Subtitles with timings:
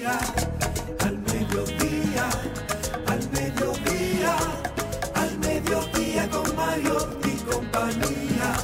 [0.00, 2.30] Al mediodía,
[3.06, 4.36] al mediodía,
[5.14, 6.46] al mediodía con
[7.28, 8.54] y compañía.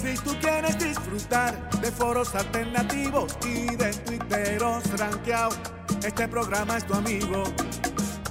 [0.00, 5.58] Si tú quieres disfrutar de foros alternativos y de tuiteros rankeados,
[6.04, 7.42] este programa es tu amigo.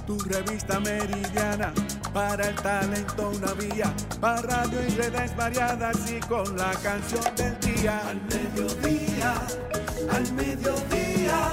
[0.06, 1.74] Tu revista meridiana
[2.14, 7.60] para el talento una vía, para radio y redes variadas y con la canción del
[7.60, 8.00] día.
[8.08, 9.34] Al mediodía,
[10.10, 11.52] al mediodía,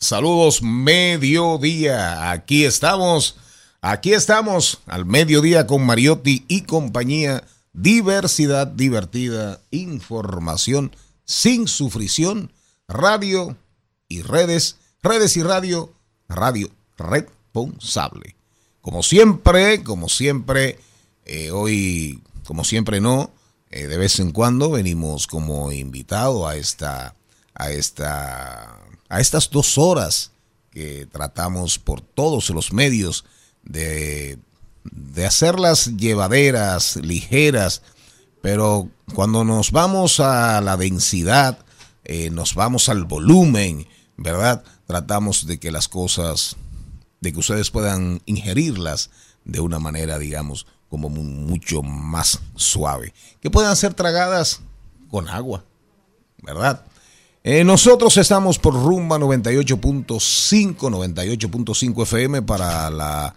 [0.00, 2.30] saludos, mediodía.
[2.30, 3.36] Aquí estamos,
[3.80, 7.44] aquí estamos al mediodía con Mariotti y compañía.
[7.72, 12.50] Diversidad divertida, información sin sufrición,
[12.88, 13.56] radio
[14.08, 15.92] y redes, redes y radio,
[16.28, 18.34] radio responsable.
[18.80, 20.80] Como siempre, como siempre,
[21.26, 23.30] eh, hoy, como siempre no,
[23.70, 27.14] eh, de vez en cuando venimos como invitado a esta,
[27.54, 28.80] a esta,
[29.10, 30.32] a estas dos horas
[30.70, 33.26] que tratamos por todos los medios
[33.62, 34.38] de,
[34.84, 37.82] de hacerlas llevaderas, ligeras,
[38.40, 41.58] pero cuando nos vamos a la densidad,
[42.04, 44.64] eh, nos vamos al volumen, ¿verdad?
[44.86, 46.56] Tratamos de que las cosas
[47.20, 49.10] de que ustedes puedan ingerirlas
[49.44, 53.12] de una manera, digamos, como mucho más suave.
[53.40, 54.60] Que puedan ser tragadas
[55.10, 55.64] con agua,
[56.42, 56.84] ¿verdad?
[57.42, 63.34] Eh, nosotros estamos por rumba 98.5, 98.5 FM para la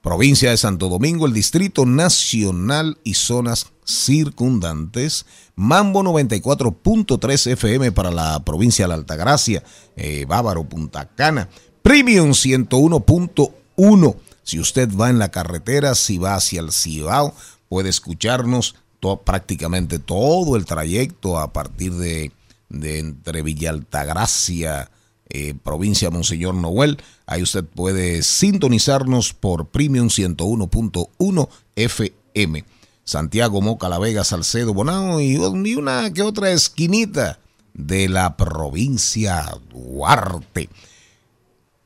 [0.00, 5.26] provincia de Santo Domingo, el Distrito Nacional y zonas circundantes.
[5.56, 9.64] Mambo 94.3 FM para la provincia de la Altagracia,
[9.96, 11.48] eh, Bávaro, Punta Cana.
[11.82, 14.16] Premium 101.1.
[14.44, 17.34] Si usted va en la carretera, si va hacia el Cibao,
[17.68, 18.76] puede escucharnos
[19.24, 22.30] prácticamente todo el trayecto a partir de,
[22.72, 24.90] de entre Villa Altagracia,
[25.28, 26.98] eh, provincia Monseñor Noel.
[27.26, 32.64] Ahí usted puede sintonizarnos por Premium 101.1 FM.
[33.04, 37.38] Santiago, Moca, La Vega, Salcedo, Bonao y, una que otra esquinita
[37.74, 40.68] de la provincia Duarte.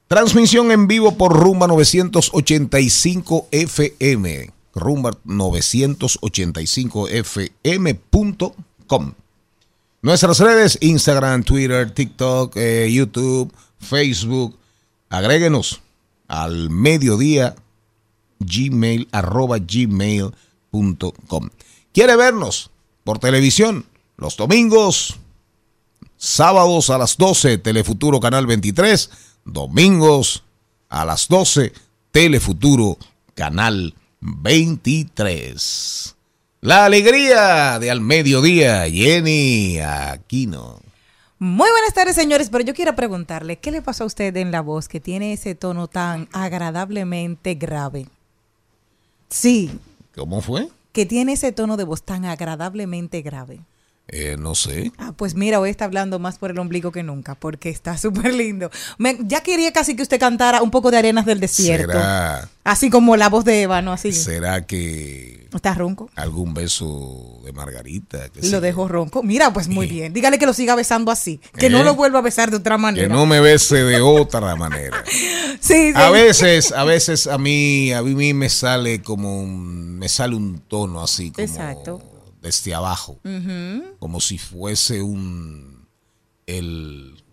[0.08, 4.52] Transmisión en vivo por Rumba 985 FM.
[4.74, 9.14] Rumba 985 FM.com.
[10.06, 14.56] Nuestras redes, Instagram, Twitter, TikTok, eh, YouTube, Facebook.
[15.08, 15.80] Agréguenos
[16.28, 17.56] al mediodía
[18.38, 21.48] gmail arroba gmail.com.
[21.92, 22.70] ¿Quiere vernos
[23.02, 23.84] por televisión?
[24.16, 25.16] Los domingos,
[26.16, 29.10] sábados a las 12, Telefuturo Canal 23
[29.44, 30.44] domingos
[30.88, 31.72] a las 12,
[32.12, 32.96] Telefuturo,
[33.34, 36.15] Canal 23.
[36.66, 40.80] La alegría de al mediodía, Jenny Aquino.
[41.38, 44.62] Muy buenas tardes, señores, pero yo quiero preguntarle, ¿qué le pasó a usted en la
[44.62, 48.08] voz que tiene ese tono tan agradablemente grave?
[49.28, 49.78] Sí.
[50.16, 50.68] ¿Cómo fue?
[50.90, 53.60] Que tiene ese tono de voz tan agradablemente grave.
[54.08, 54.90] Eh, no sé.
[54.98, 58.34] Ah, pues mira, hoy está hablando más por el ombligo que nunca, porque está súper
[58.34, 58.72] lindo.
[59.20, 61.92] ya quería casi que usted cantara un poco de Arenas del Desierto.
[61.92, 64.10] ¿Será, así como la voz de Ébano, así.
[64.12, 65.45] ¿Será que...
[65.54, 66.10] ¿Está ronco?
[66.16, 68.28] Algún beso de Margarita.
[68.28, 69.22] Que lo dejo ronco.
[69.22, 70.12] Mira, pues muy bien.
[70.12, 71.40] Dígale que lo siga besando así.
[71.58, 71.84] Que no ¿Eh?
[71.84, 73.08] lo vuelva a besar de otra manera.
[73.08, 75.02] Que no me bese de otra manera.
[75.60, 75.92] sí, sí.
[75.94, 80.58] A veces, a veces a mí, a mí me sale como un, me sale un
[80.60, 81.46] tono así como...
[81.46, 82.16] Exacto
[82.46, 83.18] desde abajo,
[83.98, 85.88] como si fuese un
[86.46, 87.24] el,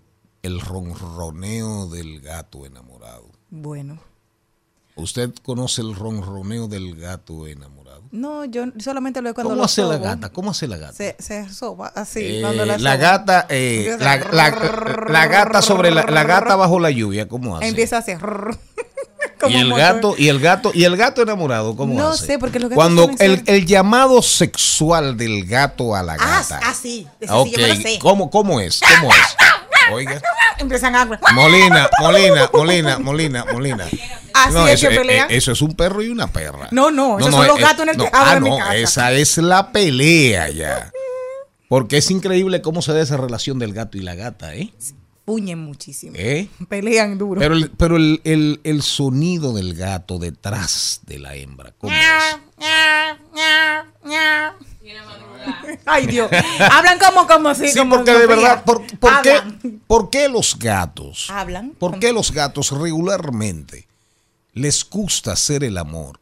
[0.41, 3.29] el ronroneo del gato enamorado.
[3.51, 3.99] Bueno.
[4.95, 7.82] ¿Usted conoce el ronroneo del gato enamorado?
[8.13, 10.03] No, yo solamente lo veo cuando ¿Cómo lo hace la sobo.
[10.03, 10.29] gata?
[10.29, 10.93] ¿Cómo hace la gata?
[10.93, 12.19] Se, se soba así.
[12.21, 16.79] Eh, cuando la, la, gata, eh, la, la- la gata sobre la, la gata bajo
[16.79, 17.67] la lluvia, ¿cómo hace?
[17.69, 18.19] Empieza a hacer.
[19.49, 22.27] y el gato, y el gato, y el gato enamorado, ¿cómo No hace?
[22.27, 26.59] sé, porque los gatos Cuando el, el llamado sexual del gato a la Ah, gata.
[26.63, 27.07] ah, sí.
[27.19, 27.99] Ese Ok, sí, yo me lo sé.
[27.99, 28.79] ¿cómo, ¿cómo es?
[28.79, 29.17] ¿Cómo es?
[29.91, 30.21] Oiga.
[30.57, 31.05] Empiezan a.
[31.33, 33.85] Molina, Molina, Molina, Molina, Molina.
[34.33, 35.29] Así es eso, que pelean.
[35.31, 36.67] eh, eso es un perro y una perra.
[36.71, 38.75] No, no, esos son los gatos en el tejado ah, de mi no, casa.
[38.75, 40.91] esa es la pelea ya.
[41.69, 44.71] Porque es increíble cómo se da esa relación del gato y la gata, ¿eh?
[45.25, 46.13] Puñen muchísimo.
[46.17, 46.49] ¿Eh?
[46.67, 47.39] Pelean duro.
[47.39, 51.99] Pero, el, pero el, el- el sonido del gato detrás de la hembra, ¿cómo es?
[55.85, 56.29] Ay, Dios.
[56.71, 57.69] Hablan como, como así.
[57.69, 59.41] Sí, como porque de verdad, ¿por, por qué,
[59.87, 61.29] por qué los gatos?
[61.29, 61.71] Hablan.
[61.71, 63.87] ¿Por qué los gatos regularmente
[64.53, 66.19] les gusta hacer el amor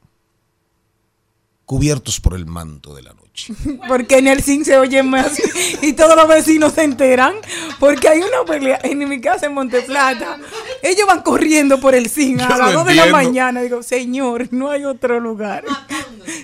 [1.65, 3.20] cubiertos por el manto de la noche?
[3.87, 5.41] Porque en el zinc se oye más
[5.81, 7.35] y todos los vecinos se enteran.
[7.79, 10.37] Porque hay una pelea en mi casa en Monteplata.
[10.83, 13.61] Ellos van corriendo por el zinc a Yo las no 2 de la mañana.
[13.61, 15.63] Digo, señor, no hay otro lugar.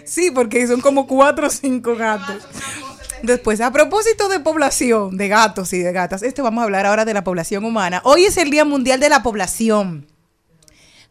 [0.06, 2.44] Sí, porque son como cuatro o cinco gatos.
[3.22, 7.06] Después, a propósito de población, de gatos y de gatas, este vamos a hablar ahora
[7.06, 8.02] de la población humana.
[8.04, 10.08] Hoy es el Día Mundial de la Población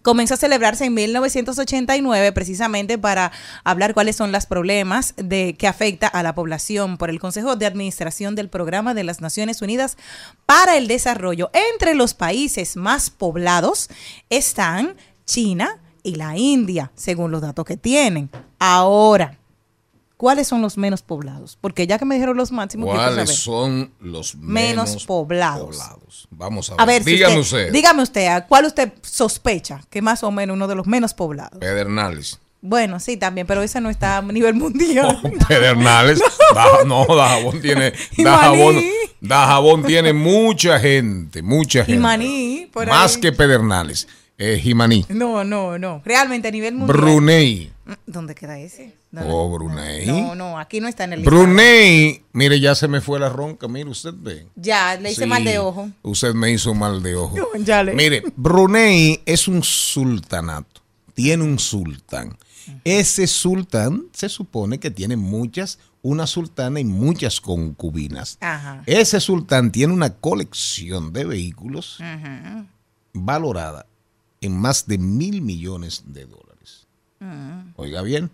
[0.06, 3.32] comenzó a celebrarse en 1989 precisamente para
[3.64, 7.66] hablar cuáles son los problemas de, que afecta a la población por el Consejo de
[7.66, 9.96] Administración del Programa de las Naciones Unidas
[10.46, 11.50] para el Desarrollo.
[11.72, 13.88] Entre los países más poblados
[14.30, 14.94] están
[15.24, 18.30] China y la India, según los datos que tienen.
[18.60, 19.40] Ahora,
[20.16, 21.58] ¿cuáles son los menos poblados?
[21.60, 26.28] Porque ya que me dijeron los máximos, ¿Cuáles son los menos, Menos poblados.
[26.30, 26.80] Vamos a ver.
[26.80, 27.72] A ver, si dígame usted, usted.
[27.72, 31.58] dígame usted, ¿a ¿cuál usted sospecha que más o menos uno de los menos poblados?
[31.58, 32.40] Pedernales.
[32.62, 35.20] Bueno, sí, también, pero ese no está a nivel mundial.
[35.48, 36.20] Pedernales.
[36.54, 37.92] Da- no, Dajabón tiene.
[38.18, 38.76] Dajabón.
[39.20, 41.92] Dajabón tiene mucha gente, mucha gente.
[41.92, 43.20] Y Maní, por Más ahí.
[43.20, 44.08] que Pedernales.
[44.38, 45.04] Eh, Jimaní.
[45.08, 46.02] No, no, no.
[46.04, 46.96] Realmente a nivel mundial.
[46.98, 47.72] Brunei.
[48.06, 48.96] ¿Dónde queda ese?
[49.12, 49.30] ¿Dónde?
[49.32, 50.06] Oh, Brunei.
[50.06, 51.42] No, no, aquí no está en el listado.
[51.42, 52.24] Brunei.
[52.32, 53.68] Mire, ya se me fue la ronca.
[53.68, 54.46] Mire, usted ve.
[54.56, 55.88] Ya, le hice Sí, mal de ojo.
[56.02, 57.36] Usted me hizo mal de ojo.
[57.36, 60.80] No, ya le- Mire, Brunei es un sultanato.
[61.14, 62.36] Tiene un sultán.
[62.84, 68.36] Ese sultán se supone que tiene muchas, una sultana y muchas concubinas.
[68.40, 68.82] Ajá.
[68.86, 71.98] Ese sultán tiene una colección de vehículos
[73.12, 73.86] valorada
[74.40, 76.45] en más de mil millones de dólares.
[77.76, 78.30] Oiga bien.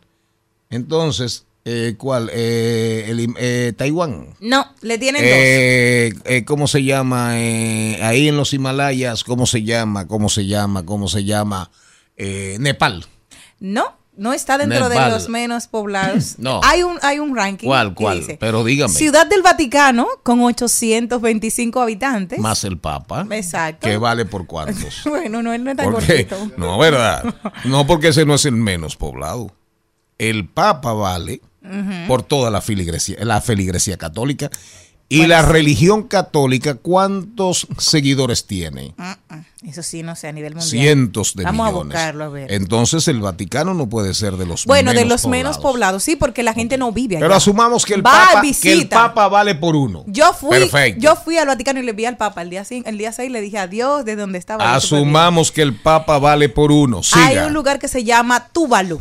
[0.70, 2.30] Entonces, eh, ¿cuál?
[2.32, 4.34] Eh, el eh, Taiwán.
[4.40, 5.30] No, le tienen dos.
[5.32, 7.40] Eh, eh, ¿Cómo se llama?
[7.40, 10.08] Eh, ahí en los Himalayas, ¿cómo se llama?
[10.08, 10.84] ¿Cómo se llama?
[10.84, 11.70] ¿Cómo se llama?
[12.16, 13.06] Eh, Nepal.
[13.60, 15.06] No, no está dentro Nepal.
[15.06, 16.36] de los menos poblados.
[16.42, 16.60] No.
[16.64, 17.66] Hay un, hay un ranking.
[17.66, 18.20] ¿Cuál, cuál?
[18.20, 18.92] dice, Pero dígame.
[18.92, 22.38] Ciudad del Vaticano con 825 habitantes.
[22.38, 23.26] Más el Papa.
[23.30, 23.86] Exacto.
[23.86, 25.02] ¿Que vale por cuántos?
[25.08, 26.36] Bueno, no, él no es tan gordito.
[26.56, 27.22] no, ¿verdad?
[27.64, 29.52] No, porque ese no es el menos poblado.
[30.18, 31.40] El Papa vale
[32.08, 34.50] por toda la filigresía, la feligresía católica.
[35.12, 38.94] Y la religión católica, ¿cuántos seguidores tiene?
[39.66, 40.70] Eso sí, no sé, a nivel mundial.
[40.70, 41.94] Cientos de Vamos millones.
[41.94, 42.52] a buscarlo, a ver.
[42.52, 46.42] Entonces el Vaticano no puede ser de los bueno, de los menos poblados, sí, porque
[46.42, 47.24] la gente no vive allá.
[47.24, 48.88] Pero asumamos que el, Va, Papa, que el.
[48.88, 50.02] Papa vale por uno.
[50.08, 51.00] Yo fui, Perfecto.
[51.00, 53.30] yo fui al Vaticano y le vi al Papa el día 5, el día 6
[53.30, 54.74] le dije adiós de donde estaba.
[54.74, 57.02] Asumamos que el Papa vale por uno.
[57.02, 57.26] Siga.
[57.26, 59.00] Hay un lugar que se llama Tuvalu.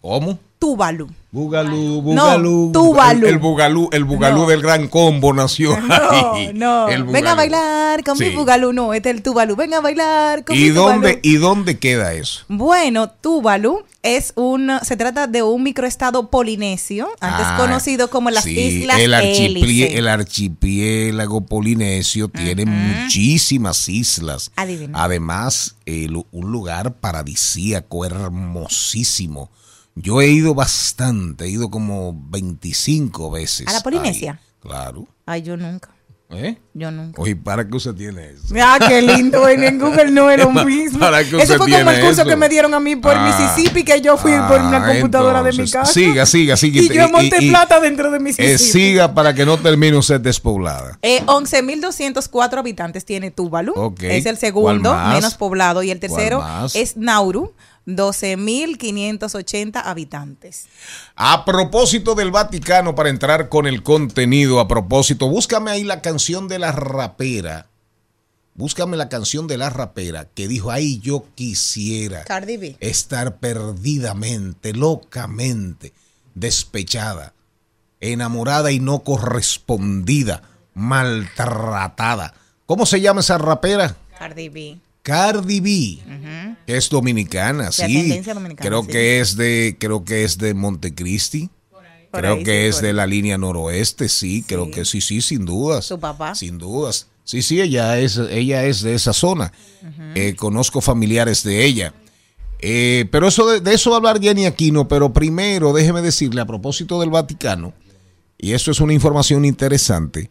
[0.00, 0.38] ¿Cómo?
[0.60, 1.08] Tuvalu.
[1.36, 2.70] Bugalú, No, Bugalú.
[2.72, 3.26] Tuvalu.
[3.26, 4.46] El, el Bugalú, el Bugalú No.
[4.46, 6.50] del gran combo nació No, ahí.
[6.54, 6.88] no.
[6.88, 8.34] El Venga a bailar con mi Sí.
[8.34, 8.72] Bugalú.
[8.72, 9.54] No, este es el Tuvalu.
[9.54, 11.20] Venga a bailar con ¿Y mi dónde, Tuvalu.
[11.22, 12.40] ¿Y dónde queda eso?
[12.48, 18.44] Bueno, Tuvalu es un, se trata de un microestado polinesio, antes Ah, conocido como las
[18.44, 24.52] sí, Islas el, el archipiélago polinesio tiene muchísimas islas.
[24.56, 25.02] Adivina.
[25.04, 29.50] Además, el- un lugar paradisíaco, hermosísimo.
[29.96, 33.66] Yo he ido bastante, he ido como 25 veces.
[33.66, 34.32] ¿A la Polinesia?
[34.32, 34.38] ahí.
[34.60, 35.06] Claro.
[35.24, 35.90] Ay, yo nunca.
[36.28, 36.58] ¿Eh?
[36.74, 37.22] Yo nunca.
[37.22, 38.52] Oye, ¿para qué usted tiene eso?
[38.60, 39.48] Ah, qué lindo.
[39.48, 40.98] En Google no es lo mismo.
[40.98, 42.28] ¿Para qué Eso usted fue como el curso eso?
[42.28, 43.24] que me dieron a mí por Ah.
[43.38, 45.92] Mississippi, que yo fui por una Ah, computadora de mi casa.
[45.92, 46.82] Siga, siga, siga.
[46.82, 48.58] Y yo en Monte y- Plata dentro de eh, Mississippi.
[48.58, 50.98] siga para que no termine usted despoblada.
[51.00, 53.72] Eh, 11.204 habitantes tiene Tuvalu.
[53.76, 54.02] Ok.
[54.02, 55.82] Es el segundo menos poblado.
[55.84, 57.54] Y el ¿Cuál tercero es Nauru,
[57.86, 60.66] 12.580 habitantes.
[61.14, 66.48] A propósito del Vaticano, para entrar con el contenido, a propósito, búscame ahí la canción
[66.48, 67.66] de la rapera
[68.56, 72.76] Búscame la canción de la rapera que dijo, ay, yo quisiera Cardi B.
[72.80, 75.92] estar perdidamente, locamente,
[76.34, 77.34] despechada,
[78.00, 82.32] enamorada y no correspondida, maltratada.
[82.64, 83.94] ¿Cómo se llama esa rapera?
[84.18, 84.78] Cardi B.
[85.06, 88.20] Cardi B, que es dominicana, sí.
[88.22, 88.88] dominicana, creo sí.
[88.88, 91.48] que es de, creo que es de Montecristi.
[92.10, 95.44] Creo ahí, que sí, es de la línea noroeste, sí, creo que sí, sí, sin
[95.44, 95.84] dudas.
[95.84, 96.34] ¿Su papá?
[96.34, 97.06] Sin dudas.
[97.22, 99.52] Sí, sí, ella es, ella es de esa zona.
[100.16, 101.94] Eh, conozco familiares de ella.
[102.58, 106.40] Eh, pero eso de, de eso va a hablar Jenny Aquino, pero primero déjeme decirle
[106.40, 107.74] a propósito del Vaticano,
[108.38, 110.30] y esto es una información interesante,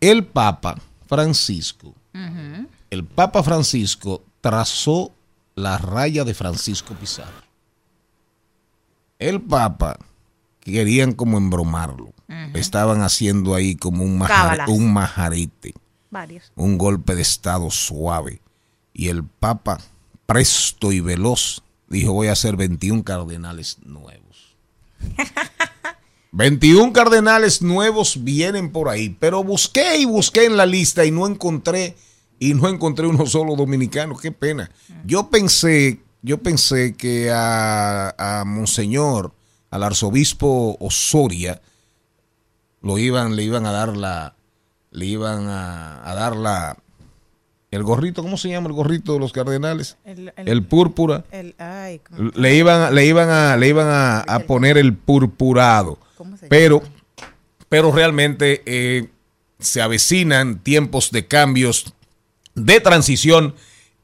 [0.00, 1.94] el Papa Francisco,
[2.90, 5.12] el Papa Francisco trazó
[5.54, 7.42] la raya de Francisco Pizarro.
[9.18, 9.98] El Papa
[10.60, 12.12] querían como embromarlo.
[12.54, 15.74] Estaban haciendo ahí como un, majar- un majarete,
[16.10, 16.50] Varios.
[16.56, 18.40] un golpe de estado suave.
[18.92, 19.78] Y el Papa,
[20.26, 24.56] presto y veloz, dijo voy a hacer 21 cardenales nuevos.
[26.32, 31.26] 21 cardenales nuevos vienen por ahí, pero busqué y busqué en la lista y no
[31.26, 31.96] encontré
[32.38, 34.70] y no encontré uno solo dominicano, qué pena.
[35.04, 39.32] Yo pensé, yo pensé que a, a Monseñor,
[39.70, 41.60] al arzobispo Osoria,
[42.82, 44.34] lo iban, le iban a dar la,
[44.90, 46.76] le iban a, a dar la,
[47.70, 49.96] el gorrito, ¿cómo se llama el gorrito de los cardenales?
[50.04, 51.24] El, El púrpura.
[51.30, 55.98] el- ay, ¿cómo- Le iban, le iban a, le iban a, a poner el purpurado.
[56.16, 56.48] ¿Cómo se llama?
[56.50, 56.82] Pero,
[57.68, 59.08] pero realmente eh,
[59.58, 61.92] se avecinan tiempos de cambios,
[62.56, 63.54] de transición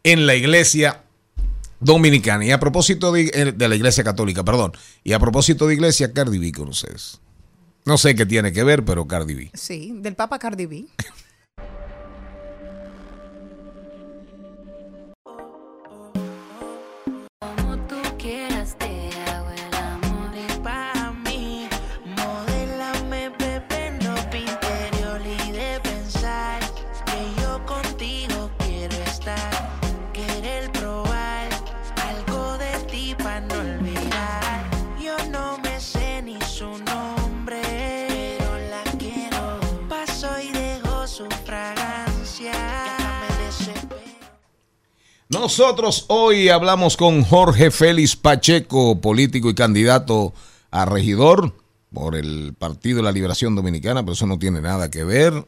[0.04, 1.02] en la iglesia
[1.80, 2.44] dominicana.
[2.44, 4.73] Y a propósito de, eh, de la iglesia católica, perdón.
[5.02, 7.21] Y a propósito de iglesia, Cardi B con ustedes.
[7.85, 9.50] No sé qué tiene que ver, pero Cardi B.
[9.54, 10.87] Sí, del Papa Cardi B.
[45.43, 50.33] Nosotros hoy hablamos con Jorge Félix Pacheco, político y candidato
[50.71, 51.57] a regidor
[51.93, 55.45] por el Partido de la Liberación Dominicana, pero eso no tiene nada que ver.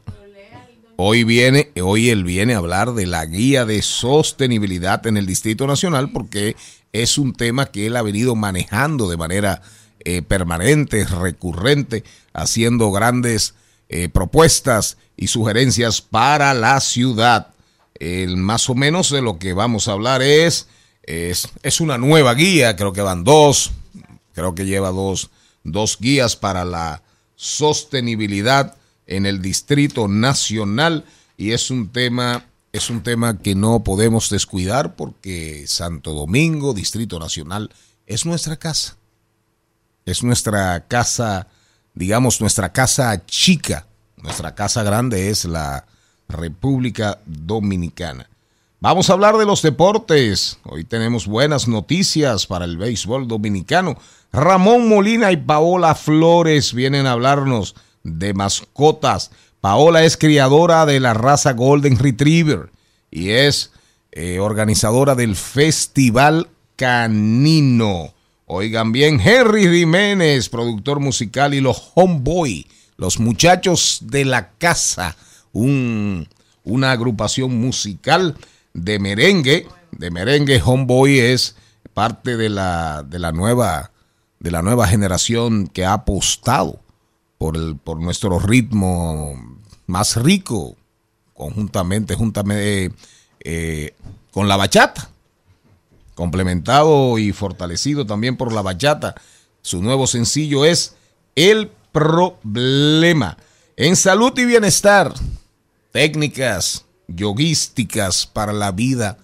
[0.97, 5.65] Hoy viene, hoy él viene a hablar de la guía de sostenibilidad en el Distrito
[5.65, 6.57] Nacional porque
[6.91, 9.61] es un tema que él ha venido manejando de manera
[10.01, 13.55] eh, permanente, recurrente, haciendo grandes
[13.87, 17.54] eh, propuestas y sugerencias para la ciudad.
[17.99, 20.67] El, más o menos de lo que vamos a hablar es,
[21.03, 23.71] es, es una nueva guía, creo que van dos,
[24.33, 25.29] creo que lleva dos,
[25.63, 27.03] dos guías para la
[27.35, 28.75] sostenibilidad
[29.07, 31.05] en el Distrito Nacional
[31.37, 37.19] y es un tema es un tema que no podemos descuidar porque Santo Domingo, Distrito
[37.19, 37.71] Nacional,
[38.05, 38.97] es nuestra casa.
[40.03, 41.47] Es nuestra casa,
[41.93, 43.87] digamos, nuestra casa chica.
[44.17, 45.87] Nuestra casa grande es la
[46.27, 48.29] República Dominicana.
[48.79, 50.59] Vamos a hablar de los deportes.
[50.63, 53.97] Hoy tenemos buenas noticias para el béisbol dominicano.
[54.31, 59.31] Ramón Molina y Paola Flores vienen a hablarnos de mascotas.
[59.61, 62.69] Paola es criadora de la raza Golden Retriever
[63.09, 63.71] y es
[64.11, 68.13] eh, organizadora del Festival Canino.
[68.45, 72.67] Oigan bien, Henry Jiménez, productor musical, y los Homeboy,
[72.97, 75.17] los muchachos de la casa,
[75.55, 76.27] un,
[76.63, 78.35] una agrupación musical
[78.73, 79.67] de merengue.
[79.91, 81.55] De merengue, Homeboy es
[81.93, 83.91] parte de la, de la nueva
[84.39, 86.79] de la nueva generación que ha apostado
[87.39, 89.33] por, el, por nuestro ritmo
[89.87, 90.75] más rico,
[91.33, 92.91] conjuntamente, juntamente
[93.39, 93.95] eh,
[94.31, 95.09] con la bachata,
[96.13, 99.15] complementado y fortalecido también por la bachata.
[99.63, 100.95] Su nuevo sencillo es
[101.35, 103.37] El Problema.
[103.77, 105.13] En salud y bienestar,
[105.95, 109.17] técnicas yoguísticas para la vida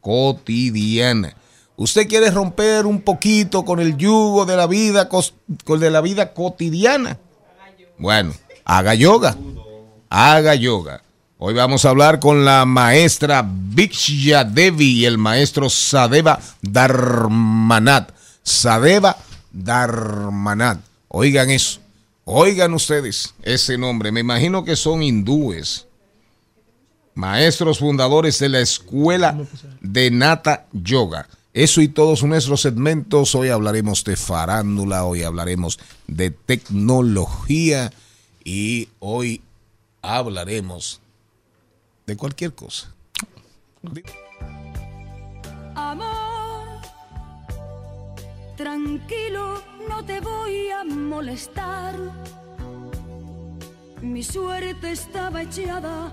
[0.00, 1.34] cotidiana.
[1.74, 6.32] Usted quiere romper un poquito con el yugo de la vida, con de la vida
[6.32, 7.18] cotidiana.
[7.98, 8.32] Bueno,
[8.64, 9.36] haga yoga.
[10.10, 11.02] Haga yoga.
[11.38, 18.12] Hoy vamos a hablar con la maestra Viksha Devi y el maestro Sadeva Dharmanat.
[18.44, 19.16] Sadeva
[19.50, 20.78] Dharmanat.
[21.08, 21.80] Oigan eso.
[22.22, 24.12] Oigan ustedes ese nombre.
[24.12, 25.88] Me imagino que son hindúes.
[27.14, 29.38] Maestros fundadores de la Escuela
[29.80, 31.28] de Nata Yoga.
[31.52, 33.34] Eso y todos nuestros segmentos.
[33.34, 37.92] Hoy hablaremos de farándula, hoy hablaremos de tecnología
[38.44, 39.42] y hoy
[40.00, 41.00] hablaremos
[42.06, 42.92] de cualquier cosa.
[45.74, 46.80] Amor,
[48.56, 51.96] tranquilo, no te voy a molestar.
[54.00, 56.12] Mi suerte estaba echada,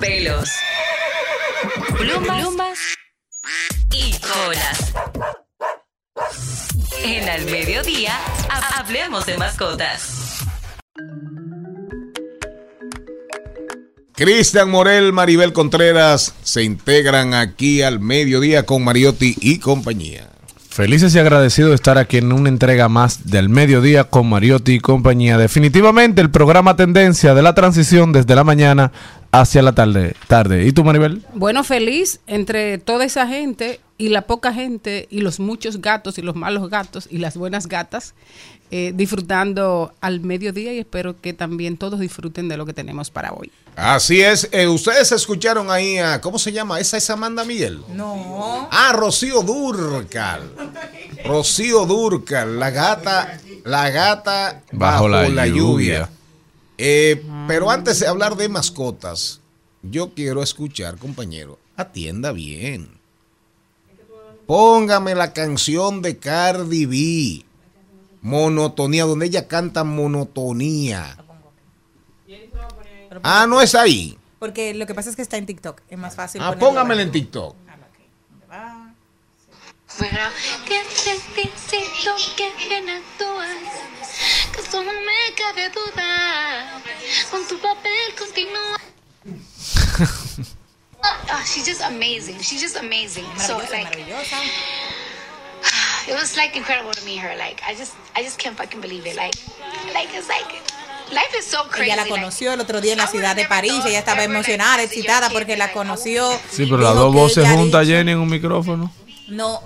[0.00, 0.50] pelos,
[1.98, 2.78] plumas, plumas
[3.92, 4.92] y colas.
[7.04, 8.14] En Al Mediodía,
[8.48, 10.16] ha- hablemos de mascotas.
[14.14, 20.26] Cristian Morel, Maribel Contreras se integran aquí al mediodía con Mariotti y compañía.
[20.68, 24.80] Felices y agradecidos de estar aquí en una entrega más del mediodía con Mariotti y
[24.80, 25.38] compañía.
[25.38, 28.92] Definitivamente el programa tendencia de la transición desde la mañana
[29.32, 30.14] hacia la tarde.
[30.26, 30.66] tarde.
[30.66, 31.22] ¿Y tú, Maribel?
[31.34, 36.22] Bueno, feliz entre toda esa gente y la poca gente y los muchos gatos y
[36.22, 38.14] los malos gatos y las buenas gatas
[38.72, 43.32] eh, disfrutando al mediodía y espero que también todos disfruten de lo que tenemos para
[43.32, 43.50] hoy.
[43.74, 46.78] Así es, eh, ustedes escucharon ahí a, ¿cómo se llama?
[46.78, 47.80] ¿Esa es Amanda Miguel?
[47.88, 48.68] No.
[48.70, 50.42] Ah, Rocío Durcal.
[51.24, 56.08] Rocío Durcal, la gata, la gata bajo, la, lluvia.
[56.82, 59.42] Eh, pero antes de hablar de mascotas,
[59.82, 62.98] yo quiero escuchar, compañero, atienda bien.
[64.46, 67.44] Póngame la canción de Cardi B.
[68.22, 71.22] Monotonía, donde ella canta monotonía.
[73.22, 74.18] Ah, no es ahí.
[74.38, 75.82] Porque lo que pasa es que está en TikTok.
[75.86, 76.40] Es más fácil.
[76.42, 77.56] Ah, póngamela en TikTok.
[84.60, 86.80] Eso no me cabe duda.
[87.30, 88.78] Con tu papel continúa.
[91.02, 92.38] Oh, she's just amazing.
[92.40, 93.24] She's just amazing.
[93.38, 93.96] So like,
[96.08, 97.34] it was like incredible to meet her.
[97.38, 99.16] Like I just, I just can't fucking believe it.
[99.16, 99.32] Like,
[99.94, 100.52] like it's like
[101.10, 101.92] life is so crazy.
[101.92, 103.82] Ella la conoció el otro día en la ciudad de París.
[103.86, 106.38] Ella estaba emocionada, excitada porque la conoció.
[106.50, 108.92] Sí, pero las dos voces juntas, Jenny, en un micrófono.
[109.28, 109.62] No,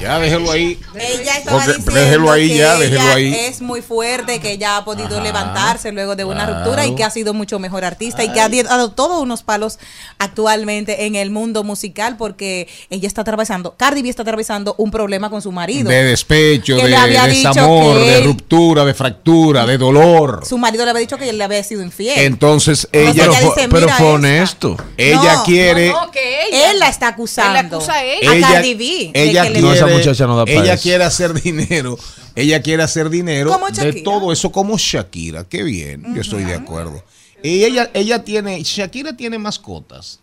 [0.00, 0.78] Ya, déjelo ahí.
[0.94, 3.34] Ella estaba Porque- diciendo déjelo ahí que ya, déjelo ella ahí.
[3.34, 6.54] es muy fuerte, que ella ha podido Ajá, levantarse luego de una claro.
[6.64, 9.78] ruptura y que ha sido mucho mejor artista y que ha dado todos unos palos
[10.18, 15.28] actualmente en el mundo musical porque ella está atravesando, Cardi B está atravesando un problema
[15.30, 15.90] con su marido.
[15.90, 20.42] De despecho, de desamor, de ruptura, de fractura, de dolor.
[20.46, 22.18] Su marido le había dicho que él le había sido infiel.
[22.18, 24.14] Entonces Entonces ella, Pero, ella dice, pero "Mira fue esta".
[24.14, 24.76] honesto.
[24.96, 26.70] ella No, quiere, No, que ella.
[26.70, 27.25] él la está acusando.
[27.46, 28.30] Él la acusa a ella.
[28.46, 29.10] A Cardi B.
[29.12, 30.82] de ella que le- No, quiere, esa muchacha no da pa' ella eso.
[30.82, 31.98] quiere hacer dinero,
[32.34, 37.02] ella quiere hacer dinero de todo eso como Shakira, qué bien, yo estoy de acuerdo.
[37.42, 40.20] Y ella, ella tiene, Shakira tiene mascotas,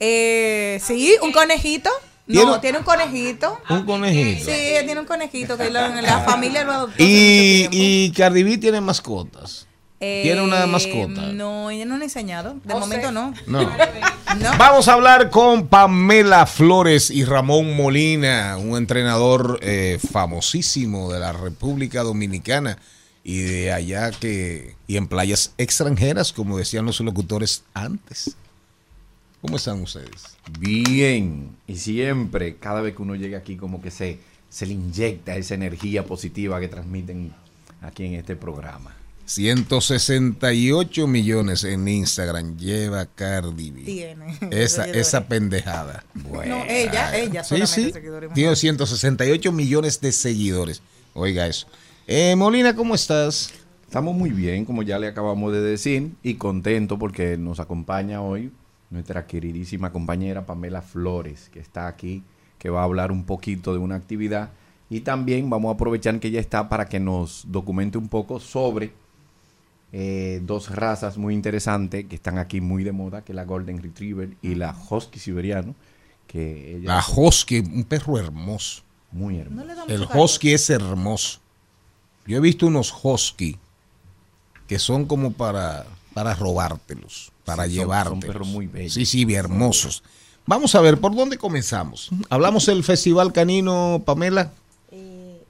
[0.00, 1.88] Eh, sí, un conejito.
[2.26, 3.58] ¿Tiene- No, tiene un conejito.
[3.68, 4.46] un conejito.
[4.46, 6.96] Sí, ella tiene un conejito que la familia lo adoptó.
[7.02, 9.66] Y, y Cardi B tiene mascotas.
[9.98, 11.32] Tiene una Eh, mascota.
[11.32, 12.56] No, ella no la ha enseñado.
[12.64, 13.10] De O momento.
[13.12, 13.34] No.
[13.46, 13.70] No.
[14.58, 21.32] Vamos a hablar con Pamela Flores y Ramón Molina, un entrenador eh, famosísimo de la
[21.32, 22.78] República Dominicana
[23.22, 28.36] y de allá que y en playas extranjeras, como decían los locutores antes.
[29.40, 30.36] ¿Cómo están ustedes?
[30.58, 35.36] Bien, y siempre, cada vez que uno llega aquí, como que se, se le inyecta
[35.36, 37.32] esa energía positiva que transmiten
[37.82, 38.96] aquí en este programa.
[39.26, 43.80] 168 millones en Instagram lleva Cardi B.
[43.82, 44.38] Tiene.
[44.50, 46.04] Esa, esa pendejada.
[46.14, 47.92] No, ella, ella Sí, solamente sí.
[47.92, 48.32] seguidores.
[48.34, 50.82] Tiene 168 millones de seguidores.
[51.14, 51.66] Oiga eso.
[52.06, 53.52] Eh, Molina, ¿cómo estás?
[53.86, 58.50] Estamos muy bien, como ya le acabamos de decir, y contento porque nos acompaña hoy
[58.90, 62.22] nuestra queridísima compañera Pamela Flores, que está aquí,
[62.58, 64.50] que va a hablar un poquito de una actividad.
[64.90, 68.92] Y también vamos a aprovechar que ella está para que nos documente un poco sobre
[69.96, 73.80] eh, dos razas muy interesantes que están aquí muy de moda, que es la Golden
[73.80, 75.76] Retriever y la Husky Siberiano,
[76.26, 78.82] que ella La Husky, un perro hermoso.
[79.12, 79.84] muy hermosa.
[79.86, 81.38] El Husky es hermoso.
[82.26, 83.56] Yo he visto unos Husky
[84.66, 88.20] que son como para, para robártelos, para Sí, llevártelos.
[88.24, 88.94] son perros muy bellos.
[88.94, 90.02] Sí, sí, bien hermosos.
[90.46, 92.10] Vamos a ver, ¿por dónde comenzamos?
[92.30, 94.50] ¿Hablamos del Festival Canino, Pamela?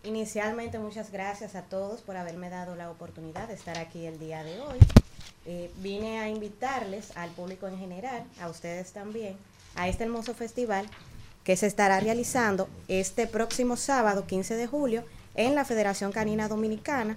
[0.05, 4.45] Inicialmente muchas gracias a todos por haberme dado la oportunidad de estar aquí el día
[4.45, 4.79] de hoy.
[5.47, 9.37] Eh, vine a invitarles al público en general, a ustedes también,
[9.75, 10.87] a este hermoso festival
[11.43, 17.17] que se estará realizando este próximo sábado 15 de julio en la Federación Canina Dominicana,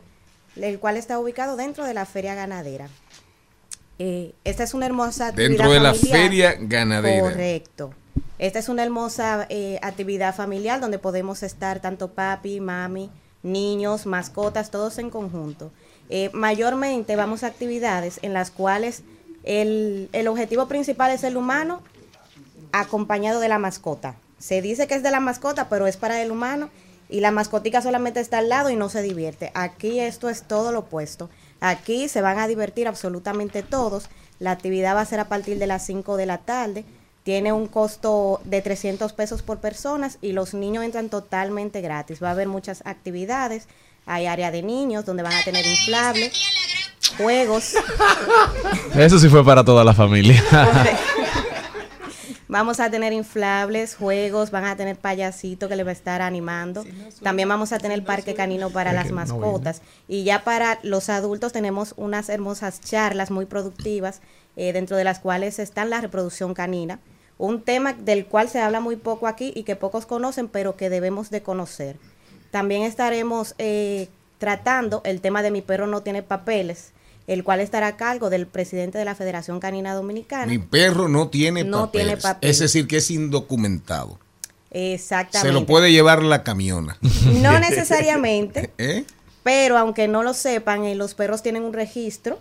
[0.55, 2.87] el cual está ubicado dentro de la Feria Ganadera.
[3.99, 5.93] Eh, esta es una hermosa actividad Dentro de la.
[5.93, 7.21] Feria Ganadera.
[7.21, 7.93] Correcto.
[8.39, 13.09] Esta es una hermosa eh, actividad familiar donde podemos estar tanto papi, mami,
[13.41, 15.71] niños, mascotas, todos en conjunto.
[16.09, 19.03] Eh, mayormente vamos a actividades en las cuales
[19.43, 21.81] el, el objetivo principal es el humano
[22.71, 24.15] acompañado de la mascota.
[24.37, 26.69] Se dice que es de la mascota, pero es para el humano
[27.09, 29.51] y la mascotica solamente está al lado y no se divierte.
[29.53, 31.29] Aquí esto es todo lo opuesto.
[31.59, 34.09] Aquí se van a divertir absolutamente todos.
[34.39, 36.85] La actividad va a ser a partir de las 5 de la tarde.
[37.27, 42.23] Tiene un costo de 300 pesos por personas y los niños entran totalmente gratis.
[42.23, 43.67] Va a haber muchas actividades.
[44.05, 46.31] Hay área de niños donde van a tener inflables,
[47.17, 47.73] juegos.
[48.95, 50.41] Eso sí fue para toda la familia.
[52.47, 56.85] Vamos a tener inflables, juegos, van a tener payasito que le va a estar animando.
[57.21, 59.81] También vamos a tener parque canino para Es las no mascotas.
[60.07, 64.21] y ya para los adultos tenemos unas hermosas charlas muy productivas,
[64.55, 67.01] eh, dentro de las cuales están la reproducción canina.
[67.37, 70.89] Un tema del cual se habla muy poco aquí y que pocos conocen, pero que
[70.89, 71.97] debemos de conocer.
[72.51, 74.07] También estaremos eh,
[74.39, 76.91] tratando el tema de mi perro no tiene papeles,
[77.27, 80.45] el cual estará a cargo del presidente de la Federación Canina Dominicana.
[80.47, 82.07] Mi perro no tiene No papeles.
[82.07, 82.55] tiene papeles.
[82.55, 84.17] Es decir, que es indocumentado.
[84.71, 85.47] Exactamente.
[85.47, 86.97] Se lo puede llevar la camiona.
[87.41, 89.05] No necesariamente, ¿Eh?
[89.43, 92.39] pero aunque no lo sepan, eh, los perros tienen un registro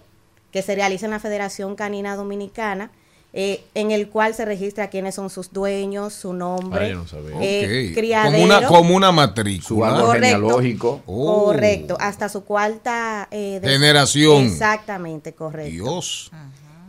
[0.53, 2.91] que se realiza en la Federación Canina Dominicana,
[3.39, 7.07] eh, en el cual se registra quiénes son sus dueños, su nombre, Ah, yo no
[7.07, 7.37] sabía.
[7.43, 8.33] eh, criadero.
[8.33, 9.89] Como una, como una Su matrícula.
[9.89, 10.27] árbol Correcto.
[10.39, 11.03] genealógico.
[11.05, 14.45] Oh, Correcto, hasta su cuarta eh, de- Generación.
[14.45, 15.71] Exactamente, correcto.
[15.71, 16.31] Dios.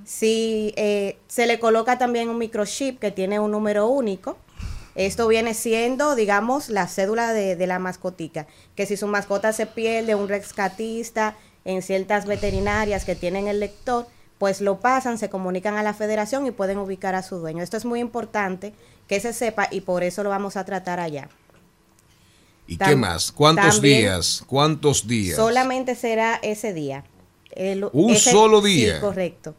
[0.05, 4.37] Si eh, se le coloca también un microchip que tiene un número único,
[4.95, 8.47] esto viene siendo, digamos, la cédula de, de la mascotica.
[8.75, 14.07] Que si su mascota se pierde, un rescatista en ciertas veterinarias que tienen el lector,
[14.37, 17.63] pues lo pasan, se comunican a la federación y pueden ubicar a su dueño.
[17.63, 18.73] Esto es muy importante
[19.07, 21.29] que se sepa y por eso lo vamos a tratar allá.
[22.67, 23.31] ¿Y Tam- qué más?
[23.31, 24.43] ¿Cuántos también- días?
[24.45, 25.35] ¿Cuántos días?
[25.37, 27.03] Solamente será ese día.
[27.51, 28.99] El- ¿Un ese- solo sí, día?
[28.99, 29.55] correcto.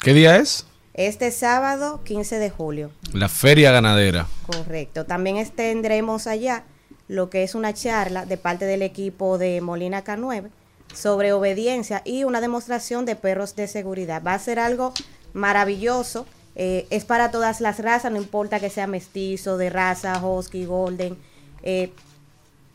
[0.00, 0.66] ¿Qué día es?
[0.94, 2.90] Este sábado 15 de julio.
[3.12, 4.26] La feria ganadera.
[4.46, 5.06] Correcto.
[5.06, 6.64] También tendremos allá
[7.08, 10.50] lo que es una charla de parte del equipo de Molina K9
[10.94, 14.22] sobre obediencia y una demostración de perros de seguridad.
[14.24, 14.92] Va a ser algo
[15.32, 16.26] maravilloso.
[16.56, 21.16] eh, es para todas las razas, no importa que sea mestizo, de raza, husky, golden.
[21.62, 21.92] Eh,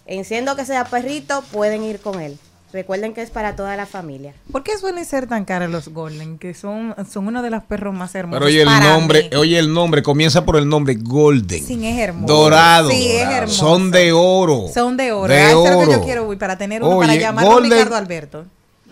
[0.05, 2.39] enciendo que sea perrito, pueden ir con él.
[2.75, 4.33] Recuerden que es para toda la familia.
[4.51, 6.37] ¿Por qué suelen ser tan caros los Golden?
[6.37, 8.37] Que son, son uno de los perros más hermosos.
[8.39, 9.37] Pero oye el para nombre, mí.
[9.37, 11.63] oye el nombre, comienza por el nombre Golden.
[11.65, 12.33] Sí, es hermoso.
[12.33, 12.89] Dorado.
[12.91, 13.55] Sí, es hermoso.
[13.55, 14.65] Son de oro.
[14.73, 15.31] Son de oro.
[15.33, 16.03] De Ah, eso es lo que yo oro.
[16.03, 18.45] quiero para tener uno Oye, para llamarlo Golden- Ricardo Alberto.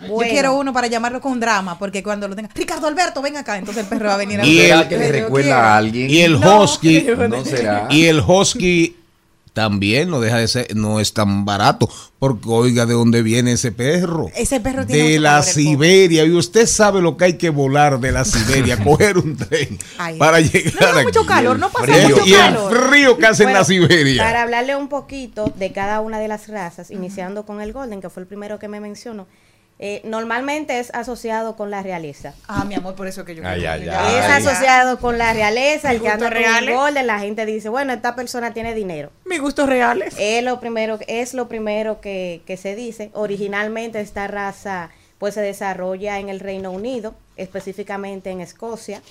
[0.08, 0.22] Bueno.
[0.24, 3.58] Yo quiero uno para llamarlo con drama, porque cuando lo tenga, Ricardo Alberto, ven acá,
[3.58, 6.10] entonces el perro va a venir a Y ¿Será el- que le recuerda a alguien?
[6.10, 7.86] Y el No, husky, yo no será.
[7.90, 8.96] y el husky
[9.54, 11.88] también no deja de ser, no es tan barato,
[12.18, 14.28] porque oiga de dónde viene ese perro.
[14.36, 15.44] Ese perro tiene de mucho la el.
[15.44, 19.78] Siberia, y usted sabe lo que hay que volar de la Siberia, coger un tren
[19.96, 20.18] Ay.
[20.18, 21.04] para No llegar da aquí.
[21.06, 22.08] mucho calor, no pasa frío.
[22.16, 22.88] mucho y el calor.
[22.88, 24.22] frío que hace en la Siberia.
[24.22, 28.10] Para hablarle un poquito de cada una de las razas, iniciando con el Golden, que
[28.10, 29.26] fue el primero que me mencionó,
[29.86, 32.32] eh, normalmente es asociado con la realeza.
[32.48, 34.14] Ah, mi amor, por eso que yo Ay, ay, ay.
[34.16, 36.74] es asociado con la realeza, el que anda con reales.
[36.96, 39.10] el la gente dice, bueno, esta persona tiene dinero.
[39.26, 40.14] Mis gustos reales.
[40.18, 43.10] Es lo primero, es lo primero que, que se dice.
[43.12, 49.02] Originalmente esta raza pues se desarrolla en el Reino Unido, específicamente en Escocia.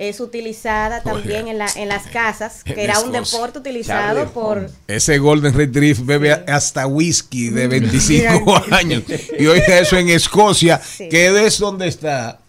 [0.00, 4.32] Es utilizada también en, la, en las casas, que En era un deporte utilizado Charlie
[4.32, 4.70] por...
[4.88, 9.02] Ese Golden Retriever bebe hasta whisky de 25 años.
[9.38, 11.10] Y oiga eso en Escocia, Sí.
[11.10, 12.40] que es donde está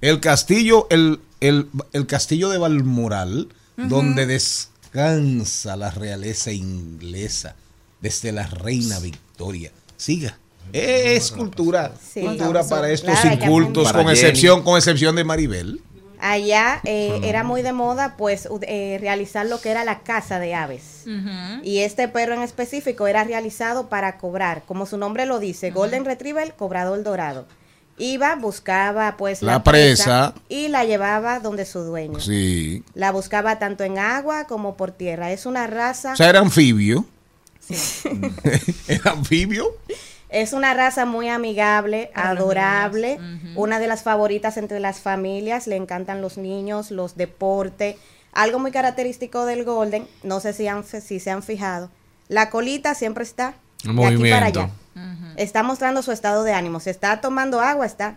[0.00, 7.56] el castillo, el, el, el castillo de Balmoral, donde descansa la realeza inglesa
[8.00, 9.72] desde la reina Victoria.
[9.96, 10.38] Siga.
[10.72, 12.20] Es cultura, Sí.
[12.20, 15.80] cultura para estos Claro, incultos, con excepción, con excepción de Maribel.
[16.24, 20.54] Allá eh, era muy de moda pues eh, realizar lo que era la caza de
[20.54, 21.04] aves.
[21.64, 26.04] Y este perro en específico era realizado para cobrar, como su nombre lo dice, Golden
[26.04, 27.46] Retriever, cobrador dorado.
[27.98, 30.32] Iba, buscaba pues La presa.
[30.48, 32.20] y la llevaba donde su dueño.
[32.20, 32.84] Sí.
[32.94, 35.32] La buscaba tanto en agua como por tierra.
[35.32, 37.04] Es una raza, O sea, era anfibio.
[38.86, 39.66] era anfibio.
[40.32, 43.20] es una raza muy amigable, Para adorable,
[43.54, 45.66] una de las favoritas entre las familias.
[45.66, 47.96] Le encantan los niños, los deportes.
[48.32, 51.90] Algo muy característico del golden, no sé si, han, si se han fijado,
[52.28, 54.60] la colita siempre está de aquí para movimiento.
[54.60, 54.70] allá.
[55.36, 56.80] Está mostrando su estado de ánimo.
[56.80, 58.16] Si está tomando agua, está.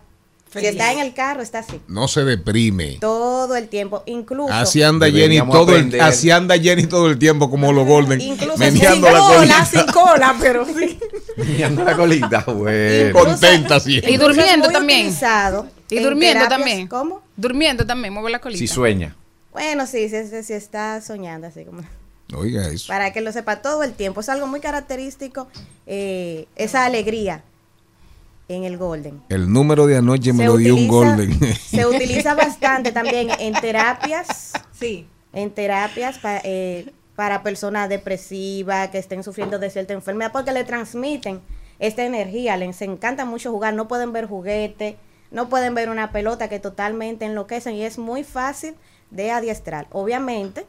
[0.50, 0.70] Feliz.
[0.70, 1.82] Si está en el carro, está así.
[1.88, 2.98] No se deprime.
[3.02, 4.04] Todo el tiempo.
[4.06, 4.54] Incluso.
[4.54, 8.22] Así anda Jenny todo el, así anda Jenny todo el tiempo como los Golden.
[8.22, 9.66] Incluso meneando sin la Cola, colita.
[9.66, 10.98] sin cola, pero sí.
[11.38, 13.08] Mirando la colita, bueno.
[13.10, 14.02] Incluso- Contenta así.
[14.08, 15.02] Y durmiendo también.
[15.08, 16.88] utilizado Y en durmiendo terapias- también.
[16.88, 17.22] ¿Cómo?
[17.36, 18.60] Durmiendo también, mueve la colita.
[18.60, 19.16] Si sueña.
[19.52, 21.82] Bueno, sí, sí, sí, sí, está soñando así como.
[22.34, 22.88] Oiga eso.
[22.88, 24.22] Para que lo sepa todo el tiempo.
[24.22, 25.48] Es algo muy característico,
[25.86, 27.44] eh, esa alegría
[28.48, 29.22] en el Golden.
[29.30, 31.40] El número de anoche me Se lo dio un Golden.
[31.56, 35.08] Se utiliza bastante también en terapias, Sí.
[35.34, 40.64] en terapias pa- eh, para personas depresivas que estén sufriendo de cierta enfermedad, porque le
[40.64, 41.40] transmiten
[41.80, 44.98] esta energía, les encanta mucho jugar, no pueden ver juguete,
[45.32, 48.76] no pueden ver una pelota que totalmente enloquecen y es muy fácil
[49.12, 50.66] de adiestrar, obviamente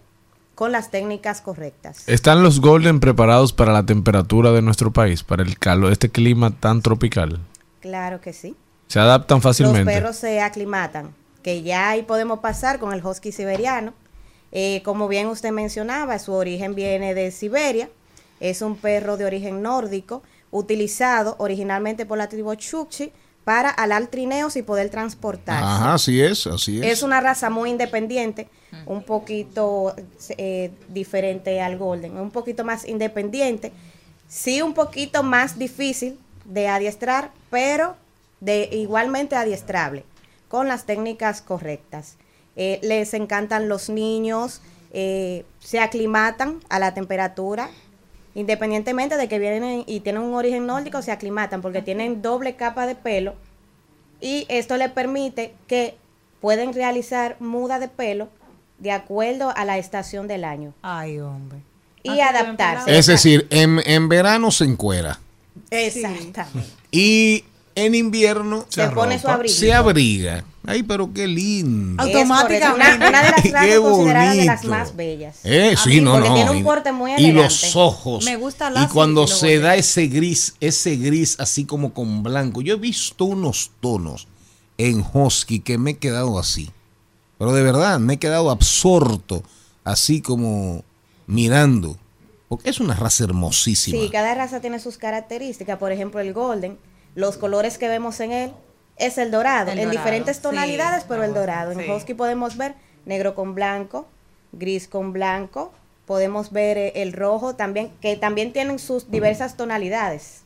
[0.54, 2.08] con las técnicas correctas.
[2.08, 6.50] ¿Están los Golden preparados para la temperatura de nuestro país, para el calor, este clima
[6.50, 7.40] tan tropical?
[7.86, 8.56] Claro que sí.
[8.88, 9.92] Se adaptan Los fácilmente.
[9.92, 13.94] perros se aclimatan, que ya ahí podemos pasar con el husky siberiano.
[14.50, 17.88] Eh, como bien usted mencionaba, su origen viene de Siberia.
[18.40, 23.12] Es un perro de origen nórdico, utilizado originalmente por la tribu Chukchi
[23.44, 25.64] para alar trineos y poder transportarse.
[25.64, 26.86] Ajá, así es, así es.
[26.86, 28.48] Es una raza muy independiente,
[28.86, 29.94] un poquito
[30.36, 33.72] eh, diferente al Golden, un poquito más independiente,
[34.26, 37.96] sí un poquito más difícil de adiestrar, pero
[38.40, 40.04] de igualmente adiestrable,
[40.48, 42.16] con las técnicas correctas.
[42.56, 47.68] Eh, les encantan los niños, eh, se aclimatan a la temperatura,
[48.34, 52.86] independientemente de que vienen y tienen un origen nórdico, se aclimatan porque tienen doble capa
[52.86, 53.34] de pelo
[54.20, 55.96] y esto le permite que
[56.40, 58.28] pueden realizar muda de pelo
[58.78, 61.58] de acuerdo a la estación del año Ay, hombre.
[62.02, 62.96] y adaptarse.
[62.96, 65.18] Es decir, en, en verano se encuera
[65.70, 66.70] Exactamente.
[66.90, 69.54] y en invierno Se pone su abrigo.
[69.54, 70.44] se abriga.
[70.68, 72.02] Ay, pero qué lindo.
[72.02, 72.06] Ah.
[72.06, 72.96] Automáticamente.
[72.96, 73.42] Una, una de las
[73.80, 75.36] consideradas de las más bellas.
[75.44, 76.34] Eh, A sí, mí, no, porque no.
[76.34, 77.42] tiene un y- porte muy y elegante.
[77.42, 78.24] los ojos.
[78.24, 82.62] Me gusta Y cuando y se da ese gris, ese gris así como con blanco.
[82.62, 84.26] Yo he visto unos tonos
[84.78, 86.70] en Husky que me he quedado así.
[87.38, 89.42] Pero de verdad, me he quedado absorto,
[89.84, 90.82] así como
[91.26, 91.96] mirando.
[92.48, 93.98] Porque es una raza hermosísima.
[94.00, 95.78] Sí, cada raza tiene sus características.
[95.78, 96.78] Por ejemplo, el golden,
[97.14, 98.52] los colores que vemos en él
[98.96, 100.42] es el dorado, El en dorado, diferentes sí.
[100.42, 101.72] tonalidades, pero el dorado.
[101.72, 101.90] En Sí.
[101.90, 104.06] Husky podemos ver negro con blanco,
[104.52, 105.72] gris con blanco,
[106.06, 110.42] podemos ver eh, el rojo también, que también tienen sus diversas tonalidades.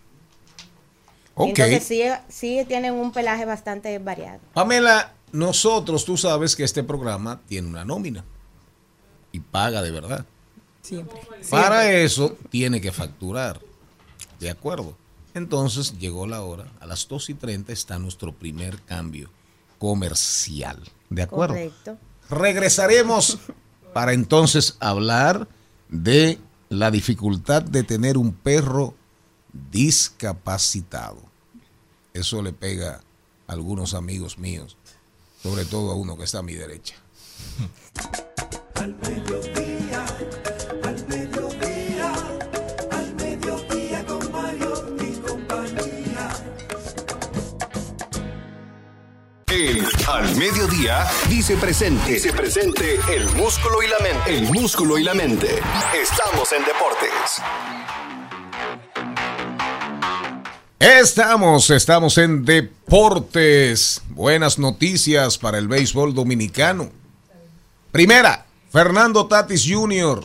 [1.35, 1.49] Ok.
[1.51, 4.41] Entonces sí, sí tienen un pelaje bastante variado.
[4.53, 8.25] Pamela, nosotros, tú sabes que este programa tiene una nómina.
[9.33, 10.25] Y paga de verdad.
[10.91, 11.21] Siempre.
[11.49, 13.61] Para eso tiene que facturar.
[14.41, 14.97] ¿De acuerdo?
[15.35, 16.67] Entonces llegó la hora.
[16.81, 19.31] A las 2 y 30 está nuestro primer cambio
[19.79, 20.83] comercial.
[21.09, 21.55] ¿De acuerdo?
[21.55, 21.97] Correcto.
[22.29, 23.39] Regresaremos
[23.95, 25.47] para entonces hablar
[25.89, 28.95] de la dificultad de tener un perro
[29.71, 31.23] discapacitado.
[32.15, 33.01] Eso le pega
[33.47, 34.77] a algunos amigos míos,
[35.41, 36.97] sobre todo a uno que está a mi derecha.
[38.75, 38.95] Al
[50.09, 52.15] Al Mediodía dice presente.
[52.15, 54.39] Dice presente el músculo y la mente.
[54.39, 55.49] El músculo y la mente.
[55.95, 57.43] Estamos en deportes.
[60.79, 64.01] Estamos, estamos en deportes.
[64.09, 66.91] Buenas noticias para el béisbol dominicano.
[67.93, 70.25] Primera, Fernando Tatis Jr.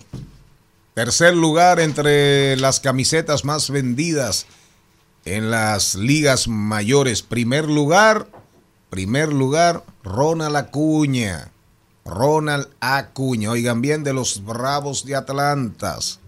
[0.94, 4.46] Tercer lugar entre las camisetas más vendidas
[5.26, 7.22] en las ligas mayores.
[7.22, 8.28] Primer lugar,
[8.96, 11.52] primer lugar, Ronald Acuña.
[12.06, 13.52] Ronald Acuña.
[13.52, 16.22] Oigan bien de los Bravos de Atlantas.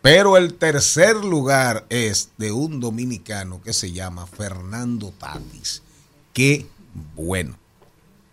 [0.00, 5.82] Pero el tercer lugar es de un dominicano que se llama Fernando Tatis.
[6.32, 6.64] Qué
[7.16, 7.56] bueno.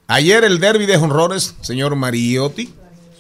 [0.06, 2.72] Ayer el derby de jonrones, señor Mariotti.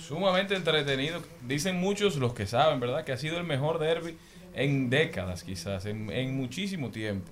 [0.08, 1.24] Sumamente entretenido.
[1.48, 3.06] Dicen muchos los que saben, ¿verdad?
[3.06, 4.16] Que ha sido el mejor derby
[4.54, 7.32] en décadas, quizás, en, en muchísimo tiempo.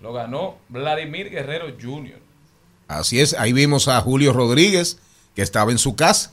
[0.00, 2.20] Lo ganó Vladimir Guerrero Jr.
[2.86, 4.98] Así es, ahí vimos a Julio Rodríguez,
[5.34, 6.32] que estaba en su casa.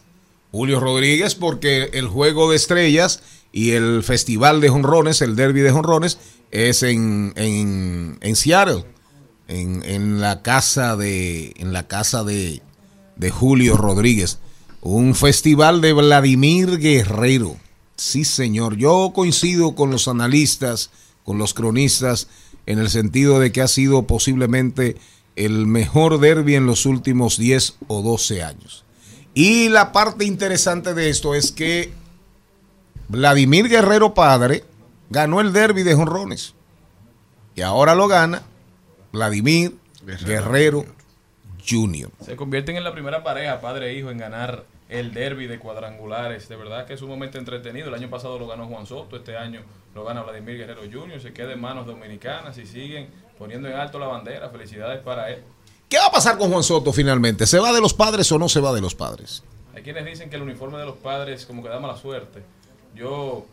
[0.52, 5.72] Julio Rodríguez, porque el juego de estrellas y el festival de jonrones, el derby de
[5.72, 6.18] jonrones,
[6.52, 8.86] es en, en, en Seattle,
[9.48, 12.62] en, en la casa de, en la casa de,
[13.18, 14.40] de Julio Rodríguez.
[14.82, 17.58] Un festival de Vladimir Guerrero.
[17.98, 18.78] Sí, señor.
[18.78, 20.92] Yo coincido con los analistas,
[21.24, 22.28] con los cronistas,
[22.66, 24.98] en el sentido de que ha sido posiblemente
[25.36, 28.86] el mejor derby en los últimos 10 o 12 años.
[29.34, 31.92] Y la parte interesante de esto es que
[33.10, 34.64] Vladimir Guerrero padre
[35.10, 36.54] ganó el derby de jonrones.
[37.56, 38.44] Y ahora lo gana
[39.12, 39.76] Vladimir
[40.06, 40.86] Guerrero
[41.68, 42.12] Jr.
[42.22, 46.48] Se convierten en la primera pareja, padre e hijo, en ganar el derby de cuadrangulares.
[46.48, 47.90] De verdad que es sumamente entretenido.
[47.90, 49.62] El año pasado lo ganó Juan Soto, este año
[49.96, 51.22] lo gana Vladimir Guerrero Jr.
[51.22, 54.50] Se queda en manos dominicanas y siguen poniendo en alto la bandera.
[54.50, 55.42] Felicidades para él.
[55.88, 57.48] ¿Qué va a pasar con Juan Soto finalmente?
[57.48, 59.44] ¿Se va de los padres o no se va de los padres?
[59.74, 62.44] Hay quienes dicen que el uniforme de los padres como que da mala suerte.
[62.94, 63.46] Yo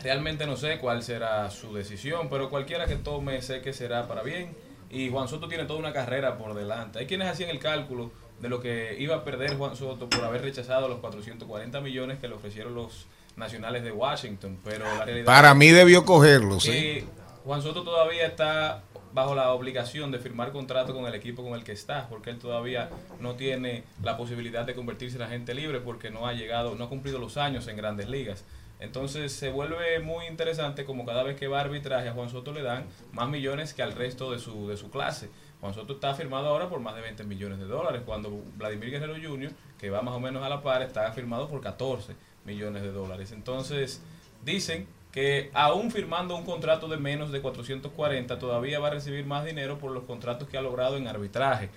[0.00, 4.22] realmente no sé cuál será su decisión, pero cualquiera que tome sé que será para
[4.22, 4.54] bien.
[4.88, 7.00] Y Juan Soto tiene toda una carrera por delante.
[7.00, 10.42] Hay quienes hacían el cálculo de lo que iba a perder Juan Soto por haber
[10.42, 15.54] rechazado los 440 millones que le ofrecieron los nacionales de Washington, pero la realidad Para
[15.54, 16.64] mí debió cogerlos.
[16.64, 17.04] que ¿eh?
[17.44, 21.64] Juan Soto todavía está bajo la obligación de firmar contrato con el equipo con el
[21.64, 22.88] que está, porque él todavía
[23.20, 26.88] no tiene la posibilidad de convertirse en agente libre porque no ha llegado, no ha
[26.88, 28.44] cumplido los años en grandes ligas.
[28.80, 32.52] Entonces se vuelve muy interesante como cada vez que va a arbitraje a Juan Soto
[32.52, 35.30] le dan más millones que al resto de su, de su clase.
[35.60, 39.14] Juan Soto está firmado ahora por más de 20 millones de dólares, cuando Vladimir Guerrero
[39.14, 42.92] Jr., que va más o menos a la par, está firmado por 14 millones de
[42.92, 43.32] dólares.
[43.32, 44.00] Entonces
[44.44, 49.44] dicen que aún firmando un contrato de menos de 440, todavía va a recibir más
[49.44, 51.68] dinero por los contratos que ha logrado en arbitraje.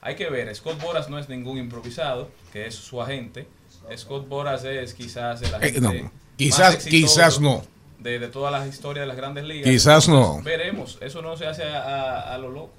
[0.00, 3.46] Hay que ver, Scott Boras no es ningún improvisado, que es su agente.
[3.96, 7.62] Scott Boras es quizás el agente Eh, no, más quizás- quizás no.
[7.98, 9.64] De, de todas las historias de las grandes ligas.
[9.70, 10.40] Quizás no.
[10.42, 12.72] Veremos, eso no se hace a, a- a lo loco.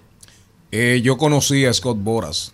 [0.72, 2.54] Eh, yo conocí a Scott Boras.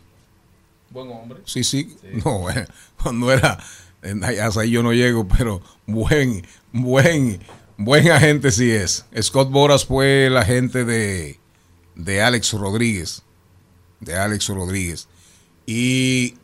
[0.89, 1.39] Buen hombre.
[1.45, 1.97] Sí, sí.
[2.26, 2.67] No, eh,
[3.02, 3.58] cuando era.
[4.01, 7.39] Hasta ahí yo no llego, pero buen, buen,
[7.77, 9.05] buen agente sí es.
[9.21, 11.39] Scott Boras fue el agente de,
[11.95, 13.23] de Alex Rodríguez.
[13.99, 15.07] De Alex Rodríguez.
[15.65, 16.36] Y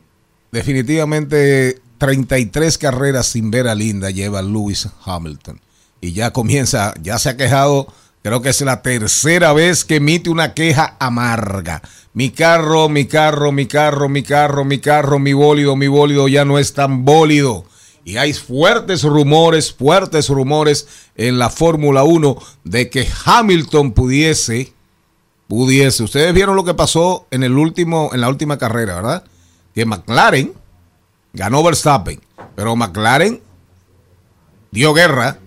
[0.50, 5.60] definitivamente 33 carreras sin ver a Linda lleva Lewis Hamilton.
[6.00, 7.86] Y ya comienza, ya se ha quejado,
[8.24, 11.82] creo que es la tercera vez que emite una queja amarga.
[12.14, 16.46] Mi carro, mi carro, mi carro, mi carro, mi carro, mi bólido, mi bólido ya
[16.46, 17.66] no es tan bólido.
[18.02, 24.72] Y hay fuertes rumores, fuertes rumores en la Fórmula 1 de que Hamilton pudiese,
[25.46, 26.02] pudiese.
[26.02, 29.24] Ustedes vieron lo que pasó en el último, en la última carrera, ¿verdad?
[29.74, 30.54] Que McLaren
[31.34, 32.22] ganó Verstappen,
[32.56, 33.42] pero McLaren
[34.70, 35.40] dio guerra,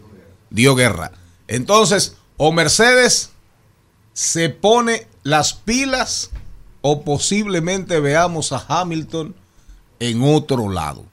[0.51, 1.11] dio guerra.
[1.47, 3.31] Entonces, o Mercedes
[4.13, 6.31] se pone las pilas
[6.81, 9.35] o posiblemente veamos a Hamilton
[9.99, 11.05] en otro lado.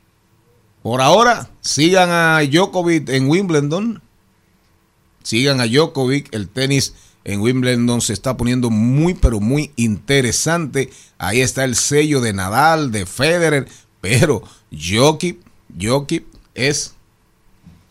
[0.82, 4.02] Por ahora, sigan a Djokovic en Wimbledon.
[5.22, 6.32] Sigan a Djokovic.
[6.34, 10.92] El tenis en Wimbledon se está poniendo muy, pero muy interesante.
[11.16, 13.66] Ahí está el sello de Nadal, de Federer.
[14.02, 15.38] Pero Djokovic,
[15.70, 16.94] Djokovic es...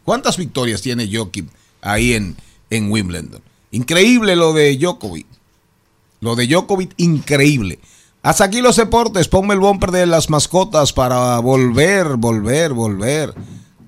[0.06, 1.48] ¿Cuántas victorias tiene Djokovic
[1.82, 2.38] ahí en,
[2.78, 3.42] en Wimbledon?
[3.72, 5.28] Increíble lo de Djokovic.
[6.20, 7.80] Lo de Djokovic, increíble.
[8.22, 9.28] Hasta aquí los deportes.
[9.28, 13.34] Ponme el bumper de las mascotas para volver, volver, volver.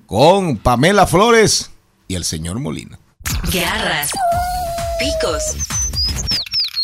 [0.06, 1.70] Con Pamela Flores
[2.08, 2.98] y el señor Molina.
[3.52, 4.10] Garras,
[4.98, 5.42] picos,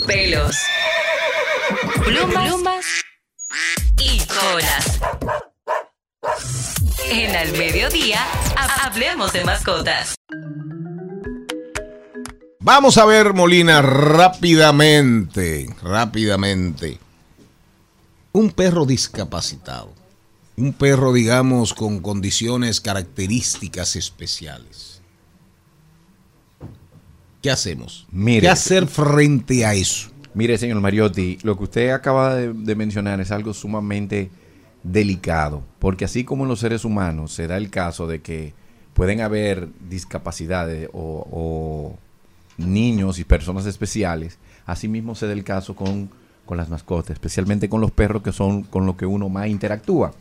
[0.06, 0.56] pelos,
[2.04, 2.84] plumas,
[3.98, 5.00] y colas.
[7.10, 8.24] En al mediodía,
[8.56, 10.14] ha- hablemos de mascotas.
[12.64, 16.96] Vamos a ver, Molina, rápidamente, rápidamente.
[18.30, 19.92] Un perro discapacitado.
[20.56, 25.02] Un perro, digamos, con condiciones características especiales.
[27.42, 28.06] ¿Qué hacemos?
[28.12, 28.42] Mire.
[28.42, 30.10] ¿Qué hacer frente a eso?
[30.32, 34.30] Mire, señor Mariotti, lo que usted acaba de, de mencionar es algo sumamente
[34.84, 38.54] delicado, porque así como en los seres humanos se da el caso de que
[38.94, 41.98] pueden haber discapacidades o, o
[42.58, 46.10] niños y personas especiales, asimismo se da el caso con,
[46.46, 50.12] con las mascotas, especialmente con los perros que son con los que uno más interactúa.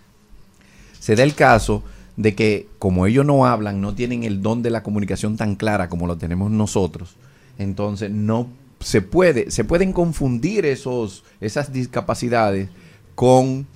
[0.99, 1.83] Se da el caso
[2.17, 5.89] de que como ellos no hablan, no tienen el don de la comunicación tan clara
[5.89, 7.15] como lo tenemos nosotros,
[7.57, 8.47] entonces no
[8.79, 12.69] se puede, se pueden confundir esos, esas discapacidades
[13.15, 13.67] con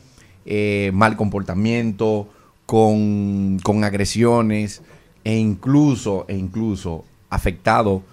[0.45, 2.27] eh, mal comportamiento,
[2.65, 4.81] con, con agresiones
[5.23, 8.03] e incluso, e incluso afectado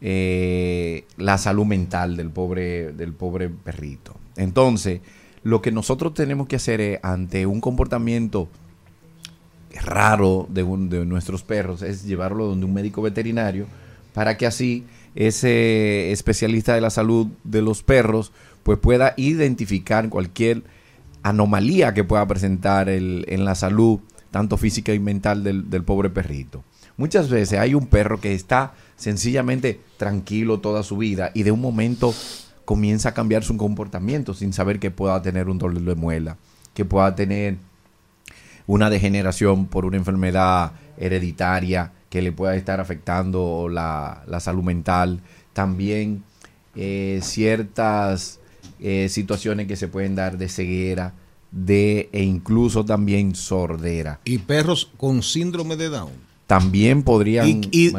[0.00, 4.16] eh, la salud mental del pobre, del pobre perrito.
[4.36, 5.00] Entonces,
[5.42, 8.48] lo que nosotros tenemos que hacer es, ante un comportamiento
[9.82, 13.66] raro de, de nuestros perros es llevarlo donde un médico veterinario
[14.12, 14.84] para que así
[15.14, 18.32] ese especialista de la salud de los perros
[18.64, 20.62] pues pueda identificar cualquier
[21.22, 26.10] anomalía que pueda presentar el- en la salud tanto física y mental del, del pobre
[26.10, 26.64] perrito.
[26.96, 31.60] Muchas veces hay un perro que está sencillamente tranquilo toda su vida y de un
[31.60, 32.14] momento
[32.66, 36.36] comienza a cambiar su comportamiento sin saber que pueda tener un dolor de muela,
[36.74, 37.56] que pueda tener
[38.66, 45.22] una degeneración por una enfermedad hereditaria que le pueda estar afectando la, la salud mental.
[45.54, 46.22] También
[46.76, 48.38] eh, ciertas
[48.80, 51.14] eh, situaciones que se pueden dar de ceguera
[51.50, 54.20] de, e incluso también sordera.
[54.24, 56.29] Y perros con síndrome de Down.
[56.50, 57.90] También podrían ¿Y,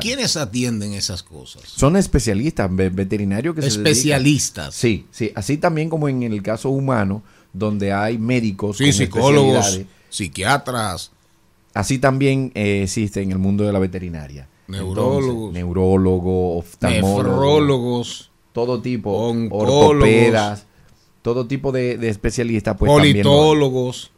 [0.00, 1.64] quiénes atienden esas cosas?
[1.66, 4.74] Son especialistas, ve- veterinarios que se Especialistas.
[4.74, 5.30] Sí, sí.
[5.34, 11.10] Así también como en el caso humano, donde hay médicos, Sí, con psicólogos, psiquiatras.
[11.74, 14.48] Así también eh, existe en el mundo de la veterinaria.
[14.68, 15.52] Neurólogos.
[15.52, 19.10] Neurólogos, oftalmólogos, todo tipo,
[19.50, 20.64] ortopedas,
[21.20, 22.74] todo tipo de, de especialistas.
[22.78, 24.12] Pues, politólogos.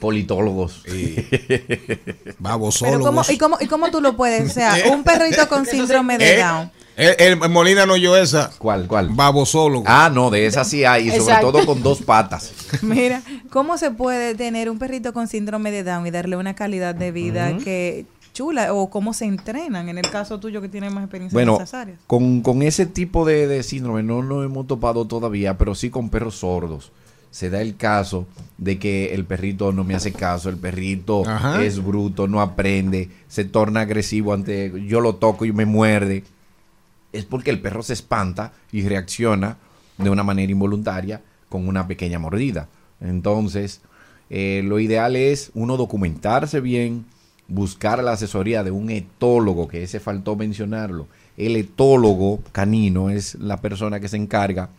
[0.00, 0.82] Politólogos.
[0.84, 3.06] Pero Babosólogos.
[3.06, 4.50] ¿cómo, y, cómo, ¿Y cómo tú lo puedes?
[4.50, 6.70] O sea, un perrito con síndrome de Eh, Down.
[6.96, 8.50] El, el Molina no oyó esa.
[8.58, 9.08] ¿Cuál, cuál?
[9.10, 9.84] Babosólogo.
[9.88, 11.50] Ah, no, de esas sí hay, y sobre Exacto.
[11.52, 12.52] todo con dos patas.
[12.82, 13.20] Mira,
[13.50, 17.10] ¿cómo se puede tener un perrito con síndrome de Down y darle una calidad de
[17.10, 18.72] vida que chula?
[18.72, 19.88] ¿O cómo se entrenan?
[19.88, 21.98] En el caso tuyo que tienes más experiencia Bueno, en esas áreas.
[22.06, 26.10] con, con ese tipo de, de síndrome no nos hemos topado todavía, pero sí con
[26.10, 26.92] perros sordos.
[27.34, 28.28] Se da el caso
[28.58, 31.64] de que el perrito no me hace caso, el perrito Ajá.
[31.64, 36.22] es bruto, no aprende, se torna agresivo ante yo lo toco y me muerde.
[37.12, 39.56] Es porque el perro se espanta y reacciona
[39.98, 42.68] de una manera involuntaria con una pequeña mordida.
[43.00, 43.80] Entonces,
[44.30, 47.04] eh, lo ideal es uno documentarse bien,
[47.48, 51.08] buscar la asesoría de un etólogo, que ese faltó mencionarlo.
[51.36, 54.70] El etólogo canino es la persona que se encarga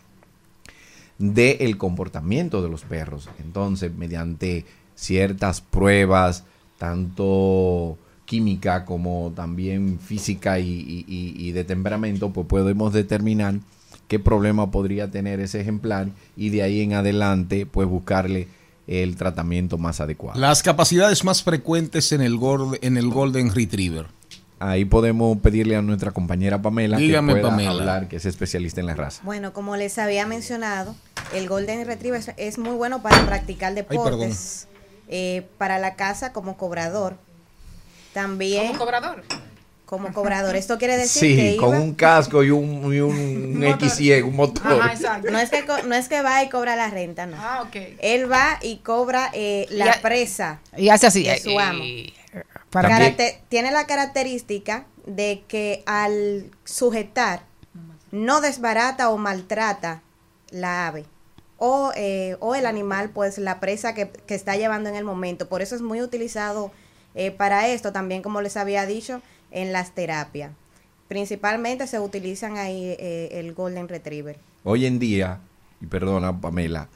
[1.18, 3.28] del comportamiento de los perros.
[3.42, 4.64] Entonces, mediante
[4.94, 6.44] ciertas pruebas,
[6.78, 13.54] tanto química como también física y, de temperamento, pues podemos determinar
[14.08, 18.48] qué problema podría tener ese ejemplar y de ahí en adelante, pues buscarle
[18.86, 20.38] el tratamiento más adecuado.
[20.38, 22.38] Las capacidades más frecuentes en el,
[22.82, 24.06] en el Golden Retriever.
[24.58, 27.70] Ahí podemos pedirle a nuestra compañera Pamela Dígame, que pueda Pamela.
[27.72, 29.20] hablar, que es especialista en la raza.
[29.22, 30.94] Bueno, como les había mencionado,
[31.34, 34.66] el Golden Retriever es, es muy bueno para practicar deportes,
[35.08, 37.16] eh, para la casa como cobrador.
[38.14, 39.22] También ¿Como cobrador?
[39.84, 40.56] como cobrador.
[40.56, 44.34] Esto quiere decir que Sí, con iba- un casco y un, y un, XY, un
[44.34, 44.80] motor.
[44.80, 45.30] Ajá, exacto.
[45.30, 47.36] no es que co- no es que va y cobra la renta, no.
[47.38, 47.76] Ah, ok.
[48.00, 51.84] Él va y cobra eh, la Y presa y hace así, de su eh, amo.
[53.48, 57.44] Tiene la característica de que al sujetar
[58.10, 60.02] no desbarata o maltrata
[60.50, 61.04] la ave
[61.58, 65.48] o, eh, o el animal, pues la presa que, que está llevando en el momento.
[65.48, 66.70] Por eso es muy utilizado
[67.14, 70.52] eh, para esto, también como les había dicho, en las terapias.
[71.08, 74.38] Principalmente se utilizan ahí eh, el Golden Retriever.
[74.64, 75.40] Hoy en día,
[75.80, 76.88] y perdona Pamela,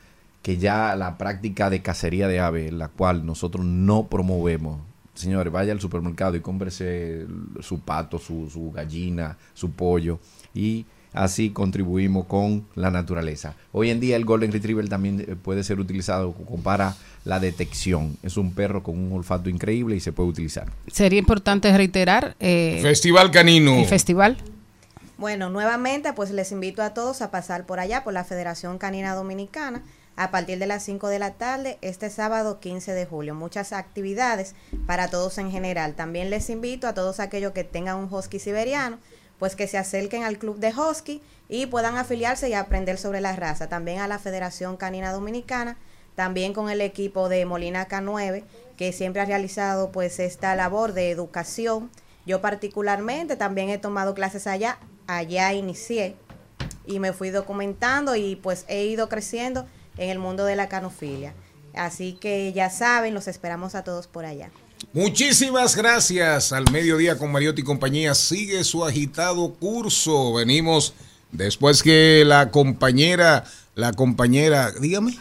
[0.42, 4.80] que ya la práctica de cacería de aves, la cual nosotros no promovemos,
[5.14, 7.26] señores, vaya al supermercado y cómprese
[7.60, 10.18] su pato, su, su gallina, su pollo,
[10.54, 13.54] y así contribuimos con la naturaleza.
[13.72, 18.16] Hoy en día el Golden Retriever también eh, puede ser utilizado para la detección.
[18.22, 20.70] Es un perro con un olfato increíble y se puede utilizar.
[20.86, 23.74] Sería importante reiterar eh, Festival Canino.
[23.74, 24.36] el festival.
[25.18, 29.14] Bueno, nuevamente, pues les invito a todos a pasar por allá, por la Federación Canina
[29.14, 29.82] Dominicana,
[30.20, 33.34] a partir de las 5 de la tarde, este sábado 15 de julio.
[33.34, 34.54] Muchas actividades
[34.86, 35.94] para todos en general.
[35.94, 38.98] También les invito a todos aquellos que tengan un husky siberiano,
[39.38, 43.34] pues que se acerquen al club de husky y puedan afiliarse y aprender sobre la
[43.34, 43.70] raza.
[43.70, 45.78] También a la Federación Canina Dominicana,
[46.16, 48.44] también con el equipo de Molina K9,
[48.76, 51.90] que siempre ha realizado pues esta labor de educación.
[52.26, 56.14] Yo particularmente también he tomado clases allá, allá inicié
[56.84, 59.64] y me fui documentando y pues he ido creciendo
[60.00, 61.34] en el mundo de la canofilia.
[61.74, 64.50] Así que ya saben, los esperamos a todos por allá.
[64.92, 68.14] Muchísimas gracias al mediodía con Mariotti y compañía.
[68.14, 70.34] Sigue su agitado curso.
[70.34, 70.94] Venimos
[71.32, 73.44] Después que la compañera,
[73.74, 75.16] la compañera, dígame.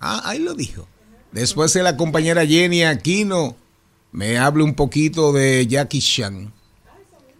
[0.00, 0.88] Ah, ahí lo dijo.
[1.32, 3.56] Después que la compañera Jenny Aquino
[4.12, 6.52] me hable un poquito de Jackie Chan.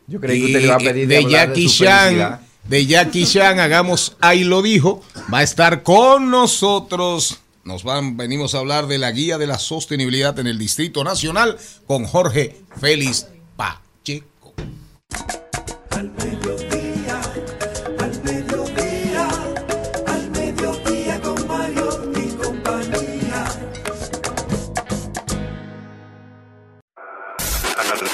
[0.06, 2.40] Yo creí que usted le iba a pedir de de Jackie su Chan.
[2.68, 5.02] De Jackie Chan, hagamos, ahí lo dijo,
[5.32, 7.40] va a estar con nosotros.
[7.62, 11.58] Nos van, venimos a hablar de la guía de la sostenibilidad en el Distrito Nacional
[11.86, 14.54] con Jorge Félix Pacheco.
[15.90, 17.20] Al mediodía,
[17.98, 19.28] al mediodía,
[20.06, 23.44] al mediodía con Mario y compañía.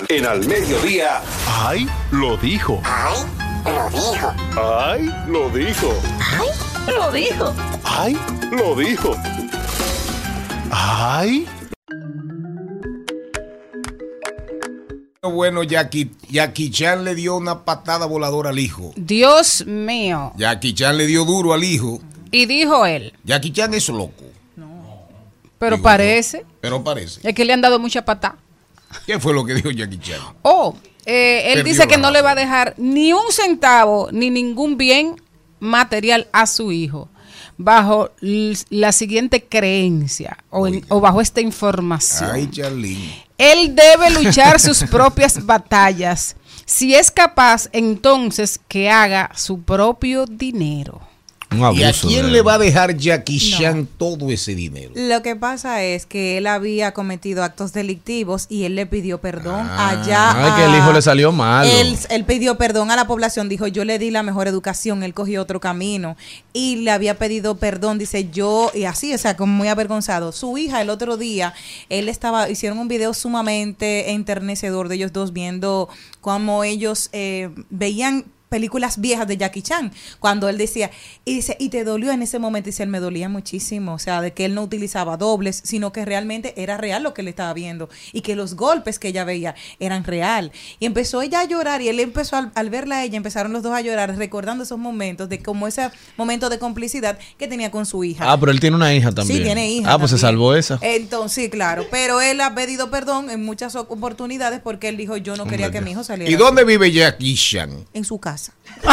[0.09, 1.23] En al mediodía.
[1.47, 1.89] ¡Ay!
[2.11, 2.81] Lo dijo.
[2.85, 3.40] ¡Ay!
[3.65, 4.33] Lo dijo.
[4.57, 5.11] ¡Ay!
[5.29, 5.93] Lo dijo.
[6.21, 6.95] ¡Ay!
[6.95, 7.55] Lo dijo.
[7.85, 8.19] ¡Ay!
[8.51, 9.17] Lo dijo.
[10.71, 11.47] ¡Ay!
[15.23, 18.93] Bueno, Jackie, Jackie Chan le dio una patada voladora al hijo.
[18.97, 20.33] Dios mío.
[20.37, 22.01] Jackie Chan le dio duro al hijo.
[22.31, 24.25] Y dijo él, Jackie Chan es loco,
[25.59, 27.21] pero Digo parece, pero parece.
[27.29, 28.37] es que le han dado mucha patada.
[29.05, 30.21] ¿Qué fue lo que dijo Jackie Chan?
[30.43, 30.77] Oh,
[31.13, 35.17] eh, él dice que no le va a dejar ni un centavo ni ningún bien
[35.59, 37.09] material a su hijo
[37.59, 38.11] bajo
[38.71, 42.31] la siguiente creencia o, en- o bajo esta información.
[42.33, 42.47] Ay.
[43.37, 46.37] Él debe luchar sus propias batallas.
[46.65, 51.01] Si es capaz, entonces que haga su propio dinero.
[51.53, 54.93] Un ¿Y a quién de- le va a dejar Jackie Chan todo ese dinero?
[54.95, 59.67] Lo que pasa es que él había cometido actos delictivos y él le pidió perdón
[59.69, 59.89] Ah.
[59.91, 60.31] allá.
[60.45, 61.69] Ay, que el a- hijo le salió malo.
[61.69, 65.13] Él, él pidió perdón a la población, dijo, yo le di la mejor educación, él
[65.13, 66.17] cogió otro camino
[66.53, 70.31] y le había pedido perdón, dice yo, y así, o sea, como muy avergonzado.
[70.31, 71.53] Su hija el otro día,
[71.89, 75.89] él estaba, hicieron un video sumamente enternecedor de ellos dos viendo
[76.21, 80.91] cómo ellos eh, veían películas viejas de Jackie Chan, cuando él decía,
[81.25, 83.99] y dice, y te dolió en ese momento, y dice, él me dolía muchísimo, o
[83.99, 87.29] sea, de que él no utilizaba dobles, sino que realmente era real lo que él
[87.29, 90.53] estaba viendo, y que los golpes que ella veía eran real.
[90.81, 93.63] Y empezó ella a llorar, y él empezó, al, al verla a ella, empezaron los
[93.63, 97.87] dos a llorar, recordando esos momentos, de como ese momento de complicidad que tenía con
[97.87, 98.31] su hija.
[98.31, 99.39] Ah, pero él tiene una hija también.
[99.39, 99.93] Sí, tiene hija.
[99.93, 100.79] Ah, pues se salvó esa.
[100.83, 101.87] Entonces, sí, claro.
[101.91, 105.81] Pero él ha pedido perdón en muchas oportunidades porque él dijo, yo no quería que
[105.81, 106.31] mi hijo saliera.
[106.31, 107.87] ¿Y dónde vive Jackie Chan?
[107.95, 108.40] En su casa.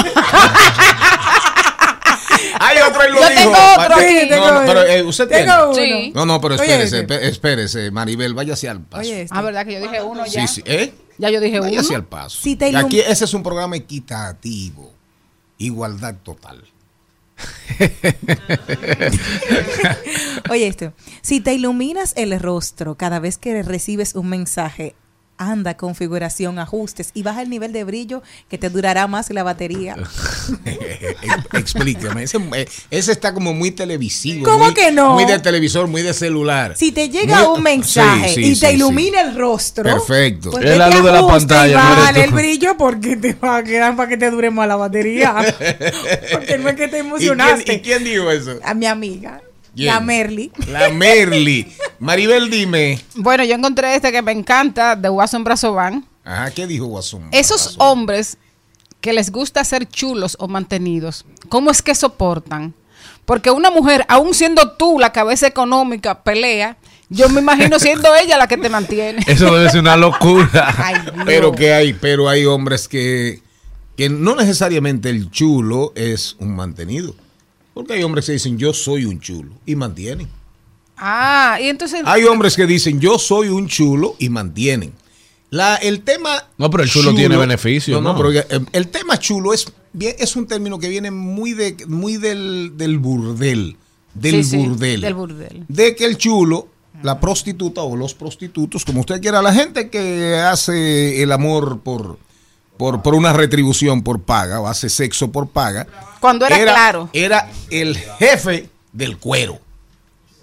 [2.59, 3.41] Hay otro ahí lo Yo dijo.
[3.41, 5.95] tengo otro Pa- aquí, no, tengo no, pero eh, usted Tengo tiene.
[5.95, 6.03] uno.
[6.05, 6.11] Sí.
[6.13, 7.27] No, no, pero espérese, este.
[7.27, 9.01] espérese, Maribel, váyase al paso.
[9.01, 9.35] Oye, este.
[9.37, 10.47] Ah, ¿verdad que yo dije uno ya?
[10.47, 10.93] Sí, sí, ¿eh?
[11.17, 11.95] Ya yo dije Váyase uno.
[11.97, 12.39] al paso.
[12.41, 14.93] Si te ilum- Aquí ese es un programa equitativo.
[15.57, 16.63] Igualdad total.
[20.49, 24.95] Oye esto, si te iluminas el rostro cada vez que recibes un mensaje,
[25.37, 29.95] anda configuración, ajustes y baja el nivel de brillo que te durará más la batería.
[31.53, 32.23] Explícame.
[32.23, 34.45] Ese, eh, ese está como muy televisivo.
[34.45, 35.13] ¿Cómo muy- que no?
[35.13, 36.73] Muy de televisor, muy de celular.
[36.75, 38.73] Si te llega Muy- un mensaje Sí, sí, y sí, te sí.
[38.75, 40.51] ilumina el rostro, Perfecto.
[40.51, 42.19] pues Es la luz de la pantalla, y tú.
[42.21, 45.35] el brillo porque te va a quedar para que te dure más la batería.
[46.31, 47.73] porque no es que te ¿Y quién, emocionaste.
[47.75, 48.59] y quién dijo eso?
[48.63, 49.41] A mi amiga,
[49.75, 49.87] ¿Quién?
[49.87, 50.51] la Merly.
[50.69, 51.67] La Merly.
[51.99, 53.01] Maribel, dime.
[53.15, 56.05] Bueno, yo encontré este que me encanta, de Watson Brazovan.
[56.23, 57.29] Ajá, ¿qué dijo Guasón?
[57.31, 58.37] Esos hombres
[59.01, 62.73] que les gusta ser chulos o mantenidos, ¿cómo es que soportan?
[63.25, 66.77] Porque una mujer, aún siendo tú la cabeza económica, pelea,
[67.09, 69.23] yo me imagino siendo ella la que te mantiene.
[69.27, 70.75] Eso debe ser una locura.
[71.25, 73.41] Pero que hay, pero hay hombres que,
[73.95, 77.15] que no necesariamente el chulo es un mantenido.
[77.73, 80.29] Porque hay hombres que dicen yo soy un chulo y mantienen.
[80.97, 82.01] Ah, y entonces...
[82.05, 84.93] Hay hombres que dicen yo soy un chulo y mantienen.
[85.49, 86.43] La, el tema.
[86.57, 88.17] No, pero el chulo tiene beneficio, No, no, ¿no?
[88.17, 92.17] pero eh, el tema chulo es, bien, es un término que viene muy, de, muy
[92.17, 93.77] del, del burdel.
[94.13, 95.01] Del Sí, sí, burdel.
[95.01, 95.63] del burdel.
[95.69, 96.67] De que el chulo,
[97.01, 102.17] la prostituta o los prostitutos, como usted quiera, la gente que hace el amor por,
[102.75, 105.87] por, por una retribución por paga o hace sexo por paga.
[106.19, 107.09] Cuando era claro.
[107.13, 109.59] Era el jefe del cuero.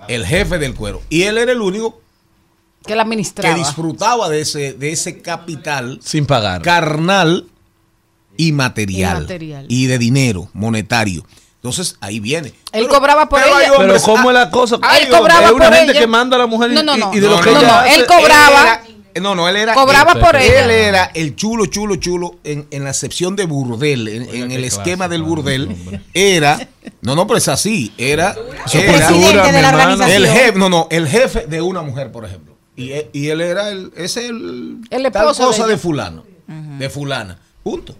[0.09, 1.03] El jefe del cuero.
[1.11, 2.01] Y él era el único
[2.87, 3.55] que la administraba.
[3.55, 6.63] que disfrutaba de ese, de ese capital Sin pagar.
[6.63, 7.47] carnal
[8.37, 9.67] y material, Y material.
[9.69, 11.25] y de dinero monetario.
[11.57, 12.53] Entonces ahí viene.
[12.73, 13.73] Él cobraba por pero hay ella.
[13.79, 14.77] Pero hombres- ¿cómo es la cosa?
[15.01, 16.01] Él cobraba una por gente ella.
[16.01, 17.15] que manda a la mujer y- No, no, no.
[17.15, 18.63] y, de lo No, que no, ella no, hace- él cobraba.
[18.63, 18.85] era-
[19.21, 19.75] no, no, él era.
[19.75, 20.73] Cobraba él- por él ella.
[20.89, 25.09] era el chulo, chulo, chulo en, en la acepción de burdel, en, en el esquema
[25.09, 25.77] del burdel.
[26.15, 26.69] Era.
[27.01, 27.93] No, no, pero es así.
[27.99, 28.35] Era.
[28.67, 30.05] Es era cultura, mi hermano.
[30.07, 32.55] el jefe, no, no, el jefe de una mujer, por ejemplo.
[32.77, 36.91] Y, él- y él era el, ese el, El esposo de cosa de, fulano, de
[36.91, 37.39] fulana.
[37.63, 37.95] Punto.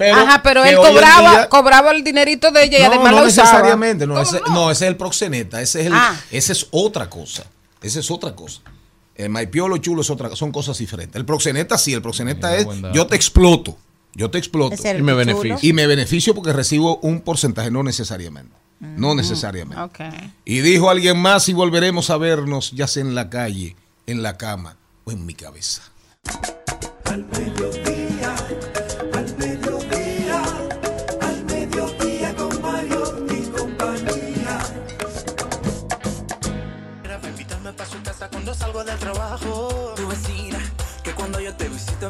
[0.00, 3.26] Ajá, pero él cobraba, día- cobraba el dinerito de ella y no, además no lo
[3.26, 3.48] usaba.
[3.50, 6.14] necesariamente, no, ese, no, ese es el proxeneta, ese es, el, Ah.
[6.30, 7.44] ese es otra cosa,
[7.82, 8.60] esa es otra cosa.
[9.18, 11.16] El maipiolo chulo es otra, son cosas diferentes.
[11.16, 13.76] El proxeneta sí, el proxeneta es yo te exploto,
[14.14, 15.16] yo te exploto Y me chulo.
[15.16, 15.58] beneficio.
[15.60, 19.82] y me beneficio porque recibo un porcentaje, no necesariamente, no necesariamente.
[19.82, 19.98] Ok.
[20.44, 23.74] Y dijo alguien más y volveremos a vernos ya sea en la calle,
[24.06, 25.82] en la cama o en mi cabeza.
[27.04, 27.24] Al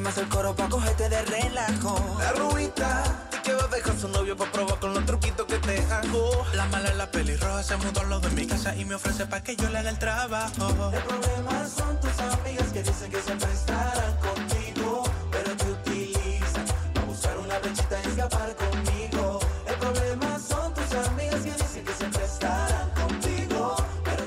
[0.08, 2.16] te hace el coro para cogerte de relajo.
[2.18, 5.78] La rubita, que va a dejar su novio para probar con los truquitos que te
[5.92, 6.46] hago.
[6.54, 9.42] La mala, la pelirroja se mudó al lado de mi casa y me ofrece para
[9.42, 10.90] que yo le haga el trabajo.
[10.94, 17.06] El problema son tus amigas que dicen que siempre estarán contigo, pero te utilizan para
[17.06, 19.40] buscar una brechita y escapar conmigo.
[19.66, 24.24] El problema son tus amigas que dicen que siempre estarán contigo, pero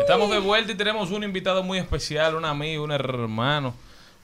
[0.00, 3.74] Estamos de vuelta y tenemos un invitado muy especial, un amigo, un hermano,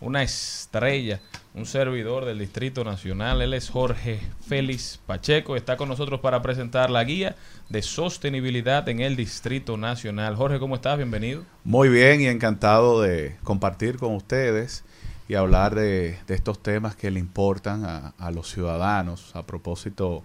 [0.00, 1.20] una estrella,
[1.54, 3.42] un servidor del Distrito Nacional.
[3.42, 5.56] Él es Jorge Félix Pacheco.
[5.56, 7.36] Está con nosotros para presentar la guía
[7.68, 10.36] de sostenibilidad en el Distrito Nacional.
[10.36, 10.96] Jorge, ¿cómo estás?
[10.96, 11.44] Bienvenido.
[11.64, 14.84] Muy bien y encantado de compartir con ustedes
[15.28, 20.22] y hablar de, estos temas que le importan a, los ciudadanos a propósito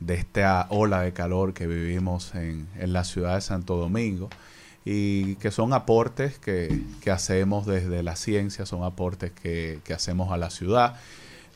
[0.00, 4.28] de esta ola de calor que vivimos en la ciudad de Santo Domingo
[4.84, 10.32] y que son aportes que, que hacemos desde la ciencia, son aportes que, que hacemos
[10.32, 10.96] a la ciudad.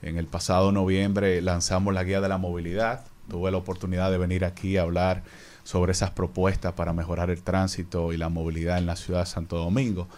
[0.02, 3.04] En el pasado noviembre lanzamos la guía de la movilidad.
[3.28, 5.22] Tuve la oportunidad de venir aquí a hablar
[5.64, 9.58] sobre esas propuestas para mejorar el tránsito y la movilidad en la ciudad de Santo
[9.58, 10.08] Domingo.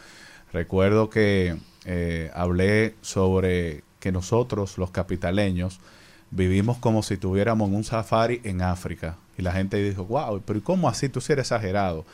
[0.52, 1.56] Recuerdo que
[1.86, 5.80] eh, hablé sobre que nosotros, los capitaleños,
[6.30, 9.16] vivimos como si tuviéramos un safari en África.
[9.36, 11.08] Y la gente dijo, wow, pero ¿y cómo así?
[11.08, 12.04] Tú sí eres exagerado.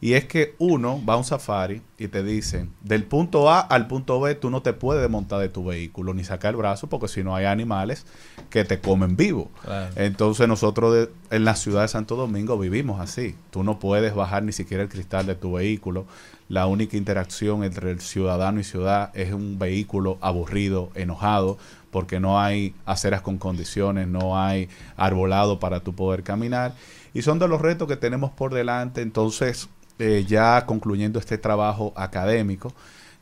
[0.00, 3.86] Y es que uno va a un safari y te dicen, del punto A al
[3.86, 7.08] punto B tú no te puedes desmontar de tu vehículo ni sacar el brazo porque
[7.08, 8.04] si no hay animales
[8.50, 9.50] que te comen vivo.
[9.64, 9.92] Claro.
[9.96, 13.34] Entonces nosotros de- en la ciudad de Santo Domingo vivimos así.
[13.50, 16.04] Tú no puedes bajar ni siquiera el cristal de tu vehículo.
[16.48, 21.58] La única interacción entre el ciudadano y ciudad es un vehículo aburrido, enojado,
[21.90, 26.74] porque no hay aceras con condiciones, no hay arbolado para tú poder caminar.
[27.14, 29.00] Y son de los retos que tenemos por delante.
[29.00, 29.68] Entonces,
[29.98, 32.72] eh, ya concluyendo este trabajo académico,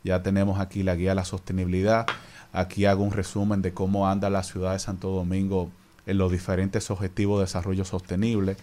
[0.02, 2.06] ya tenemos aquí la guía a la sostenibilidad.
[2.52, 5.70] Aquí hago un resumen de cómo anda la ciudad de Santo Domingo
[6.06, 8.56] en los diferentes objetivos de desarrollo sostenible,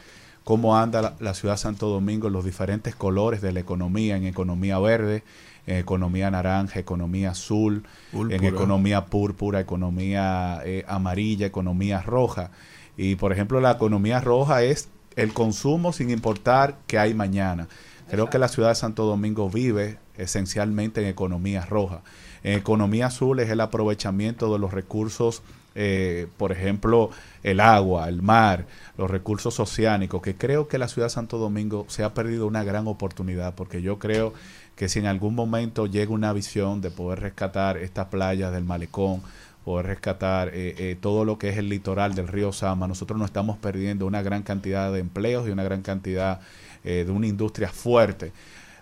[0.43, 4.15] cómo anda la, la ciudad de Santo Domingo en los diferentes colores de la economía,
[4.15, 5.23] en economía verde,
[5.67, 7.83] en economía naranja, economía azul,
[8.13, 12.51] en economía púrpura, economía eh, amarilla, economía roja.
[12.97, 17.67] Y por ejemplo, la economía roja es el consumo sin importar qué hay mañana.
[18.11, 22.01] Creo que la ciudad de Santo Domingo vive esencialmente en economía roja.
[22.43, 25.43] En economía azul es el aprovechamiento de los recursos,
[25.75, 27.09] eh, por ejemplo,
[27.41, 28.65] el agua, el mar,
[28.97, 32.65] los recursos oceánicos, que creo que la ciudad de Santo Domingo se ha perdido una
[32.65, 34.33] gran oportunidad, porque yo creo
[34.75, 39.21] que si en algún momento llega una visión de poder rescatar estas playas del malecón,
[39.63, 43.27] poder rescatar eh, eh, todo lo que es el litoral del río Sama, nosotros nos
[43.27, 46.41] estamos perdiendo una gran cantidad de empleos y una gran cantidad
[46.83, 48.31] eh, de una industria fuerte.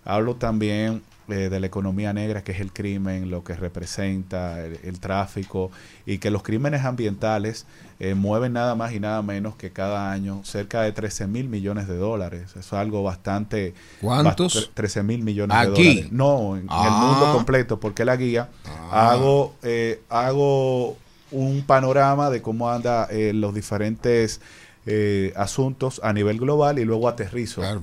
[0.05, 4.79] Hablo también eh, de la economía negra, que es el crimen, lo que representa, el,
[4.83, 5.69] el tráfico,
[6.07, 7.67] y que los crímenes ambientales
[7.99, 11.87] eh, mueven nada más y nada menos que cada año cerca de 13 mil millones
[11.87, 12.43] de dólares.
[12.51, 13.75] Eso es algo bastante...
[14.01, 14.55] ¿Cuántos?
[14.55, 15.87] bast- 13 mil millones de Aquí.
[15.89, 16.11] dólares.
[16.11, 17.11] No, en, en el Ah.
[17.19, 18.49] mundo completo, porque la guía
[18.91, 20.97] hago, eh, hago
[21.31, 24.41] un panorama de cómo anda eh, los diferentes
[24.85, 27.79] eh, asuntos a nivel global y luego aterrizo ah,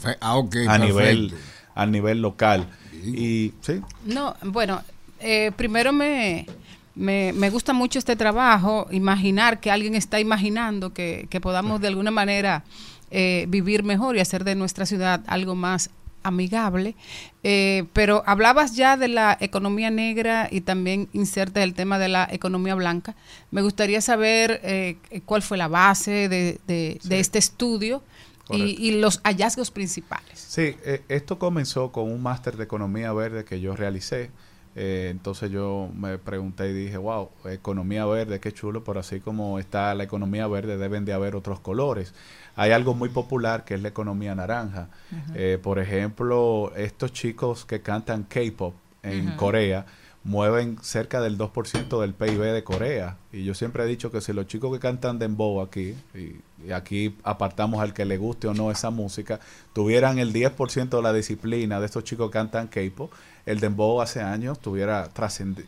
[0.68, 1.34] a nivel
[1.74, 2.68] a nivel local.
[3.04, 4.82] Y sí No, bueno,
[5.20, 6.46] eh, primero me,
[6.94, 11.88] me, me gusta mucho este trabajo, imaginar que alguien está imaginando que, que podamos de
[11.88, 12.64] alguna manera
[13.10, 15.90] eh, vivir mejor y hacer de nuestra ciudad algo más
[16.26, 16.94] amigable.
[17.42, 22.28] Eh, pero hablabas ya de la economía negra y también insertas el tema de la
[22.30, 23.14] economía blanca.
[23.50, 28.02] Me gustaría saber eh, cuál fue la base de, de- de este estudio
[28.48, 30.38] y los hallazgos principales.
[30.38, 34.30] Sí, eh, esto comenzó con un máster de economía verde que yo realicé.
[34.78, 39.58] Eh, entonces yo me pregunté y dije, wow, economía verde, qué chulo, pero así como
[39.58, 42.12] está la economía verde, deben de haber otros colores.
[42.56, 44.90] Hay algo muy popular que es la economía naranja.
[45.34, 49.34] Eh, por ejemplo, estos chicos que cantan K-pop en.
[49.36, 49.86] Corea,
[50.24, 53.16] mueven cerca del 2% del PIB de Corea.
[53.32, 56.36] Y yo siempre he dicho que si los chicos que cantan dembow aquí, y,
[56.66, 59.40] y aquí apartamos al que le guste o no esa música,
[59.72, 63.12] tuvieran el 10% de la disciplina de estos chicos que cantan K-pop,
[63.46, 65.08] el dembow hace años tuviera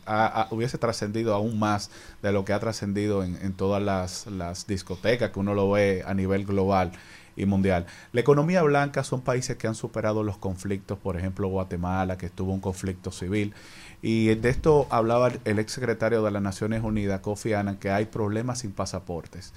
[0.05, 1.89] a- hubiese trascendido aún más
[2.21, 6.03] de lo que ha trascendido en, en todas las, las discotecas que uno lo ve
[6.05, 6.91] a nivel global
[7.37, 7.85] y mundial.
[8.11, 12.51] La economía blanca son países que han superado los conflictos, por ejemplo Guatemala, que estuvo
[12.53, 13.53] un conflicto civil.
[14.01, 18.05] Y de esto hablaba el ex secretario de las Naciones Unidas, Kofi Annan, que hay
[18.05, 19.53] problemas sin pasaportes.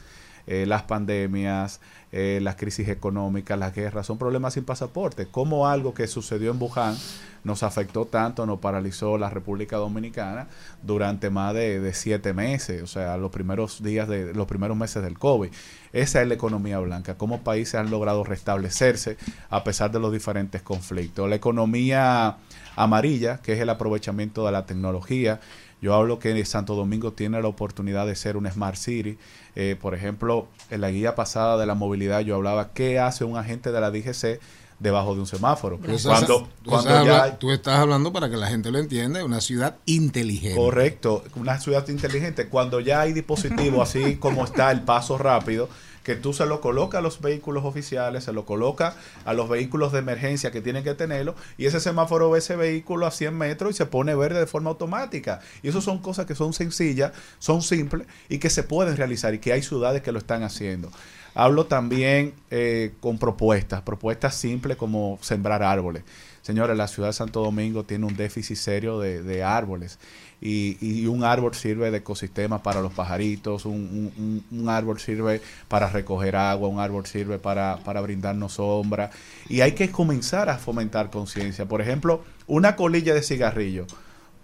[0.46, 1.80] Eh, las pandemias,
[2.10, 5.26] eh, las crisis económicas, las guerras, son problemas sin pasaporte.
[5.26, 6.96] Como algo que sucedió en Wuhan
[7.44, 10.48] nos afectó tanto, nos paralizó la República Dominicana
[10.82, 15.18] durante más de, siete meses, o sea, los primeros días de los primeros meses del
[15.18, 15.50] COVID.
[15.92, 19.16] Esa es la economía blanca, cómo países han logrado restablecerse
[19.50, 21.28] a pesar de los diferentes conflictos.
[21.28, 22.36] La economía
[22.76, 25.40] amarilla, que es el aprovechamiento de la tecnología.
[25.80, 29.18] Yo hablo que Santo Domingo tiene la oportunidad de ser un Smart City.
[29.54, 33.36] Eh, por ejemplo, en la guía pasada de la movilidad yo hablaba qué hace un
[33.36, 34.40] agente de la DGC
[34.78, 35.78] debajo de un semáforo.
[35.78, 39.76] Cuando, cuando ya habla- tú estás hablando para que la gente lo entienda, una ciudad
[39.86, 40.56] inteligente.
[40.58, 42.48] Correcto, una ciudad inteligente.
[42.48, 45.68] Cuando ya hay dispositivos, así como está el paso rápido,
[46.02, 49.92] que tú se lo colocas a los vehículos oficiales, se lo coloca a los vehículos
[49.92, 53.70] de emergencia que tienen que tenerlo, y ese semáforo ve ese vehículo a 100 metros
[53.70, 55.40] y se pone verde de forma automática.
[55.62, 59.38] Y eso son cosas que son sencillas, son simples y que se pueden realizar y
[59.38, 60.90] que hay ciudades que lo están haciendo.
[61.34, 66.02] Hablo también eh, con propuestas, propuestas simples como sembrar árboles.
[66.42, 69.98] Señores, la ciudad de Santo Domingo tiene un déficit serio de, de árboles
[70.44, 75.88] y, y un árbol sirve de ecosistema para los pajaritos, un, un- árbol sirve para
[75.88, 79.10] recoger agua, un árbol sirve para, para brindarnos sombra
[79.48, 81.66] y hay que comenzar a fomentar conciencia.
[81.66, 83.86] Por ejemplo, una colilla de cigarrillo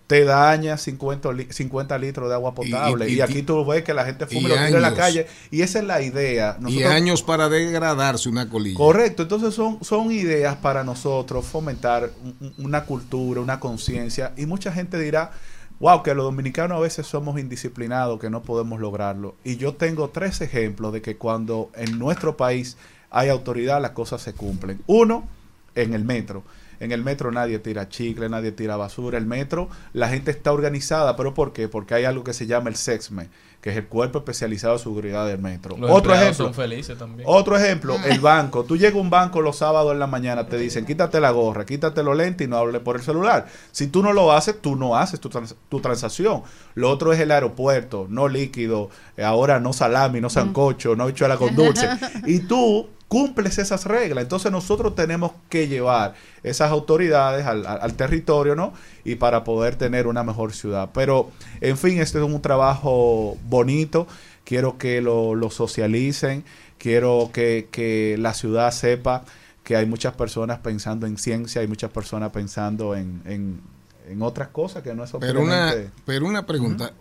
[0.07, 3.83] te daña 50, li- 50 litros de agua potable y, y- y- aquí tú ves
[3.85, 6.57] que la gente fuma y y lo en la calle y esa es la idea.
[6.61, 8.77] y Nosotros- años para degradarse una colilla.
[8.79, 14.47] Correcto, entonces son, son ideas para nosotros fomentar un- un- una cultura, una conciencia y
[14.47, 15.33] mucha gente dirá,
[15.81, 19.37] wow, que los dominicanos a veces somos indisciplinados, que no podemos lograrlo.
[19.45, 22.77] Y yo tengo tres ejemplos de que cuando en nuestro país
[23.11, 24.81] hay autoridad las cosas se cumplen.
[24.87, 25.27] Uno,
[25.75, 26.43] en el metro.
[26.81, 29.19] En el metro nadie tira chicle, nadie tira basura.
[29.19, 31.69] El metro, la gente está organizada, pero ¿por qué?
[31.69, 33.29] Porque hay algo que se llama el SEXME,
[33.61, 35.77] que es el Cuerpo Especializado de Seguridad del Metro.
[35.77, 36.45] Los Otro ejemplo.
[36.47, 37.29] son felices también.
[37.29, 38.65] Otro ejemplo, el banco.
[38.65, 41.67] Tú llegas a un banco los sábados en la mañana, te dicen quítate la gorra,
[41.67, 43.47] quítate los lentes y no hable por el celular.
[43.73, 46.43] Si tú no lo haces, tú no haces tu, trans- tu transacción.
[46.75, 51.27] Lo otro es el aeropuerto, no líquido, eh, ahora no salami, no sancocho, no hecho
[51.39, 51.89] con dulce.
[52.27, 54.23] Y tú cumples esas reglas.
[54.23, 58.73] Entonces nosotros tenemos que llevar esas autoridades al, al- territorio, ¿no?
[59.05, 60.91] Y para poder tener una mejor ciudad.
[60.93, 61.31] Pero,
[61.61, 64.07] en fin, este es un trabajo bonito.
[64.45, 66.45] Quiero que lo, lo socialicen.
[66.79, 69.25] Quiero que, que la ciudad sepa
[69.65, 73.61] que hay muchas personas pensando en ciencia, hay muchas personas pensando en, en,
[74.09, 75.75] en otras cosas que no es Pero una,
[76.07, 76.93] pero una pregunta.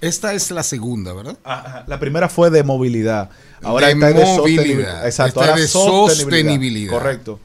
[0.00, 1.36] Esta es la segunda, ¿verdad?
[1.44, 3.30] Ajá, La primera fue de movilidad.
[3.62, 4.36] Ahora de esta es de movilidad.
[4.62, 5.06] sostenibilidad.
[5.06, 6.92] Exacto, ahora es de sostenibilidad.
[6.92, 7.38] Correcto.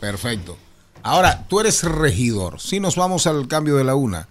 [0.00, 0.56] Perfecto.
[1.02, 2.60] Ahora, tú eres regidor.
[2.60, 4.28] Si nos vamos al cambio de la una.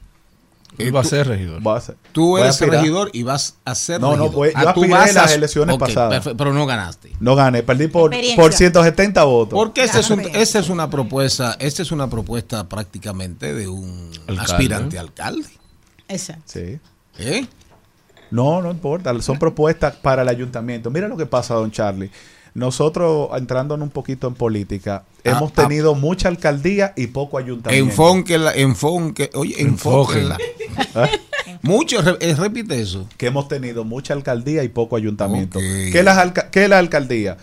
[0.79, 1.65] Él va a ser regidor.
[1.65, 4.33] Va a ser- Tú a eres regidor y vas a ser No, no, regidor.
[4.33, 6.09] pues, yo Ah, tú aspiré vas en las a- elecciones pasadas.
[6.09, 7.11] perfecto, pero no ganaste.
[7.19, 9.53] No gané, perdí por, por 170 votos.
[9.53, 14.09] Porque esta es, un- esta es una propuesta, esta es una propuesta prácticamente de un
[14.27, 14.41] Alcalde.
[14.41, 15.47] aspirante a alcalde.
[16.07, 16.41] Exacto.
[16.47, 16.79] Sí.
[17.19, 17.45] ¿Eh?
[18.31, 20.89] No, no importa, son propuestas para el ayuntamiento.
[20.89, 22.09] Mira lo que pasa, don Charlie.
[22.55, 25.63] Nosotros, entrándonos un poquito en política, hemos ah.
[25.63, 27.89] tenido mucha alcaldía y poco ayuntamiento.
[27.89, 30.37] Enfónquela, enfónque, oye, enfóquela.
[30.95, 31.19] ¿Eh?
[31.63, 33.07] Mucho, eh, repite eso.
[33.17, 35.59] que hemos tenido mucha alcaldía y poco ayuntamiento.
[35.59, 37.37] ¿Qué, es la alca- qué es la alcaldía?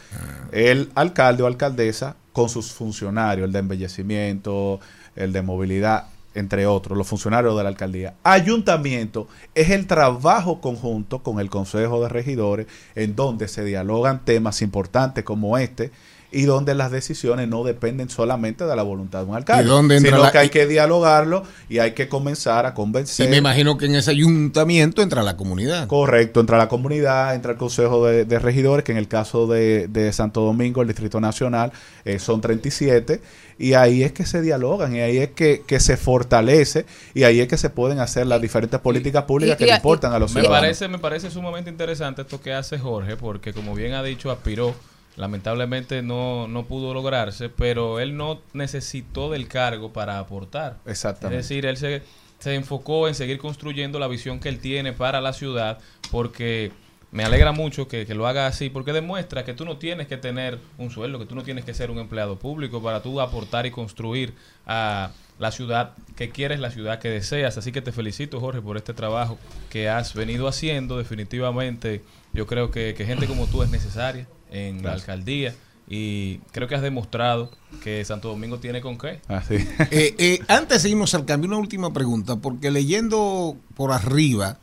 [0.53, 4.79] El alcalde o alcaldesa con sus funcionarios, el de embellecimiento,
[5.17, 6.05] el de movilidad,
[6.35, 8.15] entre otros, los funcionarios de la alcaldía.
[8.23, 14.63] Ayuntamiento es el trabajo conjunto con el Consejo de Regidores en donde se dialogan temas
[14.63, 15.91] importantes como este
[16.33, 19.97] y donde las decisiones no dependen solamente de la voluntad de un alcalde, ¿Y dónde
[19.97, 23.29] entra sino la- que hay que dialogarlo y hay que comenzar a Y convencer.
[23.29, 25.87] me imagino que en ese ayuntamiento entra la comunidad.
[25.89, 29.89] Correcto, entra la comunidad, entra el Consejo de, de Regidores, que en el caso de,
[29.89, 31.73] de Santo Domingo, el Distrito Nacional,
[32.05, 33.21] eh, son 37,
[33.59, 37.41] y ahí es que se dialogan, y ahí es que, que se fortalece, y ahí
[37.41, 40.41] es que se pueden hacer las diferentes políticas públicas que le importan a los me
[40.41, 40.61] ciudadanos.
[40.67, 44.75] parece, me parece sumamente interesante esto que hace Jorge, porque como bien ha dicho, aspiró
[45.21, 50.79] Lamentablemente no, no pudo lograrse, pero él no necesitó del cargo para aportar.
[50.87, 51.41] Exactamente.
[51.41, 52.03] Es decir, él se,
[52.39, 55.79] se enfocó en seguir construyendo la visión que él tiene para la ciudad,
[56.11, 56.73] porque
[57.13, 60.17] me alegra mucho que, que lo haga así, porque demuestra que tú no tienes que
[60.17, 63.67] tener un sueldo, que tú no tienes que ser un empleado público para tú aportar
[63.67, 64.33] y construir
[64.65, 67.59] a la ciudad que quieres, la ciudad que deseas.
[67.59, 70.97] Así que te felicito, Jorge, por este trabajo que has venido haciendo.
[70.97, 72.03] Definitivamente,
[72.33, 75.55] yo creo que, que gente como tú es necesaria en la alcaldía.
[75.93, 77.51] Y creo que has demostrado
[77.83, 79.21] que Santo Domingo tiene con qué.
[79.27, 79.55] Así.
[79.91, 84.59] Eh, eh, antes de irnos al cambio, una última pregunta, porque leyendo por arriba,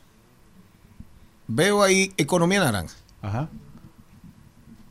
[1.46, 2.94] veo ahí economía naranja.
[3.22, 3.48] Ajá.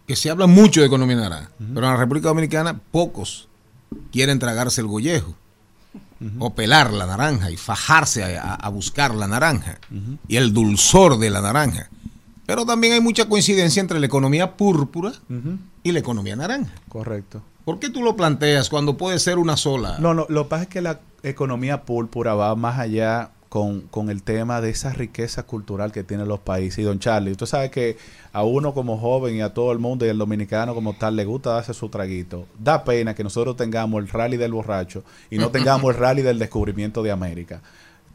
[0.07, 3.47] Que se habla mucho de economía naranja, pero en la República Dominicana pocos
[4.11, 5.35] quieren tragarse el gollejo
[6.39, 9.79] o pelar la naranja y fajarse a, a- a buscar la naranja
[10.27, 11.89] y el dulzor de la naranja.
[12.47, 15.11] Pero también hay mucha coincidencia entre la economía púrpura
[15.83, 16.73] y la economía naranja.
[16.89, 17.43] Correcto.
[17.65, 19.97] ¿Por qué tú lo planteas cuando puede ser una sola?
[19.99, 24.09] No, no, lo que pasa es que la economía púrpura va más allá con, con
[24.09, 26.79] el tema de esa riqueza cultural que tienen los países.
[26.79, 27.97] Y don Charlie, usted sabe que
[28.31, 31.25] a uno como joven y a todo el mundo y al dominicano como tal le
[31.25, 32.47] gusta darse su traguito.
[32.57, 36.39] Da pena que nosotros tengamos el rally del borracho y no tengamos el rally del
[36.39, 37.61] descubrimiento de América.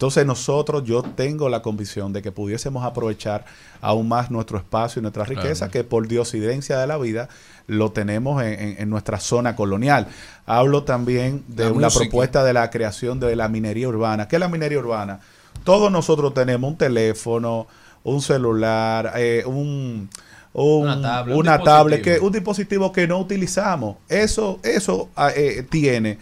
[0.02, 3.44] Entonces nosotros, yo tengo la convicción de que pudiésemos aprovechar
[3.80, 5.70] aún más nuestro espacio y nuestra riqueza, Claro.
[5.70, 7.28] que por diosidencia de la vida
[7.68, 10.08] lo tenemos en, en- en nuestra zona colonial.
[10.44, 14.26] Hablo también de La propuesta de la creación de la minería urbana.
[14.26, 15.20] ¿Qué es la minería urbana?
[15.62, 17.68] Todos nosotros tenemos un teléfono,
[18.02, 20.10] un celular, eh, un,
[20.52, 21.64] un- Una tablet, un una dispositivo.
[21.76, 23.98] tablet que un dispositivo que no utilizamos.
[24.08, 26.18] Eso, eso ah, eh, tiene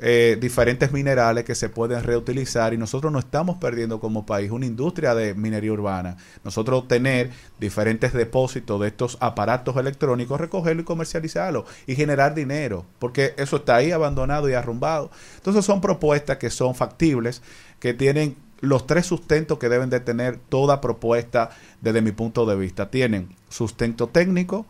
[0.00, 4.66] eh, diferentes minerales que se pueden reutilizar y nosotros no estamos perdiendo como país una
[4.66, 6.16] industria de minería urbana.
[6.44, 13.34] Nosotros tener diferentes depósitos de estos aparatos electrónicos, recogerlo y comercializarlo y generar dinero, porque
[13.36, 15.10] eso está ahí abandonado y arrumbado.
[15.36, 17.42] Entonces son propuestas que son factibles,
[17.80, 22.56] que tienen los tres sustentos que deben de tener toda propuesta desde mi punto de
[22.56, 22.90] vista.
[22.90, 24.66] Tienen sustento técnico,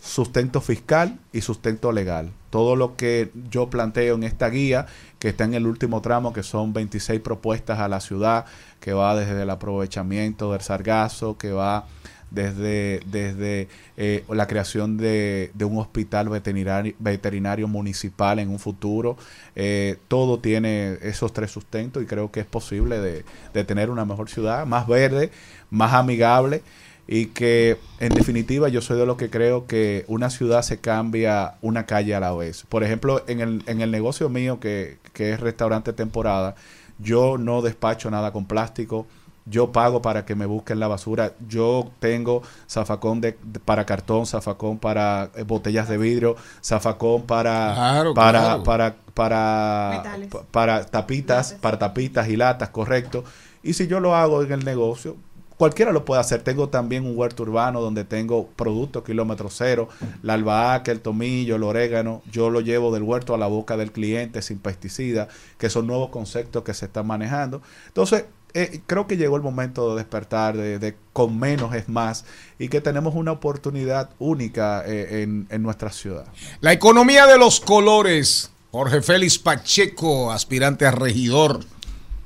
[0.00, 2.32] sustento fiscal y sustento legal.
[2.52, 4.84] Todo lo que yo planteo en esta guía,
[5.18, 8.44] que está en el último tramo, que son 26 propuestas a la ciudad,
[8.78, 11.86] que va desde el aprovechamiento del sargazo, que va
[12.30, 19.16] desde, desde eh, la creación de, un hospital veterinario, municipal en un futuro.
[19.56, 24.28] Eh, todo tiene esos tres sustentos y creo que es posible de tener una mejor
[24.28, 25.30] ciudad, más verde,
[25.70, 26.62] más amigable
[27.06, 31.54] y que en definitiva yo soy de lo que creo que una ciudad se cambia
[31.60, 32.64] una calle a la vez.
[32.68, 36.54] Por ejemplo, en el, en el negocio mío que, que es restaurante temporada,
[36.98, 39.06] yo no despacho nada con plástico.
[39.44, 41.32] Yo pago para que me busquen la basura.
[41.48, 47.74] Yo tengo zafacón de, de- para cartón, zafacón para eh, botellas de vidrio, zafacón para
[47.74, 48.62] Claro, para, claro.
[48.62, 50.02] para para
[50.52, 53.24] para tapitas, para tapitas y latas, correcto.
[53.64, 55.16] Y si yo lo hago en el negocio,
[55.62, 56.42] cualquiera lo puede hacer.
[56.42, 59.88] Tengo también un huerto urbano donde tengo productos kilómetro cero,
[60.20, 62.20] la albahaca, el tomillo, el orégano.
[62.32, 66.10] Yo lo llevo del huerto a la boca del cliente sin pesticida, que son nuevos
[66.10, 67.62] conceptos que se están manejando.
[67.86, 72.24] Entonces, eh, creo que llegó el momento de despertar, de, de con menos es más,
[72.58, 76.24] y que tenemos una oportunidad única eh, en, en nuestra ciudad.
[76.60, 78.50] La economía de los colores.
[78.72, 81.60] Jorge Félix Pacheco, aspirante a regidor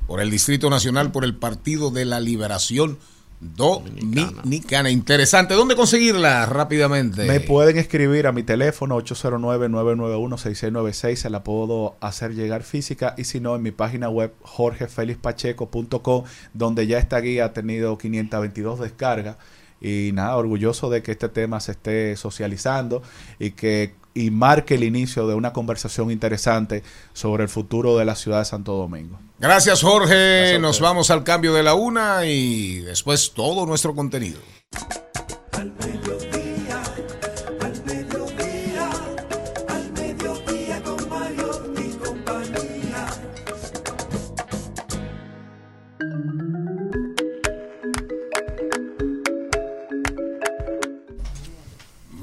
[0.06, 2.98] por el Distrito Nacional por el Partido de la Liberación
[3.40, 4.90] Dominicana.
[4.90, 5.54] Interesante.
[5.54, 7.26] ¿Dónde conseguirla rápidamente?
[7.26, 13.40] Me pueden escribir a mi teléfono 809-991-6696, se la puedo hacer llegar física y si
[13.40, 16.24] no en mi página web jorgefelixpacheco.com
[16.54, 19.36] donde ya esta guía ha tenido 522 descargas
[19.80, 23.02] y nada, orgulloso de que este tema se esté socializando
[23.38, 28.16] y que y marque el inicio de una conversación interesante sobre el futuro de la
[28.16, 29.18] ciudad de Santo Domingo.
[29.38, 30.38] Gracias, Jorge.
[30.38, 34.40] Gracias Nos vamos al cambio de la una y después todo nuestro contenido.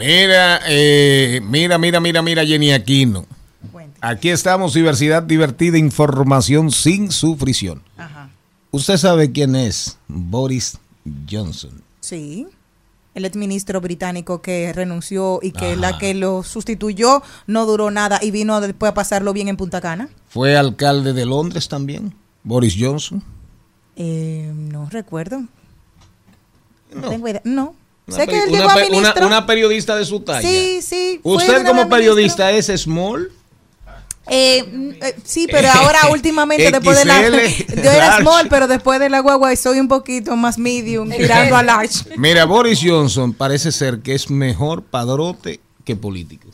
[0.05, 3.25] Mira, eh, mira, mira, mira, mira, Jenny Aquino.
[4.01, 7.81] Aquí estamos, diversidad divertida, información sin sufrición.
[8.71, 10.77] ¿Usted sabe quién es Boris
[11.29, 11.81] Johnson?
[12.01, 12.47] Sí.
[13.15, 15.75] El exministro británico que renunció y que Ajá.
[15.77, 19.79] la que lo sustituyó no duró nada y vino después a pasarlo bien en Punta
[19.79, 20.09] Cana.
[20.27, 22.13] ¿Fue alcalde de Londres también?
[22.43, 23.23] Boris Johnson.
[23.95, 25.43] Eh, no recuerdo.
[26.93, 27.11] No,
[27.45, 27.82] No.
[28.07, 30.41] Sé que él llegó una a una- una periodista de su talla.
[30.47, 31.19] Sí, sí.
[31.23, 31.89] ¿Usted como ministro.
[31.89, 33.31] periodista es small?
[34.27, 37.21] Eh, eh, sí, pero ahora últimamente después de la
[37.83, 41.63] yo era small, pero después de la guagua soy un poquito más medium, tirando a
[41.63, 42.05] large.
[42.17, 46.47] Mira, Boris Johnson parece ser que es mejor padrote que político.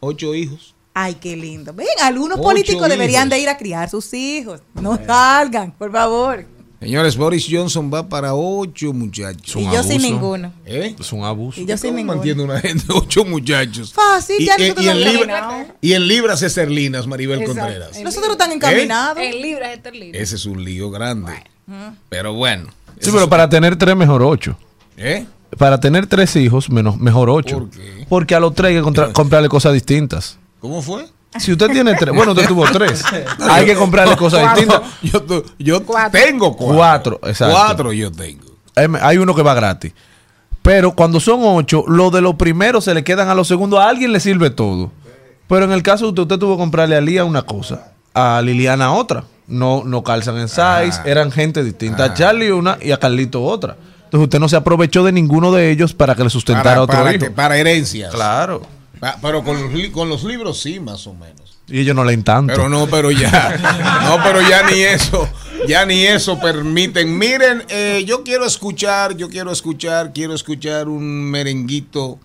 [0.00, 0.74] Ocho hijos.
[0.94, 1.72] Ay, qué lindo.
[1.72, 4.62] Ven, algunos Ocho políticos deberían de ir a criar sus hijos.
[4.74, 6.44] No salgan, por favor.
[6.80, 9.56] Señores, Boris Johnson va para ocho muchachos.
[9.60, 10.52] Y yo sin ninguno.
[10.64, 10.94] ¿Eh?
[10.98, 11.60] Es un abuso.
[11.60, 12.16] Y yo sin ¿Cómo ninguno.
[12.18, 13.92] mantiene una gente ocho muchachos?
[13.92, 17.60] Fácil, y, ya y- nosotros y en libra- y en libras esterlinas, Maribel Exacto.
[17.62, 18.00] Contreras.
[18.00, 19.18] Nosotros están encaminados.
[19.20, 20.20] En libras esterlinas.
[20.20, 21.32] Ese es un lío grande.
[22.08, 22.68] Pero bueno.
[23.00, 24.56] Sí, pero para tener tres, mejor ocho.
[24.96, 25.26] ¿Eh?
[25.58, 27.58] Para tener tres hijos, menos, mejor ocho.
[27.60, 28.06] ¿Por qué?
[28.08, 30.38] Porque a los tres hay que comprarle cosas distintas.
[30.60, 31.06] ¿Cómo fue?
[31.38, 33.04] Si usted tiene tres, bueno, usted tuvo tres.
[33.50, 34.60] Hay que comprarle cosas Cuatro.
[34.62, 34.92] distintas.
[35.02, 36.74] Yo, tu- yo tengo cuatro.
[36.76, 37.54] Cuatro, exacto.
[37.54, 38.46] Cuatro yo tengo.
[38.74, 39.92] Hay, hay uno que va gratis.
[40.62, 43.78] Pero cuando son ocho, lo de los primeros se le quedan a los segundos.
[43.80, 44.90] A alguien le sirve todo.
[45.48, 48.40] Pero en el caso de usted, usted tuvo que comprarle a Lía una cosa, a
[48.42, 49.24] Liliana otra.
[49.46, 50.60] No, no calzan en size,
[51.00, 51.02] Ah.
[51.06, 52.04] eran gente distinta.
[52.04, 53.76] A Charlie una y a Carlito otra.
[54.04, 56.98] Entonces usted no se aprovechó de ninguno de elos para que le sustentara Para, otro
[56.98, 57.32] para hijo.
[57.34, 58.12] para herencias.
[58.14, 58.60] Claro.
[59.00, 61.58] Pa- Pero con los, li- con los libros sí, más o menos.
[61.68, 62.52] Y ellos no leen tanto.
[62.54, 64.00] Pero no, pero ya.
[64.04, 65.28] No, pero ya ni eso.
[65.66, 67.18] Ya ni eso permiten.
[67.18, 72.18] Miren, eh, yo quiero escuchar, yo quiero escuchar, quiero escuchar un merenguito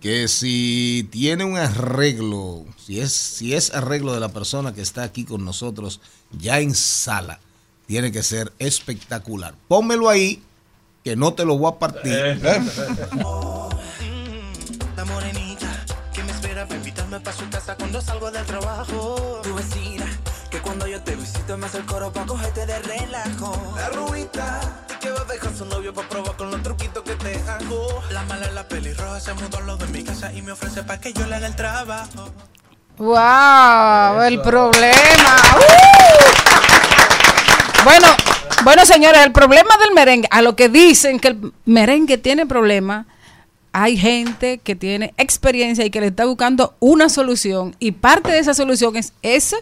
[0.00, 5.02] que si tiene un arreglo, si es, si es arreglo de la persona que está
[5.02, 6.00] aquí con nosotros
[6.32, 7.38] ya en sala,
[7.86, 9.54] tiene que ser espectacular.
[9.68, 10.42] Pónmelo ahí,
[11.04, 12.40] que no te lo voy a partir.
[16.60, 19.40] Espera para invitarme para su casa cuando salgo del trabajo.
[19.42, 20.04] Tu vecina
[20.50, 23.74] que cuando yo te visito me hace el coro para cogerte de relajo.
[23.76, 24.60] La rubita
[25.00, 28.02] que va a dejar su novio para probar con los truquitos que te hago.
[28.10, 31.00] La mala la pelirroja se mudó al lado de mi casa y me ofrece para
[31.00, 32.28] que yo le haga el trabajo.
[32.98, 34.22] ¡Wow!
[34.24, 35.36] El problema.
[35.56, 35.64] ¡Uh!
[37.84, 38.08] Bueno,
[38.64, 43.06] bueno, señores, el problema del merengue, a lo que dicen que el merengue tiene problema,
[43.72, 47.76] hay gente que tiene experiencia y que le está buscando una solución.
[47.78, 49.56] Y parte de esa solución es ese,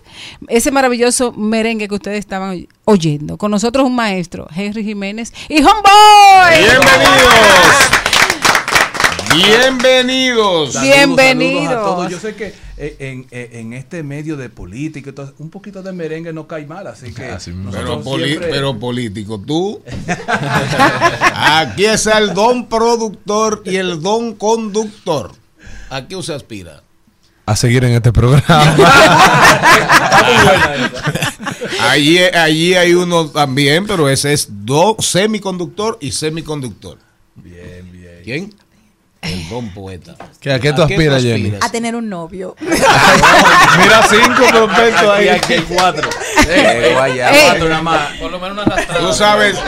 [0.70, 3.36] maravilloso merengue que ustedes estaban oy- oyendo.
[3.36, 6.58] Con nosotros un maestro, Henry Jiménez y Homeboy.
[6.58, 8.07] Bienvenidos.
[9.44, 10.80] Bienvenidos.
[10.80, 11.64] Bienvenidos.
[11.64, 12.10] Saludos a todos.
[12.10, 16.32] Yo sé que eh, en, en- en este medio de política, un poquito de merengue
[16.32, 19.80] no cae mal, así que Pero, nosotros poli- siempre- pero político, tú.
[21.34, 25.32] Aquí está el don productor y el don conductor.
[25.90, 26.82] ¿A qué usted aspira?
[27.46, 28.42] A seguir en este programa.
[31.80, 36.98] Allí, allí hay uno también, pero ese es don semiconductor y semiconductor.
[37.36, 38.20] Bien, bien.
[38.24, 38.54] ¿Quién?
[39.22, 40.16] El don poeta.
[40.40, 41.54] ¿Que ¿A qué tú aspiras, Jenny?
[41.60, 42.56] A tener un novio.
[42.60, 45.28] Mira, cinco prospectos ahí.
[45.28, 46.08] Aquí hay cuatro.
[46.50, 47.42] Eh, vaya, eh.
[47.44, 48.12] cuatro nada más.
[48.18, 49.00] Por lo menos una arrastrada.
[49.06, 49.58] Tú sabes,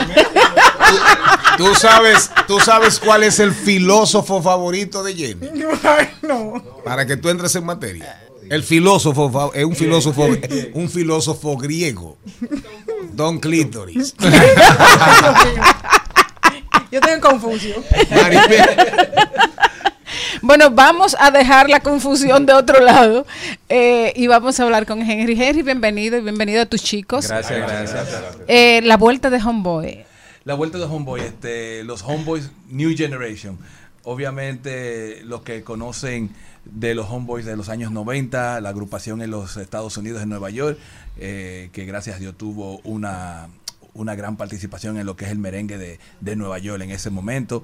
[1.57, 5.47] tú, tú sabes, tú sabes cuál es el filósofo favorito de Jenny.
[6.23, 6.53] no.
[6.83, 8.19] Para que tú entres en materia.
[8.49, 10.27] El filósofo es un filósofo,
[10.73, 12.17] un filósofo griego.
[13.13, 14.15] Don Clítoris.
[16.91, 17.83] Yo estoy en confusión.
[20.43, 23.27] Bueno, vamos a dejar la confusión de otro lado
[23.69, 25.41] eh, y vamos a hablar con Henry.
[25.41, 27.27] Henry, bienvenido y bienvenido a tus chicos.
[27.27, 28.07] Gracias, gracias.
[28.47, 30.03] Eh, la vuelta de Homeboy.
[30.43, 33.59] La vuelta de Homeboy, este, los Homeboys New Generation.
[34.03, 36.31] Obviamente, los que conocen
[36.65, 40.49] de los Homeboys de los años 90, la agrupación en los Estados Unidos, en Nueva
[40.49, 40.77] York,
[41.17, 43.47] eh, que gracias a Dios tuvo una,
[43.93, 47.09] una gran participación en lo que es el merengue de, de Nueva York en ese
[47.09, 47.63] momento.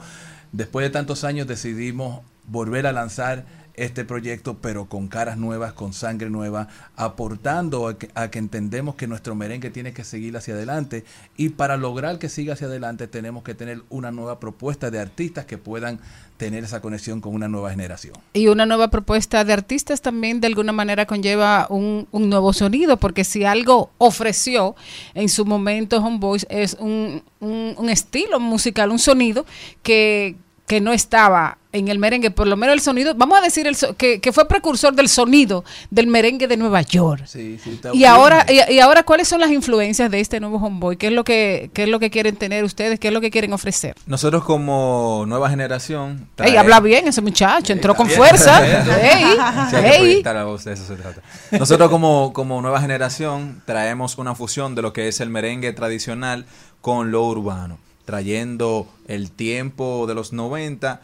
[0.52, 3.46] Después de tantos años decidimos volver a lanzar
[3.78, 8.96] este proyecto, pero con caras nuevas, con sangre nueva, aportando a que, a que entendemos
[8.96, 11.06] que nuestro merengue tiene que seguir hacia adelante
[11.38, 15.46] y para lograr que siga hacia adelante tenemos que tener una nueva propuesta de artistas
[15.46, 16.00] que puedan
[16.38, 18.16] tener esa conexión con una nueva generación.
[18.34, 22.98] Y una nueva propuesta de artistas también de alguna manera conlleva un, un nuevo sonido,
[22.98, 24.76] porque si algo ofreció
[25.14, 29.46] en su momento Homeboys es un, un, un estilo musical, un sonido
[29.84, 30.36] que,
[30.68, 33.76] que no estaba en el merengue, por lo menos el sonido, vamos a decir el
[33.76, 37.24] so- que, que fue precursor del sonido del merengue de Nueva York.
[37.26, 38.10] Sí, sí, está Y bien.
[38.10, 40.98] ahora, y, y ahora, ¿cuáles son las influencias de este nuevo Homeboy?
[40.98, 43.00] ¿Qué es lo que, qué es lo que quieren tener ustedes?
[43.00, 43.96] ¿Qué es lo que quieren ofrecer?
[44.08, 46.28] Nosotros como nueva generación...
[46.38, 48.60] Ey, habla bien ese muchacho, entró con Bien, fuerza.
[48.62, 48.82] bien.
[49.02, 49.24] Ey,
[49.70, 49.98] Sí, hay que ey.
[50.00, 51.22] proyectar la voz, de eso se trata.
[51.52, 56.46] Nosotros como, como nueva generación traemos una fusión de lo que es el merengue tradicional
[56.82, 57.78] con lo urbano,
[58.08, 61.02] trayendo el tiempo de los 90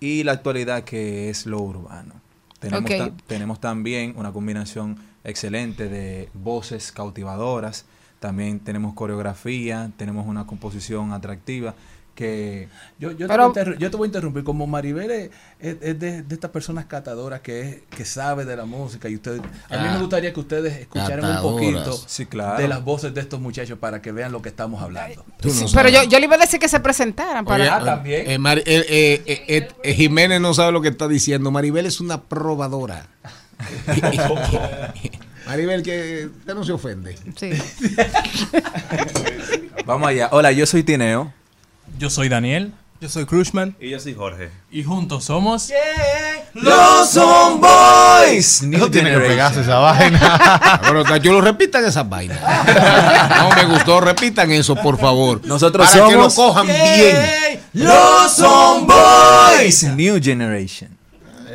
[0.00, 2.12] y la actualidad que es lo urbano.
[2.60, 7.86] Tenemos, ta- tenemos también una combinación excelente de voces cautivadoras,
[8.20, 11.74] también tenemos coreografía, tenemos una composición atractiva
[12.16, 12.68] que...
[12.98, 14.42] Yo, yo, Pero- te voy yo te voy a interrumpir.
[14.42, 18.56] Como Maribel es, es- es de, de estas personas catadoras que, es, que sabe de
[18.56, 19.92] la música y ustedes, a mí Ah.
[19.92, 22.60] me gustaría que ustedes escucharan un poquito Sí, claro.
[22.60, 25.24] de las voces de estos muchachos para que vean lo que estamos hablando.
[25.44, 28.00] Sí, pero yo, yo le iba a decir que se presentaran para...
[28.02, 31.52] Oye, eh, Mar- eh, eh, eh, eh, eh, Jiménez no sabe lo que está diciendo.
[31.52, 33.06] Maribel es una probadora.
[35.46, 37.14] Maribel, que usted no se ofende.
[37.36, 37.50] Sí.
[39.86, 40.28] Vamos allá.
[40.32, 41.32] Hola, yo soy Tineo.
[41.98, 42.72] Yo soy Daniel.
[43.00, 43.76] Yo soy Crushman.
[43.78, 44.50] Y yo soy Jorge.
[44.70, 45.70] Y juntos somos.
[46.54, 48.62] Los Homeboys.
[48.62, 50.80] No tiene que pegarse esa vaina.
[50.82, 52.38] Pero que lo repitan esas vainas.
[53.38, 55.40] No me gustó, repitan eso, por favor.
[55.44, 57.60] Nosotros Para que lo somos- cojan bien.
[57.74, 59.82] Los Homeboys.
[59.94, 60.90] New Generation.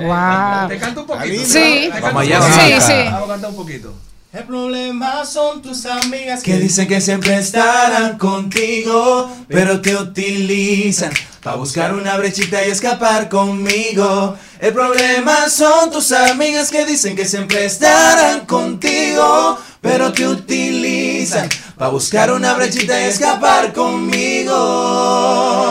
[0.02, 0.68] Wow.
[0.70, 1.44] Te canto un poquito.
[1.46, 1.90] Sí.
[1.94, 2.94] Te canto Vamos un allá, Sí, sí.
[3.12, 3.94] Vamos a cantar un poquito.
[4.34, 11.12] El problema son tus amigas Que dicen que siempre estarán contigo, pero te utilizan
[11.44, 14.38] para buscar una brechita y escapar conmigo.
[14.62, 21.92] El problema son tus amigas que dicen que siempre estarán contigo, pero te utilizan para
[21.92, 25.68] buscar una brechita y escapar conmigo.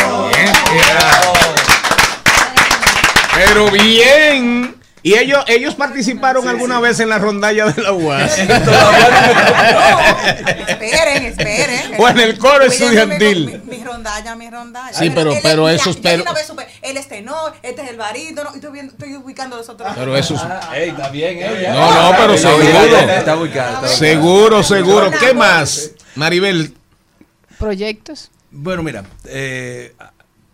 [3.32, 4.79] Pero bien.
[5.02, 8.38] Y ellos, ellos participaron alguna vez en la rondalla de la UAS.
[10.68, 11.92] Esperen, esperen.
[11.98, 13.62] O en el coro estudiantil.
[13.64, 14.96] Mi, mi- rondalla, mi rondalla.
[14.96, 17.90] Sí, pero- pero mira, esos- pero- de una vez supe, él es tenor, este es
[17.90, 19.92] el barítono, y estoy, viendo, estoy ubicando los otros.
[19.94, 21.72] Pero eso es- Ah, ey, está bien, ella.
[21.74, 22.62] No, no, pero seguro.
[22.64, 23.88] está- está ubicado, está ubicado.
[23.88, 25.10] Seguro, seguro.
[25.18, 25.90] ¿Qué más?
[26.14, 26.74] Maribel,
[27.58, 28.30] Proyectos.
[28.50, 29.94] Bueno, mira, eh,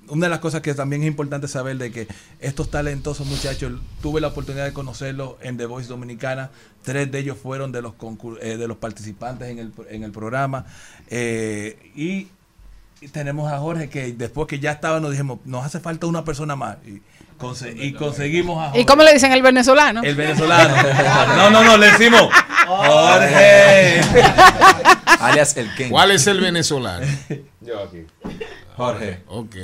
[0.08, 2.08] una de las cosas que también es importante saber de que
[2.40, 6.50] estos talentosos muchachos, tuve la oportunidad de conocerlos en The Voice Dominicana,
[6.82, 7.94] tres de ellos fueron de los
[8.40, 10.66] eh, de los participantes en el, en el programa,
[11.08, 12.28] eh, y,
[13.00, 16.24] y tenemos a Jorge que después que ya estaba nos dijimos, nos hace falta una
[16.24, 17.02] persona más, y,
[17.38, 18.80] conse- y conseguimos a Jorge.
[18.80, 20.02] ¿Y cómo le dicen el venezolano?
[20.02, 20.74] El venezolano.
[21.36, 22.30] No, no, no, le decimos
[22.66, 24.00] Jorge.
[25.20, 25.90] Alias el Ken.
[25.90, 27.06] ¿cuál es el venezolano?
[27.60, 28.04] Yo aquí.
[28.76, 29.22] Jorge.
[29.28, 29.54] Ok.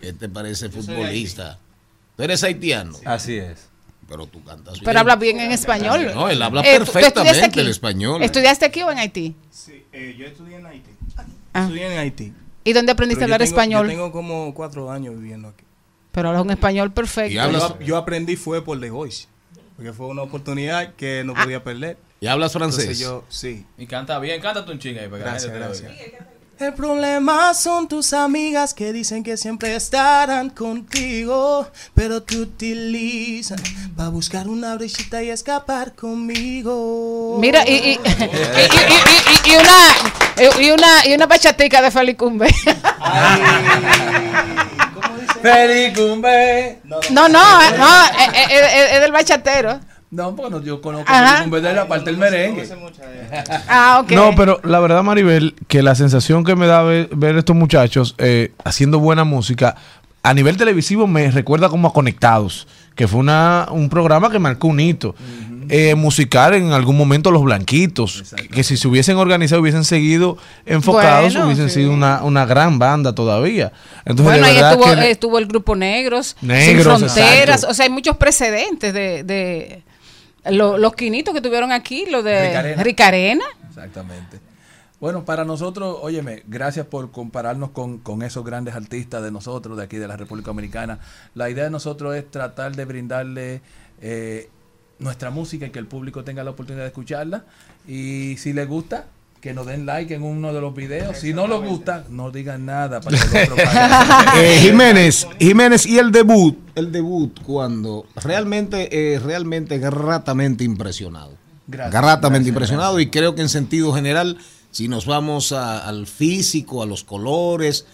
[0.00, 1.58] ¿Qué te parece futbolista?
[2.16, 2.96] Tú eres haitiano.
[3.04, 3.68] Así es.
[4.08, 4.84] Pero tú cantas bien.
[4.84, 6.10] Pero habla bien en español.
[6.14, 8.22] No, él habla Eh, ¿tú- tú perfectamente el español.
[8.22, 9.34] ¿Estudiaste aquí o en Haití?
[9.50, 10.90] Sí, eh, yo estudié en Haití.
[11.54, 11.62] Ah.
[11.62, 12.32] Estudié en Haití.
[12.64, 13.86] ¿Y dónde aprendiste Pero a hablar yo tengo- español?
[13.86, 15.64] Yo tengo como cuatro años viviendo aquí.
[16.12, 17.34] Pero hablas un español perfecto.
[17.50, 19.26] Yo, yo aprendí fue por The Voice.
[19.76, 21.96] Porque fue una oportunidad que no podía perder.
[22.20, 22.80] ¿Y hablas francés?
[22.84, 23.66] Entonces yo, sí.
[23.76, 25.52] Y canta bien, cántate un chingue ahí para gracias.
[26.58, 33.58] El problema son tus amigas que dicen que siempre estarán contigo, pero te utilizan
[33.96, 37.38] para buscar una brechita y escapar conmigo.
[37.40, 41.90] Mira, y, y, y, y- y- y- y una, y una, y una bachatica de
[41.90, 42.54] Felicumbe.
[45.42, 46.78] Felicumbe.
[46.84, 49.80] No, no, no, eh, eh, eh, es del bachatero.
[50.14, 51.38] No, bueno, yo conozco Ajá.
[51.38, 52.68] Felicumbe de la parte del merengue.
[53.68, 54.12] Ah, ok.
[54.12, 58.14] No, pero la verdad, Maribel, que la sensación que me da ver, ver estos muchachos
[58.18, 59.74] eh, haciendo buena música,
[60.22, 64.68] a nivel televisivo me recuerda como a Conectados, que fue una, un programa que marcó
[64.68, 65.14] un hito.
[65.70, 70.36] Eh, musical en algún momento Los Blanquitos, que, que si se hubiesen organizado, hubiesen seguido
[70.66, 71.76] enfocados, Bueno, hubiesen sí.
[71.80, 73.72] sido una, una gran banda todavía.
[74.04, 76.64] Entonces, bueno, de ahí estuvo, que- eh, estuvo el grupo Negros, Negros,
[77.00, 77.68] Sin Fronteras, exacto.
[77.70, 79.82] o sea, hay muchos precedentes de, de
[80.50, 82.82] lo- los quinitos que tuvieron aquí, lo de Ricarena.
[82.82, 83.44] Ricarena.
[83.68, 84.40] Exactamente.
[85.00, 89.82] Bueno, para nosotros, óyeme, gracias por compararnos con, con esos grandes artistas de nosotros, de
[89.84, 90.98] aquí de la República Dominicana.
[91.34, 93.60] La idea de nosotros es tratar de brindarle
[94.00, 94.48] eh,
[94.98, 97.44] nuestra música y que el público tenga la oportunidad de escucharla.
[97.86, 99.06] Y si les gusta,
[99.44, 101.18] que nos den like en uno de los videos.
[101.18, 104.56] Si no les gusta, no digan nada para que el otro pague.
[104.56, 111.32] Eh, Jiménez, Jiménez y el debut, el debut cuando realmente, eh, realmente gratamente impresionado.
[111.66, 114.38] Gracias, gratamente gracias, impresionado y creo que en sentido general,
[114.70, 117.84] si nos vamos a- al físico, a los colores,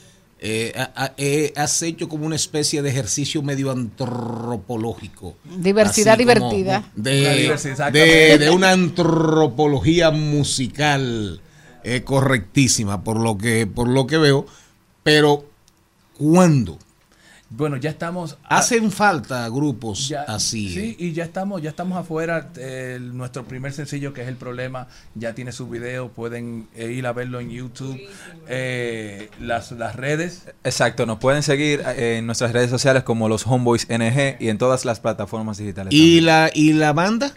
[0.42, 0.72] eh,
[1.18, 5.36] eh, has hecho como una especie de ejercicio medio antropológico.
[5.58, 6.90] Diversidad divertida.
[6.96, 8.38] De, Una diversidad, de- exactamente.
[8.38, 11.40] de una antropología musical
[11.84, 14.46] eh, correctísima por lo que por lo que veo
[15.02, 15.46] pero
[16.18, 16.78] ¿cuándo?
[17.52, 18.38] Bueno, ya estamos...
[18.44, 20.68] Hacen falta grupos Ya- así.
[20.72, 22.50] Sí, y ya estamos, ya estamos afuera.
[22.56, 24.86] El- nuestro primer sencillo, que es El Problema,
[25.16, 26.10] ya tiene su video.
[26.10, 28.00] Pueden eh, ir a verlo en YouTube.
[28.46, 30.44] Eh, las, las redes.
[30.62, 34.56] Exacto, nos pueden seguir eh, en nuestras redes sociales como los Homeboys NG y en
[34.58, 35.92] todas las plataformas digitales.
[35.92, 37.32] ¿Y la, ¿Y la banda?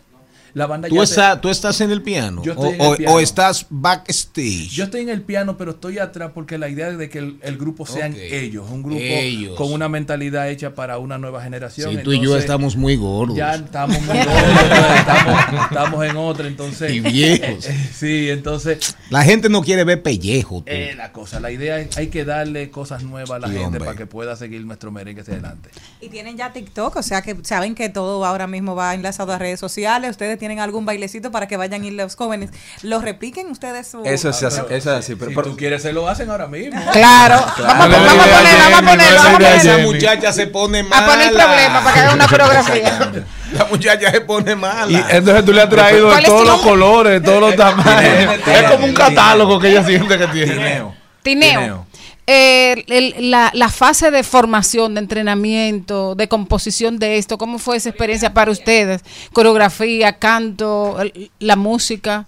[0.53, 2.43] La banda ¿Tú, ya está- te- ¿Tú estás en el piano?
[2.43, 3.15] Yo o, estoy en el o- piano.
[3.15, 4.69] o estás backstage?
[4.69, 7.37] Yo estoy en el piano, pero estoy atrás porque la idea es de que el,
[7.41, 8.17] el grupo sean Ok.
[8.19, 9.55] ellos, un grupo Ellos.
[9.57, 11.89] con una mentalidad hecha para una nueva generación.
[11.91, 13.35] Sí, tú y yo Entonces, estamos muy gordos.
[13.35, 16.91] Ya estamos muy gordos, estamos, estamos en otra, entonces.
[16.93, 17.67] Y viejos.
[17.93, 18.95] sí, entonces.
[19.09, 20.57] La gente no quiere ver pellejo.
[20.57, 20.71] tú.
[20.71, 23.65] Eh, la cosa, la idea es hay que darle cosas nuevas a la Sí, gente
[23.65, 23.85] hombre.
[23.85, 25.69] para que pueda seguir nuestro merengue hacia adelante.
[25.99, 29.37] Y tienen ya TikTok, o sea que saben que todo ahora mismo va enlazado a
[29.39, 30.11] redes sociales.
[30.11, 32.49] Ustedes tienen algún bailecito para que vayan y los jóvenes
[32.81, 34.03] lo repliquen ustedes su.
[34.03, 35.15] Eso es así, eso es así.
[35.15, 36.81] Pero, si pero- tú quieres, se lo hacen ahora mismo.
[36.91, 37.37] Claro.
[37.57, 39.55] Vamos, vamos a poner, vamos a poner, vamos a poner.
[39.55, 41.05] Esa muchacha se pone mala.
[41.05, 43.11] A poner problema para que haga una coreografía.
[43.53, 44.91] La muchacha se pone mala.
[44.91, 47.39] Y entonces tú le has traído ¿Cuál de es tu todos los colores, de todos
[47.39, 48.35] los tamaños.
[48.45, 50.55] Es como un catálogo que ella siente que tiene.
[50.55, 50.95] Tineo.
[51.23, 51.87] Tineo.
[52.25, 57.75] Eh, el- la, la fase de formación, de entrenamiento, de composición de esto, ¿cómo fue
[57.77, 59.03] esa experiencia para ustedes?
[59.33, 60.97] Coreografía, canto,
[61.39, 62.25] la música.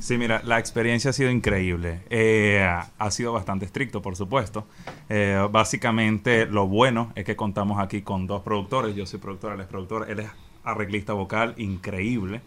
[0.00, 2.02] Sí, mira, la experiencia ha sido increíble.
[2.08, 2.64] Eh,
[2.98, 4.64] ha sido bastante estricto, por supuesto.
[5.08, 8.94] Eh, básicamente, lo bueno es que contamos aquí con dos productores.
[8.94, 10.08] Yo soy productor, él es productor.
[10.08, 10.28] Él es
[10.64, 12.40] arreglista vocal increíble.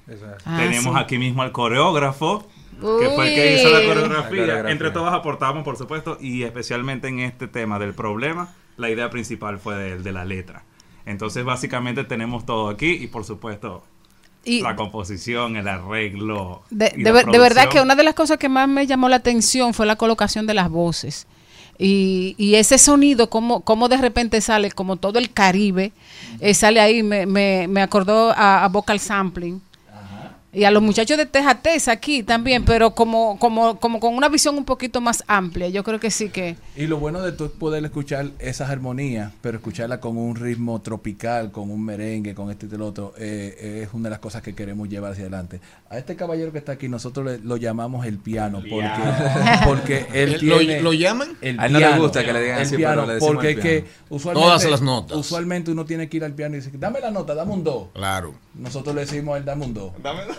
[0.46, 1.00] Ah, Tenemos sí.
[1.02, 2.48] aquí mismo al coreógrafo,
[2.80, 4.70] que fue el que hizo la La coreografía.
[4.72, 9.60] Entre todos aportamos, por supuesto, y especialmente en este tema del problema, la idea principal
[9.60, 10.64] fue de, de la letra.
[11.06, 13.84] Entonces, básicamente tenemos todo aquí y, por supuesto,
[14.44, 16.64] Y- la composición, el arreglo.
[16.70, 18.86] De, y de la ver- de verdad que una de las cosas que más me
[18.88, 21.28] llamó la atención fue la colocación de las voces.
[21.84, 25.92] Y, y ese sonido, como, como de repente sale, como todo el Caribe,
[26.40, 29.60] eh, sale ahí, me, me, me acordó a, a Vocal Sampling.
[30.54, 34.58] Y a los muchachos de Tejatez aquí también, pero como, como, como con una visión
[34.58, 35.70] un poquito más amplia.
[35.70, 36.58] Yo creo que sí que...
[36.76, 40.82] Y lo bueno de tú es poder escuchar esas armonías, pero escucharla con un ritmo
[40.82, 44.42] tropical, con un merengue, con este y el otro, eh, es una de las cosas
[44.42, 45.62] que queremos llevar hacia adelante.
[45.90, 48.90] A este caballero que está aquí, nosotros le- lo llamamos el piano, porque,
[49.66, 50.82] porque él ¿Lo- tiene...
[50.82, 51.30] lo llaman?
[51.42, 53.20] El A él no le piano, gusta que le digan el así, pero piano, le
[53.20, 53.98] porque el es que piano.
[54.10, 54.46] usualmente...
[54.48, 55.18] Todas las notas.
[55.18, 57.90] Usualmente uno tiene que ir al piano y decir, dame la nota, dame un do.
[57.94, 58.34] Claro.
[58.56, 59.94] Nosotros le decimos a él, dame un do.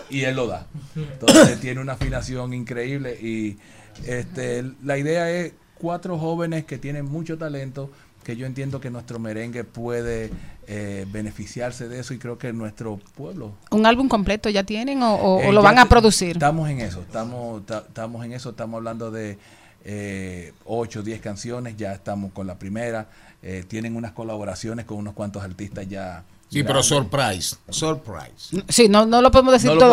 [0.09, 0.67] Y él lo da.
[0.95, 3.57] Entonces tiene una afinación increíble y
[4.05, 7.89] este, la idea es cuatro jóvenes que tienen mucho talento,
[8.23, 10.29] que yo entiendo que nuestro merengue puede
[10.67, 15.15] eh, beneficiarse de eso y creo que nuestro pueblo ¿Un álbum completo ya tienen o,
[15.15, 16.31] o- o eh, lo van a producir?
[16.37, 19.37] Estamos en eso, estamos, ta- estamos en eso, estamos hablando de
[19.83, 23.09] eh, 8 10 canciones, ya estamos con la primera,
[23.41, 26.23] eh, tienen unas colaboraciones con unos cuantos artistas ya.
[26.53, 27.55] Sí, pero surprise.
[27.69, 28.63] Surprise.
[28.69, 29.91] Sí, no, no lo podemos decir No lo todo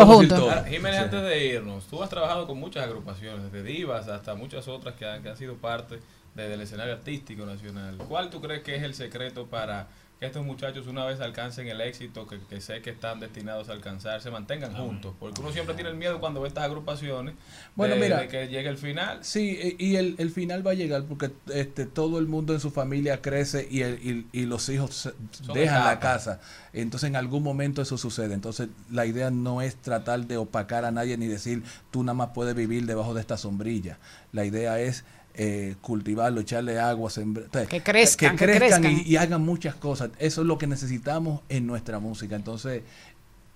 [0.65, 4.95] Jiménez, antes de irnos, tú has trabajado con muchas agrupaciones, desde divas hasta muchas otras
[4.95, 5.99] que han, que han sido parte
[6.35, 7.97] de- del escenario artístico nacional.
[8.07, 9.87] ¿Cuál tú crees que es el secreto para
[10.21, 13.71] que estos muchachos una vez alcancen el éxito que, que sé que están destinados a
[13.71, 15.15] alcanzar, se mantengan juntos?
[15.19, 17.33] Porque uno siempre tiene el miedo cuando ve estas agrupaciones
[17.75, 18.19] Bueno, de, mira.
[18.19, 19.17] de que llegue el final.
[19.23, 22.69] Sí, y el, el final va a llegar porque este todo el mundo en su
[22.69, 24.93] familia crece y, el- y, y los hijos
[25.31, 26.39] Son dejan la casa.
[26.71, 28.35] Entonces en algún momento eso sucede.
[28.35, 32.29] Entonces la idea no es tratar de opacar a nadie ni decir tú nada más
[32.35, 33.97] puedes vivir debajo de esta sombrilla.
[34.33, 35.03] La idea es
[35.35, 38.85] eh, cultivarlo, echarle agua, sembrar, Que crezcan, que crezcan.
[38.85, 40.09] Y, y hagan muchas cosas.
[40.19, 42.35] Eso es lo que necesitamos en nuestra música.
[42.35, 42.83] Entonces,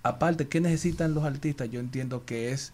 [0.02, 1.70] aparte, ¿qué necesitan los artistas?
[1.70, 2.72] Yo entiendo que es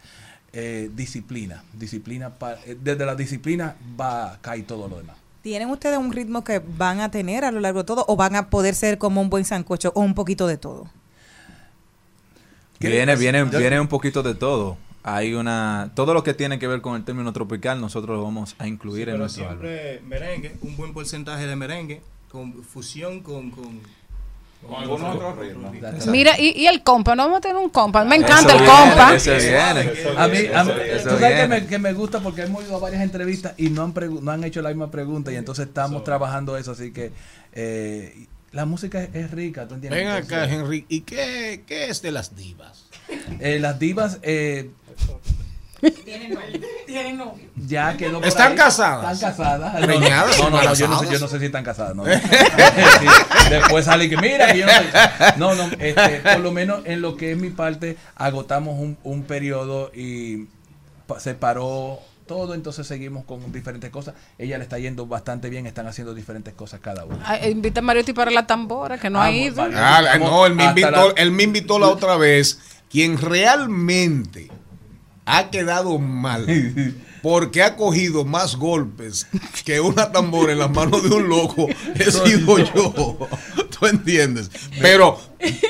[0.53, 1.65] eh, disciplina.
[1.73, 5.17] Disciplina pa- eh, desde la disciplina va a caer todo lo demás.
[5.43, 8.37] ¿Tienen ustedes un ritmo que van a tener a lo largo de todo o van
[8.37, 10.89] a poder ser como un buen sancocho o un poquito de todo?
[12.79, 14.77] Viene, viene, viene un poquito de todo.
[15.05, 15.91] Hay una.
[15.95, 19.09] Todo lo que tiene que ver con el término tropical, nosotros lo vamos a incluir
[19.09, 19.61] en Pero nuestro álbum.
[19.67, 22.01] siempre merengue, un buen porcentaje de merengue,
[22.31, 23.51] con fusión con...
[23.51, 23.81] con
[24.65, 26.07] Con algunos otros ritmos.
[26.07, 28.05] Mira, y, y el compa, no vamos a tener un compa.
[28.05, 29.15] Me encanta Eso el viene, compa.
[29.17, 29.93] ese viene.
[30.17, 32.77] A mí, a mí- Eso tú sabes que me, que me gusta porque hemos ido
[32.77, 33.93] a varias entrevistas y no han,
[34.23, 37.11] no han hecho la misma pregunta y entonces estamos trabajando eso, así que
[37.55, 40.01] eh, la música es, es rica, ¿tú entiendes?
[40.05, 40.85] Ven acá, Henry.
[40.89, 42.85] ¿Y qué, qué es de las divas?
[43.41, 44.71] eh, las divas eh,
[46.87, 47.49] Tienen novio.
[47.57, 48.57] ya quedó por ¿Están ahí.
[48.59, 49.15] casadas?
[49.15, 49.81] Están casadas.
[49.81, 50.39] No, ¿Preñadas?
[50.39, 51.97] No, no, no, yo no sé, yo no sé si están casadas.
[51.97, 53.07] No, Sí,
[53.51, 55.55] Después sale que mira, que yo no.
[55.55, 59.25] No, no, este, por lo menos en lo que es mi parte, agotamos un, un
[59.25, 60.47] periodo y
[61.19, 61.99] se paró
[62.33, 64.15] todo, entonces seguimos con diferentes cosas.
[64.39, 67.19] Ella le está yendo bastante bien, están haciendo diferentes cosas cada uno.
[67.27, 69.57] Ah, Invita a Mariotti para la tambora, que no ha Vamos, ido.
[69.57, 69.75] vale.
[69.77, 72.59] Ah, no, él me, invitó, la- él me invitó la otra vez.
[72.91, 74.51] Quien realmente
[75.27, 76.47] ha quedado mal
[77.23, 79.27] porque ha cogido más golpes
[79.65, 83.29] que una tambora en las manos de un loco he sido yo.
[83.83, 84.51] ¿Tú entiendes?
[84.81, 85.19] Pero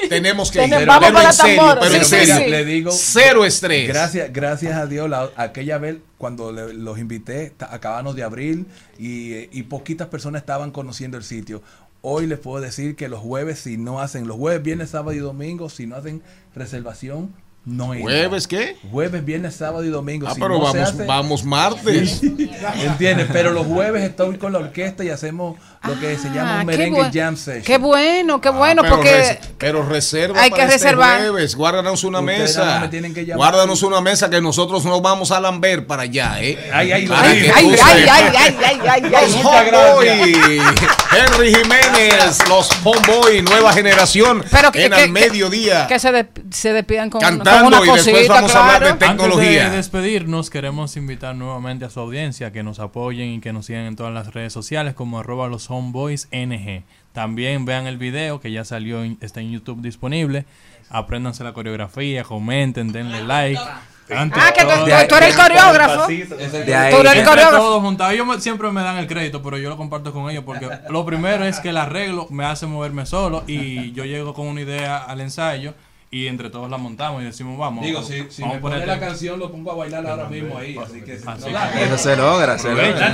[0.09, 0.70] tenemos que ir.
[0.70, 2.36] Pero- en serio, pero en Sí, serio.
[2.36, 2.51] sí.
[2.51, 3.89] Le digo, cero estrés.
[3.89, 8.66] Gracias, gracias a Dios, la- aquella vez cuando le- los invité, acabamos de abrir
[8.98, 11.62] y, y poquitas personas estaban conociendo el sitio.
[12.02, 15.18] Hoy les puedo decir que los jueves, si no hacen, los jueves, viernes, sábado y
[15.20, 16.20] domingo, si no hacen
[16.55, 17.32] reservación,
[17.64, 17.94] no.
[17.97, 18.76] ¿Jueves qué?
[18.90, 20.26] Jueves, viernes, sábado y domingo.
[20.28, 22.20] Ah, si pero no se vamos, hace- vamos martes.
[22.74, 23.28] ¿Entiendes?
[23.32, 26.67] Pero los jueves estoy con la orquesta y hacemos lo que se llama Ah, un
[26.67, 27.65] merengue jam session.
[27.65, 31.19] Qué bueno, qué bueno, Ah, pero, porque res- pero reserva hay para que este reservar.
[31.21, 31.57] jueves.
[31.57, 32.65] Guárdanos una Ustedes mesa.
[32.65, 33.37] más me tienen que llamar.
[33.39, 36.71] Guárdanos una mesa que nosotros nos vamos a lamber para allá, ¿eh?
[36.73, 39.45] Ay, ay, Para ay, que ay, ay, ay, ay, ay, ay, ay, Los.
[39.45, 40.61] Homeboy.
[41.13, 44.45] Henry Jiménez, los Homeboy, nueva generación.
[44.51, 45.87] Pero que- en que- que- mediodía.
[45.87, 48.95] que se, de- se despidan con, Cantando con una y después vamos a hablar claro.
[48.95, 49.51] de tecnología.
[49.67, 53.67] Antes de despedirnos, queremos invitar nuevamente a su audiencia que nos apoyen y que nos
[53.67, 56.85] sigan en todas las redes sociales como arroba los homeboys NG.
[57.12, 60.44] También vean el video que ya salió, en- está en YouTube disponible.
[60.90, 63.61] Apréndanse la coreografía, comenten, denle like.
[64.15, 66.07] Ante Ah, que tú- todo- tú- tú eres el coreógrafo.
[66.07, 66.93] De ahí.
[66.93, 67.57] Tú eres el Entre coreógrafo.
[67.57, 68.12] todos juntados.
[68.15, 71.07] Ellos me- siempre me dan el crédito, pero yo lo comparto con ellos porque lo
[71.07, 74.99] primero es que el arreglo me hace moverme solo y yo llego con una idea
[74.99, 75.73] al ensayo
[76.11, 77.85] y entre todos la montamos y decimos, vamos.
[77.86, 80.59] Digo, si, si vamos me a pone la canción, lo pongo a bailar ahora mismo
[80.59, 80.77] ahí.
[80.77, 83.12] Así que Así no que- da Eso se logra, se logra.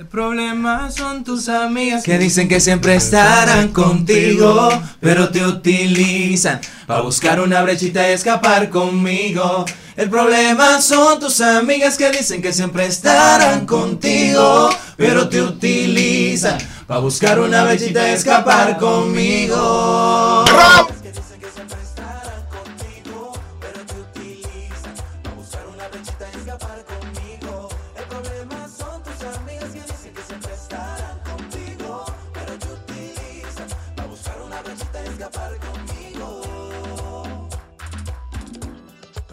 [0.00, 7.02] El problema son tus amigas Que dicen que siempre estarán contigo, pero te utilizan para
[7.02, 9.66] buscar una brechita y escapar conmigo.
[9.96, 16.56] El problema son tus amigas que dicen que siempre estarán contigo, pero te utilizan
[16.86, 20.46] para buscar una brechita y escapar conmigo.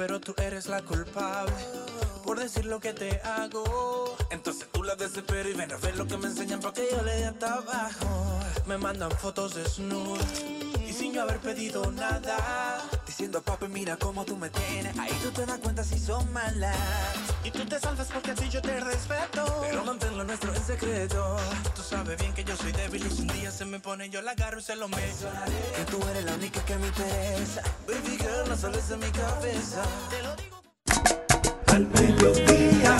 [0.08, 1.52] Pero tú eres la culpable
[2.24, 4.16] por decir lo que te hago.
[4.32, 7.02] Entonces tú la desesperas y ven a ver lo que me enseñan para que yo
[7.02, 8.40] le dé hasta abajo.
[8.68, 10.26] Me mandan fotos desnudas
[10.98, 12.82] sin yo haber pedido nada.
[13.06, 14.98] Diciendo, papi, mira cómo tú me tienes.
[14.98, 16.76] Ahí tú te das cuenta si son malas.
[17.44, 19.46] Y tú te salvas porque así yo te respeto.
[19.62, 21.38] Pero mantén lo nuestro en secreto.
[21.76, 24.32] Tú sabes bien que yo soy débil y un día se me pone, yo la
[24.32, 25.30] agarro y se lo meto.
[25.76, 27.62] Que tú eres la única que me interesa.
[27.88, 29.84] Baby girl, no sales de mi cabeza.
[30.10, 30.58] Te lo digo.
[31.68, 32.98] Al mediodía,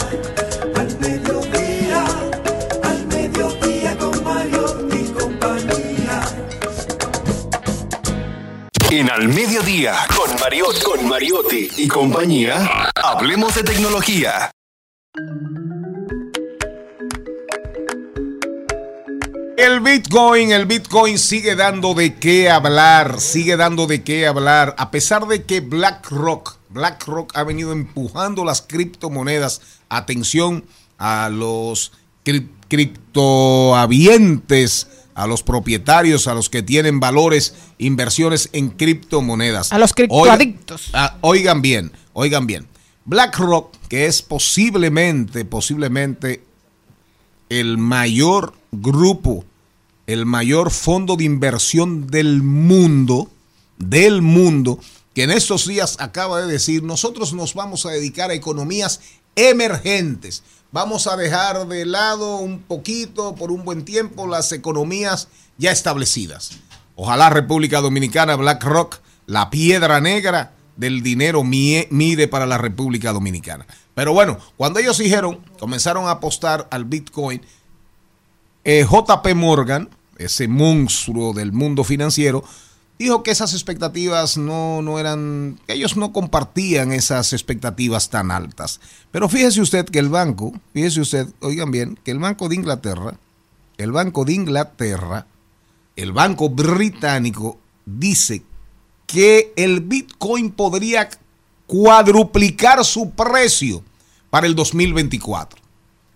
[8.98, 14.50] En Al Mediodía, con Mariotti, con Mariotti y compañía, hablemos de tecnología.
[19.56, 24.90] El Bitcoin, el Bitcoin sigue dando de qué hablar, sigue dando de qué hablar, a
[24.90, 29.62] pesar de que BlackRock, BlackRock ha venido empujando las criptomonedas.
[29.90, 30.66] Atención
[30.98, 31.92] a los
[32.26, 34.88] cri- criptohabientes,
[35.18, 39.74] a los propietarios, a los que tienen valores, inversiones en criptomonedas.
[39.74, 40.90] A los criptoadictos.
[40.90, 42.68] Oigan, ah, oigan bien, oigan bien.
[43.06, 46.44] BlackRock, que es posiblemente, posiblemente
[47.50, 49.44] el mayor grupo,
[50.06, 53.32] el mayor fondo de inversión del mundo,
[53.80, 54.80] del mundo,
[55.16, 59.02] que en estos días acaba de decir, nosotros nos vamos a dedicar a economías
[59.36, 60.44] emergentes.
[60.72, 66.60] Vamos a dejar de lado un poquito, por un buen tiempo, las economías ya establecidas.
[66.96, 73.66] Ojalá República Dominicana, BlackRock, la piedra negra del dinero mide para la República Dominicana.
[73.96, 77.42] Pero bueno, cuando ellos dijeron, comenzaron a apostar al Bitcoin,
[78.64, 82.44] eh, JP Morgan, ese monstruo del mundo financiero,
[83.00, 88.80] dijo que esas expectativas no, no eran, ellos no compartían esas expectativas tan altas.
[89.12, 93.18] Pero fíjese usted que el banco, fíjese usted, oigan bien, que el Banco de Inglaterra,
[93.78, 95.28] el Banco de Inglaterra,
[95.96, 98.44] el Banco Británico dice
[99.06, 101.10] que el Bitcoin podría
[101.66, 103.84] cuadruplicar su precio
[104.30, 105.60] para el 2024,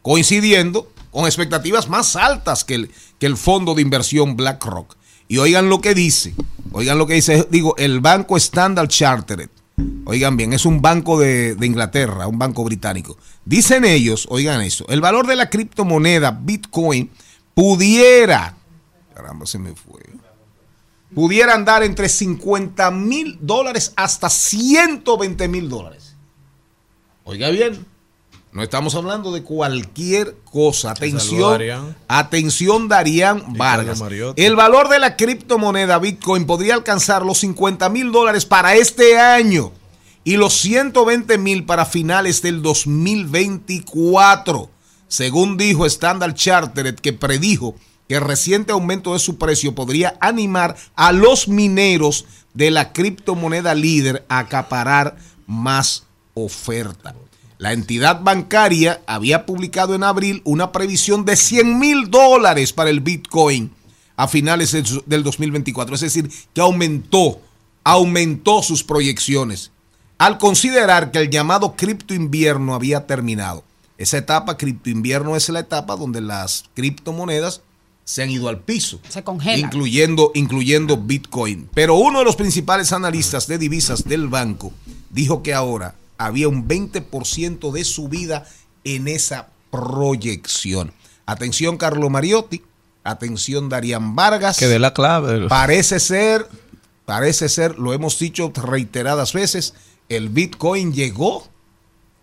[0.02, 4.96] coincidiendo con expectativas más altas que el, que el fondo de inversión BlackRock.
[5.32, 6.36] Y oigan lo que dice,
[6.74, 9.50] oigan lo que dice, digo, el banco Standard Chartered,
[10.04, 13.18] Oigan bien, es un banco de, de Inglaterra, un banco británico.
[13.46, 17.10] Dicen ellos, oigan eso, el valor de la criptomoneda Bitcoin
[17.54, 18.58] pudiera,
[19.16, 20.02] caramba, se me fue,
[21.16, 26.14] pudiera andar entre 50 mil dólares hasta 120 mil dólares.
[27.24, 27.86] Oiga bien,
[28.54, 30.92] no estamos hablando de cualquier cosa.
[30.92, 31.96] Atención, Darían.
[32.10, 34.04] atención, Darían Vargas.
[34.36, 39.72] El valor de la criptomoneda Bitcoin podría alcanzar los 50 mil dólares para este año
[40.26, 44.70] y los 120 mil para finales del 2024,
[45.08, 47.76] según dijo Standard Chartered, que predijo
[48.10, 53.74] que el reciente aumento de su precio podría animar a los mineros de la criptomoneda
[53.76, 55.16] líder a acaparar
[55.48, 56.04] más
[56.34, 57.16] oferta.
[57.62, 63.02] La entidad bancaria había publicado en abril una previsión de 100 mil dólares para el
[63.02, 63.70] Bitcoin
[64.16, 65.94] a finales del del 2024.
[65.94, 67.40] Es decir, que aumentó,
[67.84, 69.70] aumentó sus proyecciones
[70.18, 73.64] al considerar que el llamado cripto invierno había terminado.
[74.00, 77.62] Esa etapa, cripto invierno, es la etapa donde las criptomonedas
[78.06, 79.00] se han ido al piso.
[79.08, 79.60] Se congela.
[79.60, 81.70] Incluyendo, incluyendo Bitcoin.
[81.76, 84.74] Pero uno de los principales analistas de divisas del banco
[85.12, 85.94] dijo que ahora
[86.26, 88.46] había un 20% de subida
[88.84, 90.94] en esa proyección.
[91.26, 92.64] Atención, Carlo Mariotti.
[93.04, 94.58] Atención, Darían Vargas.
[94.58, 95.48] Que de la clave.
[95.48, 96.48] Parece ser,
[97.06, 99.74] parece ser, lo hemos dicho reiteradas veces,
[100.10, 101.48] el Bitcoin llegó,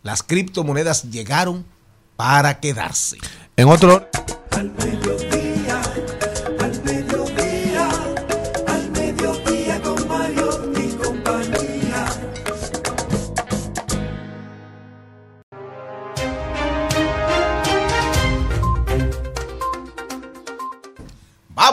[0.03, 1.65] las criptomonedas llegaron
[2.16, 3.19] para quedarse.
[3.57, 4.09] En otro.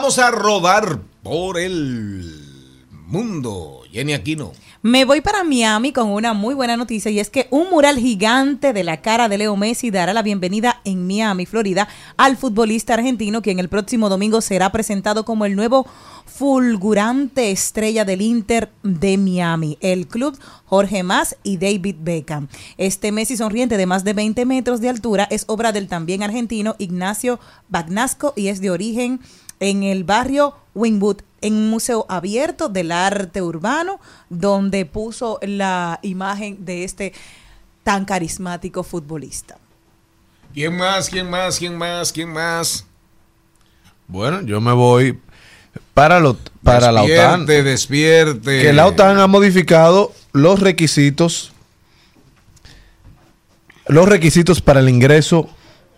[0.06, 2.32] A rodar por el
[3.08, 3.80] mundo.
[3.90, 4.52] Jenny Aquino.
[4.82, 8.72] Me voy para Miami con una muy buena noticia y es que un mural gigante
[8.72, 13.42] de la cara de Leo Messi dará la bienvenida en Miami, Florida, al futbolista argentino
[13.42, 15.88] quien el próximo domingo será presentado como el nuevo
[16.24, 22.46] fulgurante estrella del Inter de Miami, el club Jorge Mas y David Beckham.
[22.78, 26.76] Este Messi sonriente de más de 20 metros de altura es obra del también argentino
[26.78, 29.20] Ignacio Bagnasco y es de origen
[29.60, 36.64] en el barrio Wingwood, en un museo abierto del arte urbano, donde puso la imagen
[36.64, 37.12] de este
[37.84, 39.56] tan carismático futbolista.
[40.52, 41.08] ¿Quién más?
[41.08, 41.58] ¿Quién más?
[41.58, 42.12] ¿Quién más?
[42.12, 42.84] ¿Quién más?
[44.08, 45.18] Bueno, yo me voy
[45.94, 47.46] para, lo, para la OTAN.
[47.46, 48.62] Despierte, despierte.
[48.62, 51.52] Que la OTAN ha modificado los requisitos
[53.88, 55.48] los requisitos para el ingreso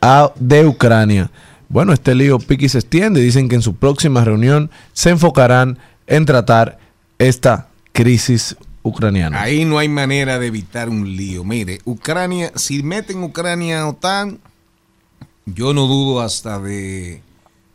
[0.01, 1.31] a- de Ucrania.
[1.69, 3.21] Bueno, este lío piqui se extiende.
[3.21, 6.79] Dicen que en su próxima reunión se enfocarán en tratar
[7.19, 9.43] esta crisis ucraniana.
[9.43, 11.45] Ahí no hay manera de evitar un lío.
[11.45, 14.39] Mire, Ucrania, si meten Ucrania a OTAN,
[15.47, 17.21] yo no dudo hasta de,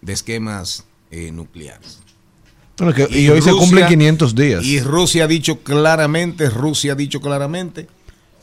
[0.02, 2.00] de esquemas eh, nucleares.
[2.78, 4.64] Bueno, que- y hoy se cumplen 500 días.
[4.64, 7.88] Y Rusia ha dicho claramente, Rusia ha dicho claramente,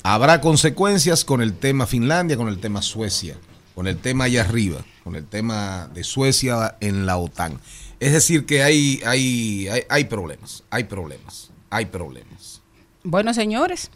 [0.05, 3.37] habrá consecuencias con el tema Finlandia, con el tema Suecia,
[3.81, 7.59] con el tema allá arriba, con el tema de Suecia en la OTAN.
[7.99, 12.61] Es decir, que hay, hay, hay, hay problemas, hay problemas, hay problemas.
[13.05, 13.91] Bueno, señores,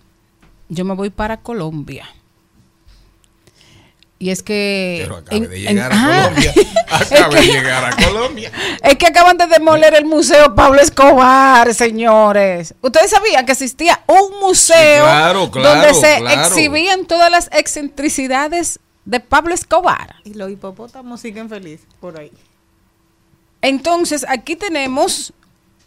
[0.70, 2.06] yo me voy para Colombia.
[4.18, 5.00] Y es que...
[5.02, 6.24] Pero acabe en- de en- llegar Ah.
[6.24, 6.54] a Colombia.
[6.90, 8.52] Acabe de llegar a Colombia.
[8.84, 12.74] Es que acaban de demoler el museo Pablo Escobar, señores.
[12.80, 16.40] ¿Ustedes sabían que existía un museo Sí, claro, claro, donde se claro.
[16.46, 20.16] exhibían todas las excentricidades de Pablo Escobar?
[20.24, 22.32] Y los hipopótamos siguen felices por ahí.
[23.62, 25.32] Entonces, aquí tenemos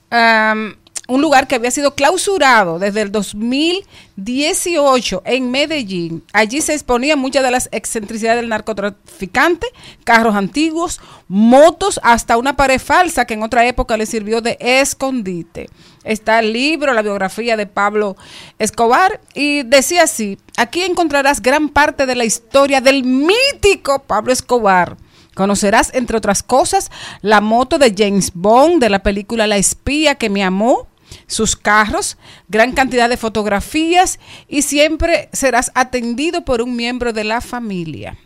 [0.10, 0.76] am,
[1.08, 6.24] un lugar que había sido clausurado desde el 2018 en Medellín.
[6.34, 9.68] Allí se exponían muchas de las excentricidades del narcotraficante,
[10.04, 15.70] carros antiguos, motos, hasta una pared falsa que en otra época le sirvió de escondite.
[16.04, 18.16] Está el libro, la biografía de Pablo
[18.60, 24.98] Escobar, y decía así, aquí encontrarás gran parte de la historia del mítico Pablo Escobar.
[25.36, 26.90] Conocerás, entre otras cosas,
[27.22, 30.88] la moto de James Bond de la película La espía que me amó,
[31.28, 32.18] sus carros,
[32.48, 38.18] gran cantidad de fotografías y siempre serás atendido por un miembro de la familia.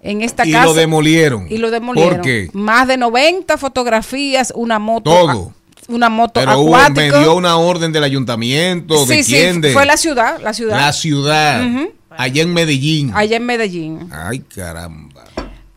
[0.00, 1.46] En esta Y casa lo demolieron.
[1.48, 2.14] y lo demolieron.
[2.16, 2.50] ¿Por qué?
[2.52, 5.54] Más de 90 fotografías, una moto Todo.
[5.88, 7.16] una moto Pero hubo, acuática.
[7.18, 9.60] me dio una orden del ayuntamiento, ¿de sí, sí, quién?
[9.60, 10.76] De fue la ciudad, la ciudad.
[10.76, 11.64] la ciudad,
[12.10, 13.12] allá en Medellín.
[13.14, 14.08] Allá en Medellín.
[14.12, 15.24] Ay, caramba.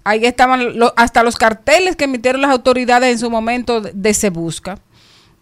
[0.03, 4.13] Ahí estaban lo- hasta los carteles que emitieron las autoridades en su momento de, de
[4.13, 4.77] Se Busca.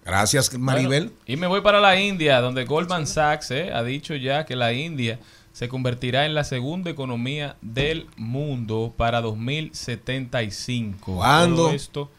[0.06, 1.06] Gracias, Maribel.
[1.06, 4.56] Bueno, y me voy para la India, donde Goldman Sachs eh, ha dicho ya que
[4.56, 5.20] la India
[5.54, 11.16] se convertirá en la segunda economía del mundo para 2075.
[11.16, 11.56] ¿Cuándo?
[11.66, 12.12] Todo esto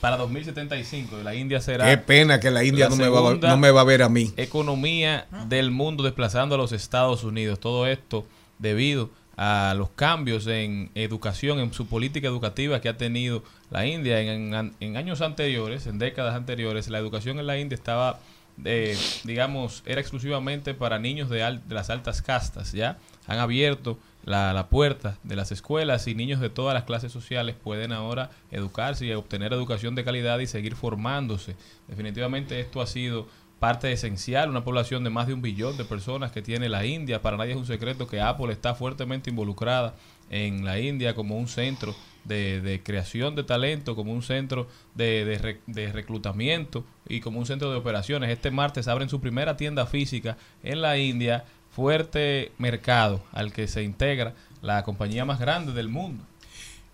[0.00, 1.18] para 2075.
[1.22, 1.84] La India será.
[1.84, 4.08] Qué pena que la India la no me, va, no me va a ver a
[4.08, 4.32] mí.
[4.36, 7.60] Economía del mundo desplazando a los Estados Unidos.
[7.60, 8.26] Todo esto
[8.58, 14.20] debido a los cambios en educación, en su política educativa que ha tenido la India
[14.20, 16.88] en, en- años anteriores, en décadas anteriores.
[16.88, 18.18] La educación en la India estaba,
[18.64, 22.72] eh, digamos, era exclusivamente para niños de, al- de las altas castas.
[22.72, 27.12] Ya han abierto la, la puerta de las escuelas y niños de todas las clases
[27.12, 31.56] sociales pueden ahora educarse y obtener educación de calidad y seguir formándose.
[31.88, 33.26] Definitivamente esto ha sido
[33.58, 37.22] parte esencial, una población de más de un billón de personas que tiene la India.
[37.22, 39.94] Para nadie es un secreto que Apple está fuertemente involucrada
[40.30, 41.94] en la India como un centro
[42.28, 47.46] de, creación de talento, como un centro de, de re- de reclutamiento y como un
[47.46, 48.30] centro de operaciones.
[48.30, 51.44] Este martes abren su primera tienda física en la India,
[51.74, 56.24] fuerte mercado al que se integra la compañía más grande del mundo.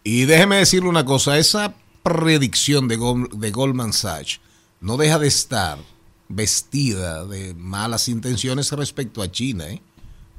[0.02, 2.98] Y déjeme decirle una cosa, esa predicción de,
[3.32, 4.40] de Goldman Sachs
[4.81, 5.78] no deja de estar
[6.28, 9.81] vestida de malas intenciones respecto a China, ¿eh?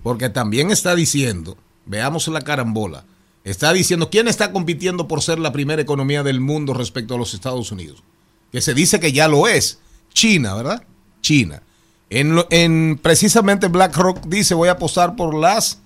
[0.04, 1.58] porque también está diciendo,
[1.88, 3.06] veamos la carambola,
[3.46, 7.34] está diciendo quién está compitiendo por ser la primera economía del mundo respecto a los
[7.34, 8.04] Estados Unidos,
[8.52, 9.80] que se dice que ya lo es,
[10.12, 10.84] China, ¿verdad?
[11.22, 11.62] China.
[12.10, 15.80] En, precisamente BlackRock dice voy a apostar por las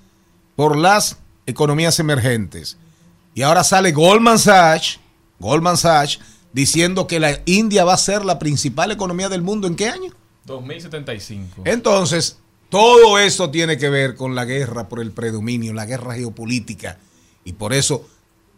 [0.55, 2.77] por las economías emergentes.
[3.33, 4.99] Y ahora sale Goldman Sachs,
[5.39, 6.19] Goldman Sachs,
[6.51, 9.67] diciendo que la India va a ser la principal economía del mundo.
[9.67, 10.13] ¿En qué año?
[10.45, 11.61] 2075.
[11.65, 12.37] Entonces,
[12.69, 16.99] todo esto tiene que ver con la guerra por el predominio, la guerra geopolítica.
[17.49, 18.07] Y por eso,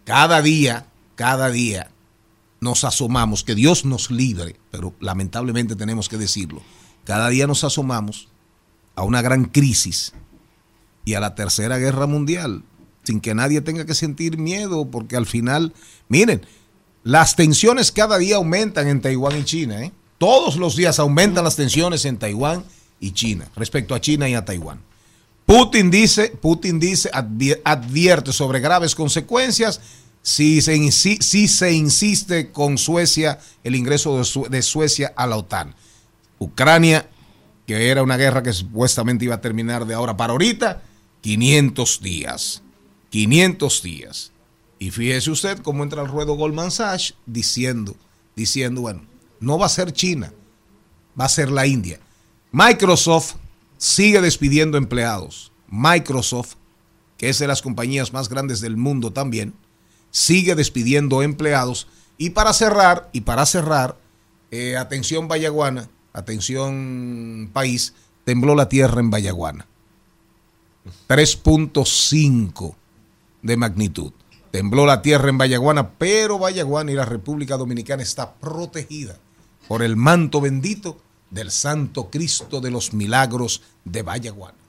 [0.04, 0.86] cada día,
[1.16, 1.92] cada día,
[2.60, 6.62] nos asomamos, que Dios nos libre, pero lamentablemente tenemos que decirlo,
[7.06, 8.28] cada día nos asomamos
[8.96, 10.12] a una gran crisis
[11.06, 12.66] y a la tercera guerra mundial,
[13.04, 15.74] sin que nadie tenga que sentir miedo, porque al final,
[16.10, 16.46] miren,
[17.06, 19.94] las tensiones cada día aumentan en Taiwán y China, ¿eh?
[20.18, 22.66] Todos los días aumentan las tensiones en Taiwán
[23.00, 24.82] y China, respecto a China y a Taiwán.
[25.52, 29.82] Putin dice, Putin dice, advi- advierte sobre graves consecuencias
[30.22, 35.76] si se, si se insiste con Suecia, el ingreso de Suecia a la OTAN.
[36.40, 37.10] Ucrania,
[37.68, 40.84] que era una guerra que supuestamente iba a terminar de ahora para ahorita,
[41.20, 42.64] 500 días.
[43.10, 44.32] 500 días.
[44.80, 47.98] Y fíjese usted cómo entra al ruedo Goldman Sachs diciendo,
[48.38, 49.06] diciendo, bueno,
[49.42, 50.32] no va a ser China,
[51.20, 52.00] va a ser la India.
[52.54, 53.36] Microsoft
[53.82, 55.52] sigue despidiendo empleados.
[55.68, 56.54] Microsoft,
[57.18, 59.56] que es de las compañías más grandes del mundo también,
[60.12, 61.88] sigue despidiendo empleados.
[62.18, 63.98] Y para cerrar, y para cerrar,
[64.52, 69.66] eh, atención Vallaguana, atención país, tembló la tierra en Vallaguana.
[71.08, 72.76] 3.5
[73.42, 74.14] de magnitud.
[74.52, 79.18] Tembló la tierra en Vallaguana, pero Vallaguana y la República Dominicana está protegida
[79.68, 81.02] por el manto bendito
[81.32, 84.61] del Santo Cristo de los Milagros de Vallaguana.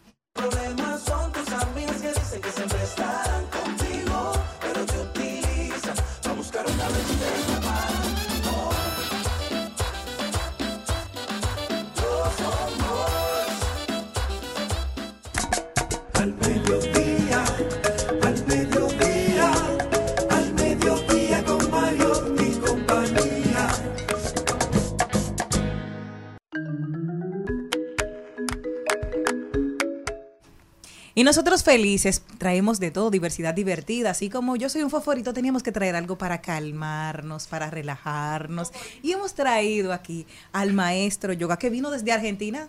[31.23, 35.62] Y nosotros felices traemos de todo, diversidad divertida, así como yo soy un favorito, teníamos
[35.62, 38.73] que traer algo para calmarnos, para relajarnos.
[39.05, 42.69] Y hemos traído aquí al maestro yoga que vino desde Argentina,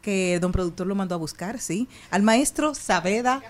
[0.00, 3.42] que don productor lo mandó a buscar, sí, al maestro Sabeda.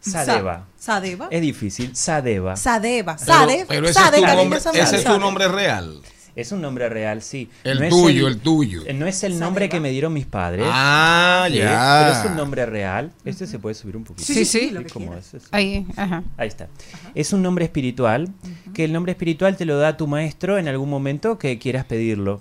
[0.00, 0.64] Sadeva.
[0.78, 1.28] Sa- Sadeva.
[1.30, 2.56] Es difícil, Sadeva.
[2.56, 3.16] Sadeva.
[3.18, 4.80] Pero- Sade, pero ese Sade, es tu cariño, nombre- Sade.
[4.80, 6.00] ese es tu nombre real.
[6.34, 7.50] Es un nombre real, sí.
[7.62, 8.82] El es tuyo, el tuyo.
[8.86, 10.64] eh, No es el nombre que me dieron mis padres.
[10.68, 12.04] Ah, Sí, ya.
[12.06, 13.12] Pero es un nombre real.
[13.24, 14.26] Este se puede subir un poquito.
[14.26, 14.70] Sí, sí, sí.
[15.50, 16.22] Ahí, ajá.
[16.38, 16.68] Ahí está.
[17.14, 18.28] Es un nombre espiritual,
[18.72, 22.40] que el nombre espiritual te lo da tu maestro en algún momento que quieras pedirlo.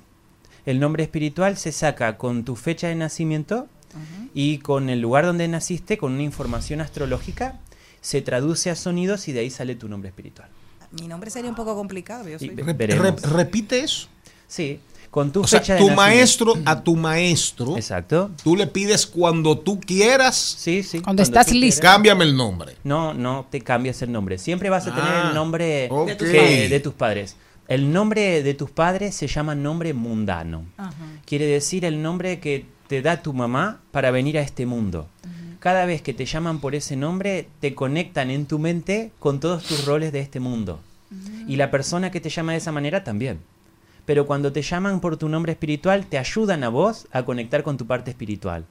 [0.66, 3.68] El nombre espiritual se saca con tu fecha de nacimiento
[4.34, 7.60] y con el lugar donde naciste, con una información astrológica,
[8.00, 10.48] se traduce a sonidos y de ahí sale tu nombre espiritual.
[11.00, 12.28] Mi nombre sería un poco complicado.
[12.28, 14.08] Yo soy re- repite eso.
[14.48, 16.02] Sí, con tu O sea, fecha de tu nacimiento.
[16.12, 18.32] maestro, a tu maestro, Exacto.
[18.44, 20.36] tú le pides cuando tú quieras.
[20.38, 21.00] Sí, sí.
[21.02, 21.82] Cuando estás listo.
[21.82, 22.76] Cámbiame el nombre.
[22.84, 24.38] No, no te cambias el nombre.
[24.38, 27.36] Siempre vas a tener Ah, el nombre que- de tus padres.
[27.68, 30.66] El nombre de tus padres se llama nombre mundano.
[31.26, 35.08] Quiere decir el nombre que te da tu mamá para venir a este mundo.
[35.62, 39.62] Cada vez que te llaman por ese nombre, te conectan en tu mente con todos
[39.62, 40.80] tus roles de este mundo.
[41.48, 43.42] Y la persona que te llama de esa manera también.
[44.08, 47.78] Pero cuando te llaman por tu nombre espiritual, te ayudan a vos a conectar con
[47.78, 48.66] tu parte espiritual.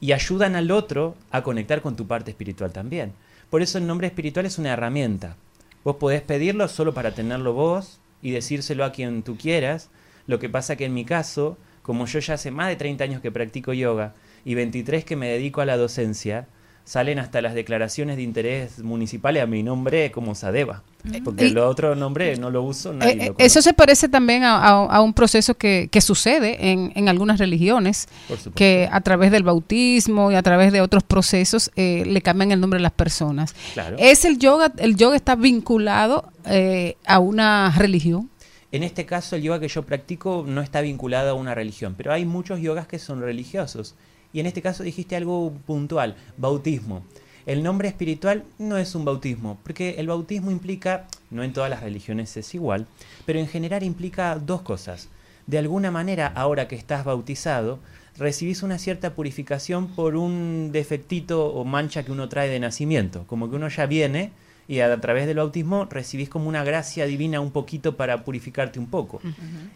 [0.00, 3.12] Y ayudan al otro a conectar con tu parte espiritual también.
[3.50, 5.36] Por eso el nombre espiritual es una herramienta.
[5.84, 9.90] Vos podés pedirlo solo para tenerlo vos y decírselo a quien tú quieras.
[10.26, 13.20] Lo que pasa que en mi caso, como yo ya hace más de 30 años
[13.20, 16.46] que practico yoga y 23 que me dedico a la docencia,
[16.84, 20.82] salen hasta las declaraciones de interés municipales a mi nombre como Sadeva.
[21.24, 23.44] Porque Y- el otro nombre no lo uso, nadie Eh, lo eh, conoce.
[23.46, 27.38] eso se parece también a, a- a un proceso que, que sucede en, en algunas
[27.38, 28.08] religiones,
[28.56, 32.60] que a través del bautismo y a través de otros procesos eh, le cambian el
[32.60, 33.54] nombre a las personas.
[33.74, 33.96] Claro.
[34.00, 38.28] ¿Es el yoga, el yoga está vinculado eh, a una religión?
[38.72, 42.12] En este caso, el yoga que yo practico no está vinculado a una religión, pero
[42.12, 43.94] hay muchos yogas que son religiosos.
[44.32, 47.02] Y en este caso dijiste algo puntual, bautismo.
[47.44, 51.82] El nombre espiritual no es un bautismo, porque el bautismo implica, no en todas las
[51.82, 52.86] religiones es igual,
[53.26, 55.08] pero en general implica dos cosas.
[55.46, 57.80] De alguna manera, ahora que estás bautizado,
[58.16, 63.50] recibís una cierta purificación por un defectito o mancha que uno trae de nacimiento, como
[63.50, 64.30] que uno ya viene
[64.68, 68.86] y a través del bautismo recibís como una gracia divina un poquito para purificarte un
[68.86, 69.20] poco.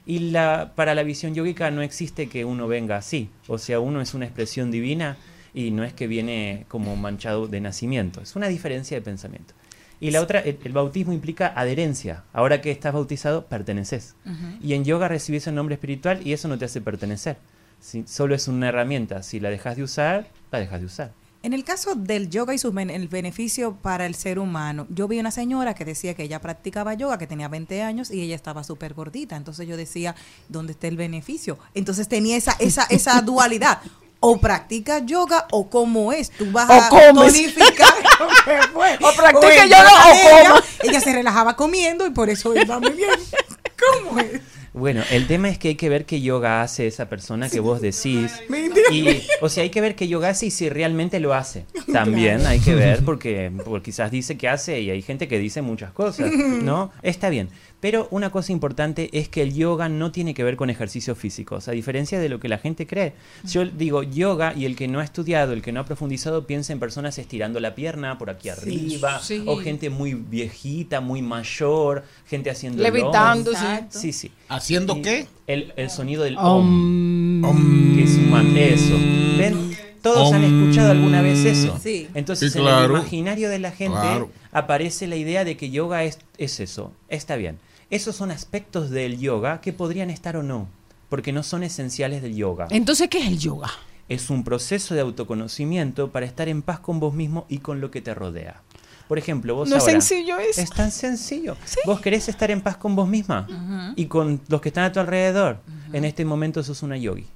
[0.04, 4.00] Y la, para la visión yógica no existe que uno venga así, o sea, uno
[4.00, 5.16] es una expresión divina
[5.54, 9.54] y no es que viene como manchado de nacimiento, es una diferencia de pensamiento.
[9.98, 12.24] Y la otra, el, el bautismo implica adherencia.
[12.32, 14.14] Ahora que estás bautizado, perteneces.
[14.62, 17.38] Y en yoga recibís el nombre espiritual y eso no te hace pertenecer.
[17.80, 19.22] Si, solo es una herramienta.
[19.22, 21.12] Si la dejas de usar, la dejas de usar.
[21.46, 25.06] En el caso del yoga y sus ben- el beneficio para el ser humano, yo
[25.06, 28.34] vi una señora que decía que ella practicaba yoga, que tenía 20 años y ella
[28.34, 29.36] estaba súper gordita.
[29.36, 30.16] Entonces yo decía,
[30.48, 31.56] ¿dónde está el beneficio?
[31.72, 33.78] Entonces tenía esa, esa, esa dualidad.
[34.18, 36.30] O practica yoga o cómo es.
[36.30, 37.32] Tú vas O a comes.
[37.32, 37.94] tonificar.
[39.02, 40.62] O practica yoga o ella, coma.
[40.82, 43.10] Ella se relajaba comiendo y por eso iba muy bien.
[44.02, 44.40] ¿Cómo es?
[44.76, 47.80] Bueno, el tema es que hay que ver qué yoga hace esa persona que vos
[47.80, 48.32] decís.
[48.92, 51.64] Y, o sea, hay que ver qué yoga hace y si realmente lo hace.
[51.92, 55.60] También hay que ver porque, porque quizás dice que hace y hay gente que dice
[55.60, 56.92] muchas cosas, ¿no?
[57.02, 57.48] Está bien.
[57.80, 61.68] Pero una cosa importante es que el yoga no tiene que ver con ejercicios físicos,
[61.68, 63.12] a diferencia de lo que la gente cree.
[63.44, 66.72] Yo digo yoga y el que no ha estudiado, el que no ha profundizado, piensa
[66.72, 69.42] en personas estirando la pierna por aquí arriba, sí.
[69.46, 73.66] o gente muy viejita, muy mayor, gente haciendo Levitando, sí.
[73.90, 74.30] Sí, sí.
[74.48, 75.26] ¿Haciendo Y qué?
[75.46, 77.44] El, el sonido del Om.
[77.44, 77.94] om.
[77.94, 78.94] Que es un Eso.
[79.38, 79.76] ¿Ven?
[80.02, 80.62] Todos han Om.
[80.62, 81.78] escuchado alguna vez eso.
[81.82, 82.08] Sí.
[82.14, 84.30] Entonces, Sí, en el imaginario de la gente Claro.
[84.56, 86.92] Aparece la idea de que yoga es, es eso.
[87.08, 87.58] Está bien.
[87.90, 90.66] Esos son aspectos del yoga que podrían estar o no,
[91.10, 92.66] porque no son esenciales del yoga.
[92.70, 93.70] Entonces, ¿qué es el yoga?
[94.08, 97.90] Es un proceso de autoconocimiento para estar en paz con vos mismo y con lo
[97.90, 98.62] que te rodea.
[99.08, 100.60] Por ejemplo, vos No es sencillo eso.
[100.60, 101.56] Es tan sencillo.
[101.84, 103.46] Vos querés estar en paz con vos misma
[103.94, 105.60] y con los que están a tu alrededor.
[105.92, 107.26] En este momento sos una yogi.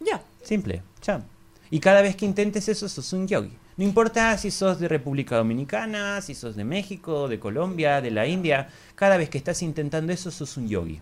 [0.00, 0.22] Ya.
[0.42, 1.22] Simple, ya.
[1.70, 3.52] Y cada vez que intentes eso, sos un yogi.
[3.76, 8.26] No importa si sos de República Dominicana, si sos de México, de Colombia, de la
[8.26, 8.68] India.
[8.94, 11.00] Cada vez que estás intentando eso, sos un yogi.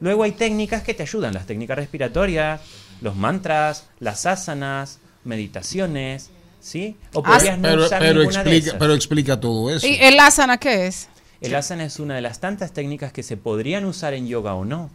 [0.00, 2.60] Luego hay técnicas que te ayudan, las técnicas respiratorias,
[3.00, 6.30] los mantras, las asanas, meditaciones,
[6.60, 6.96] ¿sí?
[7.14, 8.78] O podrías no Pero, usar pero ninguna de explica, esas.
[8.78, 9.86] pero explica todo eso.
[9.86, 11.08] ¿Y el asana qué es?
[11.40, 14.64] El asana es una de las tantas técnicas que se podrían usar en yoga o
[14.64, 14.90] no,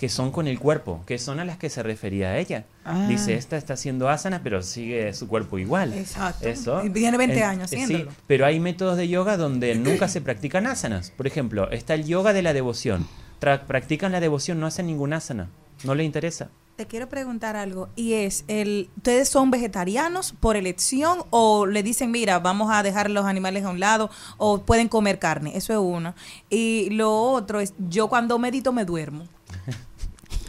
[0.00, 2.64] que son con el cuerpo, que son a las que se refería a ella.
[2.86, 3.04] Ah.
[3.06, 5.92] Dice, esta está haciendo asana, pero sigue su cuerpo igual.
[5.92, 6.48] Exacto.
[6.48, 6.80] Eso.
[6.94, 8.12] Tiene 20 En- años eh, sí, haciéndolo.
[8.26, 11.10] pero hay métodos de yoga donde nunca se practican asanas.
[11.10, 13.06] Por ejemplo, está el yoga de la devoción.
[13.42, 15.50] Tra- practican la devoción, no hacen ningún asana.
[15.84, 16.48] No le interesa.
[16.76, 22.10] Te quiero preguntar algo y es, el, ¿ustedes son vegetarianos por elección o le dicen,
[22.10, 24.08] mira, vamos a dejar los animales a un lado
[24.38, 25.52] o pueden comer carne?
[25.58, 26.14] Eso es uno.
[26.48, 29.26] Y lo otro es, yo cuando medito me duermo.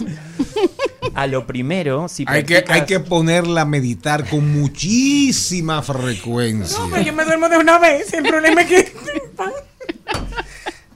[1.14, 6.78] A lo primero, si Hay que, hay que ponerla a meditar con muchísima frecuencia.
[7.03, 8.94] yo me duermo de una vez, el problema es que...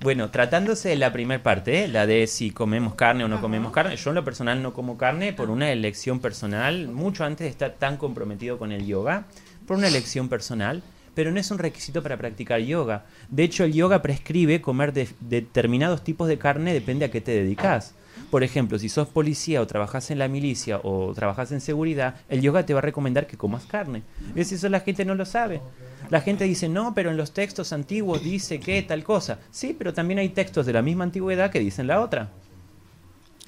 [0.02, 1.88] Bueno, tratándose de la primera parte, ¿eh?
[1.88, 4.98] la de si comemos carne o no comemos carne, yo en lo personal no como
[5.00, 9.26] carne por una elección personal, mucho antes de estar tan comprometido con el yoga,
[9.66, 10.84] por una elección personal,
[11.16, 13.06] pero no es un requisito para practicar yoga.
[13.30, 17.32] De hecho, el yoga prescribe comer de- determinados tipos de carne, depende a qué te
[17.32, 17.96] dedicas.
[18.32, 22.42] Por ejemplo, si sos policía o trabajas en la milicia o trabajas en seguridad, el
[22.42, 24.02] yoga te va a recomendar que comas carne.
[24.34, 24.52] ¿Ves?
[24.52, 25.62] Eso la gente no lo sabe.
[26.10, 29.40] La gente dice, no, pero en los textos antiguos dice que tal cosa.
[29.52, 32.30] Sí, pero también hay textos de la misma antigüedad que dicen la otra.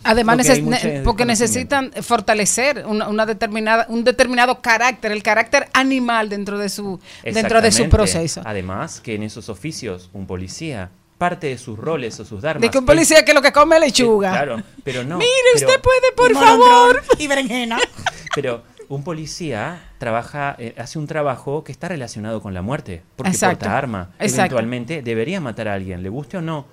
[0.04, 6.30] Además, Porque neces- porque necesitan fortalecer una, una determinada, un determinado carácter, el carácter animal
[6.30, 8.42] dentro de su, dentro de su proceso.
[8.46, 12.62] Además, que en esos oficios, un policía, parte de sus roles o sus dharmas.
[12.62, 14.32] De que un policía que lo que come es lechuga.
[14.32, 15.18] Claro, pero no.
[15.18, 17.04] Mire, pero- usted puede, por Y favor.
[17.18, 17.80] Y berenjena.
[18.36, 23.32] Pero un policía trabaja, eh, hace un trabajo que está relacionado con la muerte, porque
[23.32, 23.60] Exacto.
[23.62, 24.10] porta arma.
[24.20, 24.42] Exacto.
[24.56, 26.68] Eventualmente debería matar a alguien, le guste o no.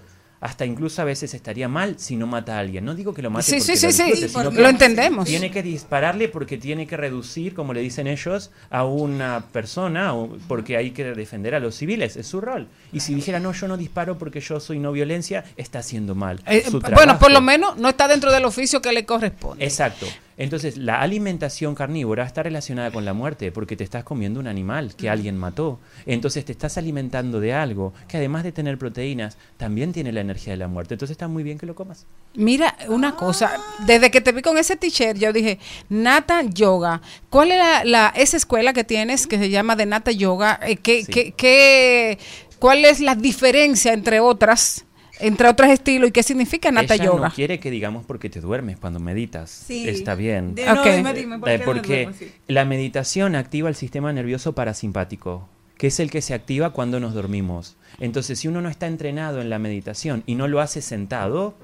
[0.45, 2.85] Hasta incluso a veces estaría mal si no mata a alguien.
[2.85, 5.27] No digo que lo mate Sí, porque sí, lo sí, sí, lo entendemos.
[5.27, 10.12] Tiene que dispararle porque tiene que reducir, como le dicen ellos, a una persona,
[10.47, 12.69] porque hay que defender a los civiles, es su rol.
[12.93, 16.43] Y si dijera, no, yo no disparo porque yo soy no violencia, está haciendo mal.
[16.47, 19.65] Eh, su bueno, por lo menos no está dentro del oficio que le corresponde.
[19.65, 20.05] Exacto.
[20.36, 24.94] Entonces, la alimentación carnívora está relacionada con la muerte porque te estás comiendo un animal
[24.97, 25.78] que alguien mató.
[26.06, 30.52] Entonces, te estás alimentando de algo que además de tener proteínas, también tiene la energía
[30.55, 30.94] de la muerte.
[30.94, 32.06] Entonces, está muy bien que lo comas.
[32.35, 33.52] Mira, una cosa,
[33.86, 35.59] desde que te vi con ese t-shirt, yo dije,
[35.89, 37.01] Nata Yoga,
[37.31, 40.59] ¿cuál es la, la- esa escuela que tienes que se llama de Nata Yoga?
[40.66, 41.12] Eh, ¿qué, Sí.
[41.12, 42.19] qué- qué-
[42.59, 44.85] ¿Cuál es la diferencia entre otras,
[45.20, 47.28] entre otros estilos y qué significa Nata Ella Yoga?
[47.28, 49.51] no quiere que digamos porque te duermes cuando meditas.
[49.51, 49.89] Sí.
[49.89, 50.55] Está bien.
[50.55, 52.19] De- no, dime, dime, ¿por qué no me porque duermo?
[52.19, 52.32] Sí.
[52.49, 57.15] la meditación activa el sistema nervioso parasimpático, que es el que se activa cuando nos
[57.15, 57.77] dormimos.
[58.01, 61.55] Entonces, si uno no está entrenado en la meditación y no lo hace sentado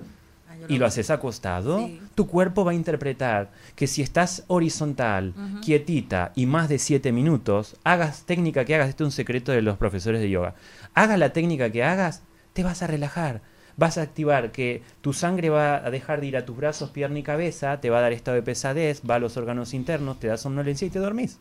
[0.69, 5.33] y lo haces acostado, tu cuerpo va a interpretar que si estás horizontal,
[5.63, 9.63] quietita y más de 7 minutos, hagas técnica que hagas, esto es un secreto de
[9.63, 10.55] los profesores de yoga,
[10.95, 12.23] hagas la técnica que hagas,
[12.53, 13.41] te vas a relajar.
[13.77, 17.19] Vas a activar que tu sangre va a dejar de ir a tus brazos, pierna
[17.19, 20.27] y cabeza, te va a dar estado de pesadez, va a los órganos internos, te
[20.29, 21.39] da somnolencia y te dormís.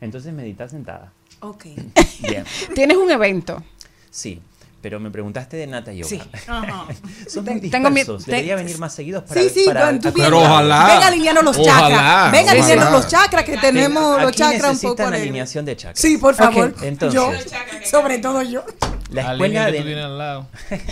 [0.00, 1.12] Entonces meditas sentada.
[1.40, 1.66] Ok.
[2.28, 2.44] Bien.
[2.74, 3.62] Tienes un evento.
[4.10, 4.40] Sí,
[4.82, 6.08] pero me preguntaste de Nata Yoga.
[6.08, 6.20] Sí.
[6.48, 6.86] Ajá.
[7.28, 10.08] Son muy tengo mi- te- Debería venir más seguidos para Sí, sí, para con tu
[10.08, 10.26] acordar.
[10.30, 10.86] Pero ojalá.
[10.88, 12.32] Venga alineando los Ojalá, chakras.
[12.32, 16.00] Venga alineando los chakras que tenemos los Aquí chakras un necesitan poco alineación de chakras.
[16.00, 16.70] Sí, por favor.
[16.76, 17.30] Ok, Entonces, yo,
[17.90, 18.64] sobre todo yo.
[19.16, 20.46] La escuela, que de, tú tienes al lado.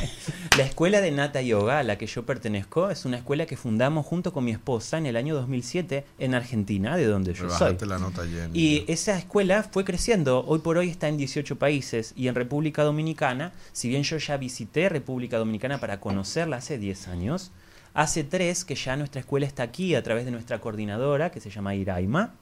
[0.58, 4.06] la escuela de Nata Yoga a la que yo pertenezco es una escuela que fundamos
[4.06, 7.76] junto con mi esposa en el año 2007 en Argentina, de donde yo soy.
[7.84, 8.22] La nota.
[8.54, 12.82] Y esa escuela fue creciendo, hoy por hoy está en 18 países y en República
[12.82, 17.50] Dominicana, si bien yo ya visité República Dominicana para conocerla hace 10 años,
[17.92, 21.50] hace 3 que ya nuestra escuela está aquí a través de nuestra coordinadora que se
[21.50, 22.34] llama Iraima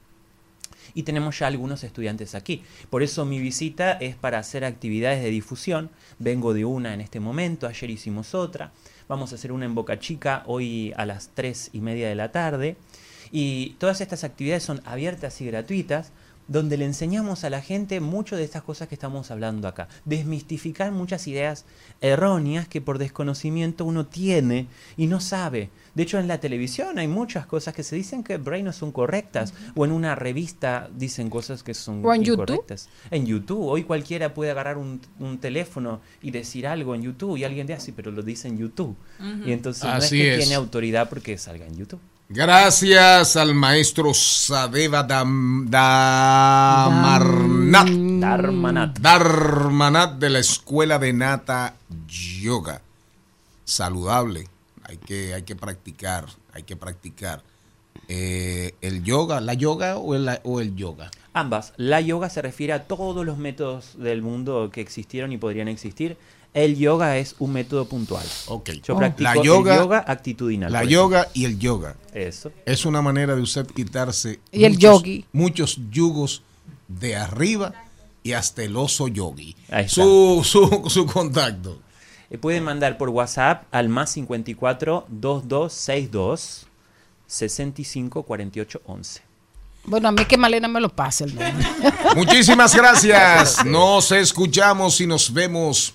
[0.94, 2.62] y tenemos ya algunos estudiantes aquí.
[2.90, 5.90] Por eso mi visita es para hacer actividades de difusión.
[6.19, 8.73] Vengo de una en este momento, ayer hicimos otra.
[9.09, 12.32] Vamos a hacer una en Boca Chica hoy a las 3 y media de la
[12.32, 12.77] tarde.
[13.31, 16.12] Y todas estas actividades son abiertas y gratuitas,
[16.53, 19.89] donde le enseñamos a la gente mucho de estas cosas que estamos hablando acá.
[20.05, 21.65] Desmistificar muchas ideas
[22.01, 24.66] erróneas que por desconocimiento uno tiene
[24.97, 25.70] y no sabe.
[25.95, 28.73] De hecho, en la televisión hay muchas cosas que se dicen que por ahí no
[28.73, 29.55] son correctas.
[29.74, 32.43] O en una revista dicen cosas que son ¿O en YouTube?
[32.43, 32.89] incorrectas.
[33.11, 33.62] En YouTube.
[33.66, 37.79] Hoy cualquiera puede agarrar un, un teléfono y decir algo en YouTube y alguien dice
[37.79, 38.95] así, pero lo dice en YouTube.
[39.47, 40.39] Y entonces no es que es.
[40.41, 42.01] tiene autoridad porque salga en YouTube.
[42.28, 47.89] Gracias al maestro Sadeva Dam, Damarnat.
[48.99, 51.77] Dharmanat de la Escuela de Nata
[52.07, 52.81] Yoga.
[53.65, 54.49] Saludable.
[54.85, 56.27] Hay que, hay que practicar.
[56.53, 57.43] Hay que practicar.
[58.09, 61.11] Eh, el yoga, la yoga o el, o el yoga.
[61.35, 61.73] Ambas.
[61.77, 66.16] La yoga se refiere a todos los métodos del mundo que existieron y podrían existir.
[66.55, 68.27] El yoga es un método puntual.
[68.47, 68.70] Ok.
[68.85, 68.99] Yo Oh.
[68.99, 70.73] practico La yoga- el yoga actitudinal.
[70.73, 71.97] La yoga y el yoga.
[72.12, 72.53] Eso.
[72.66, 75.24] Es una manera de usted quitarse Y el muchos, yogi.
[75.33, 76.43] muchos yugos
[76.89, 77.73] de arriba
[78.23, 79.57] y hasta el oso yogi.
[79.70, 79.95] Ahí está.
[80.03, 81.79] Su, su, su contacto.
[82.31, 86.66] Eh, Pueden mandar por WhatsApp al más 54 2262
[87.27, 89.23] 65 48 11.
[89.85, 91.66] Bueno, a mí que Malena me lo pase el nombre.
[92.15, 93.65] Muchísimas gracias.
[93.65, 95.95] Nos escuchamos y nos vemos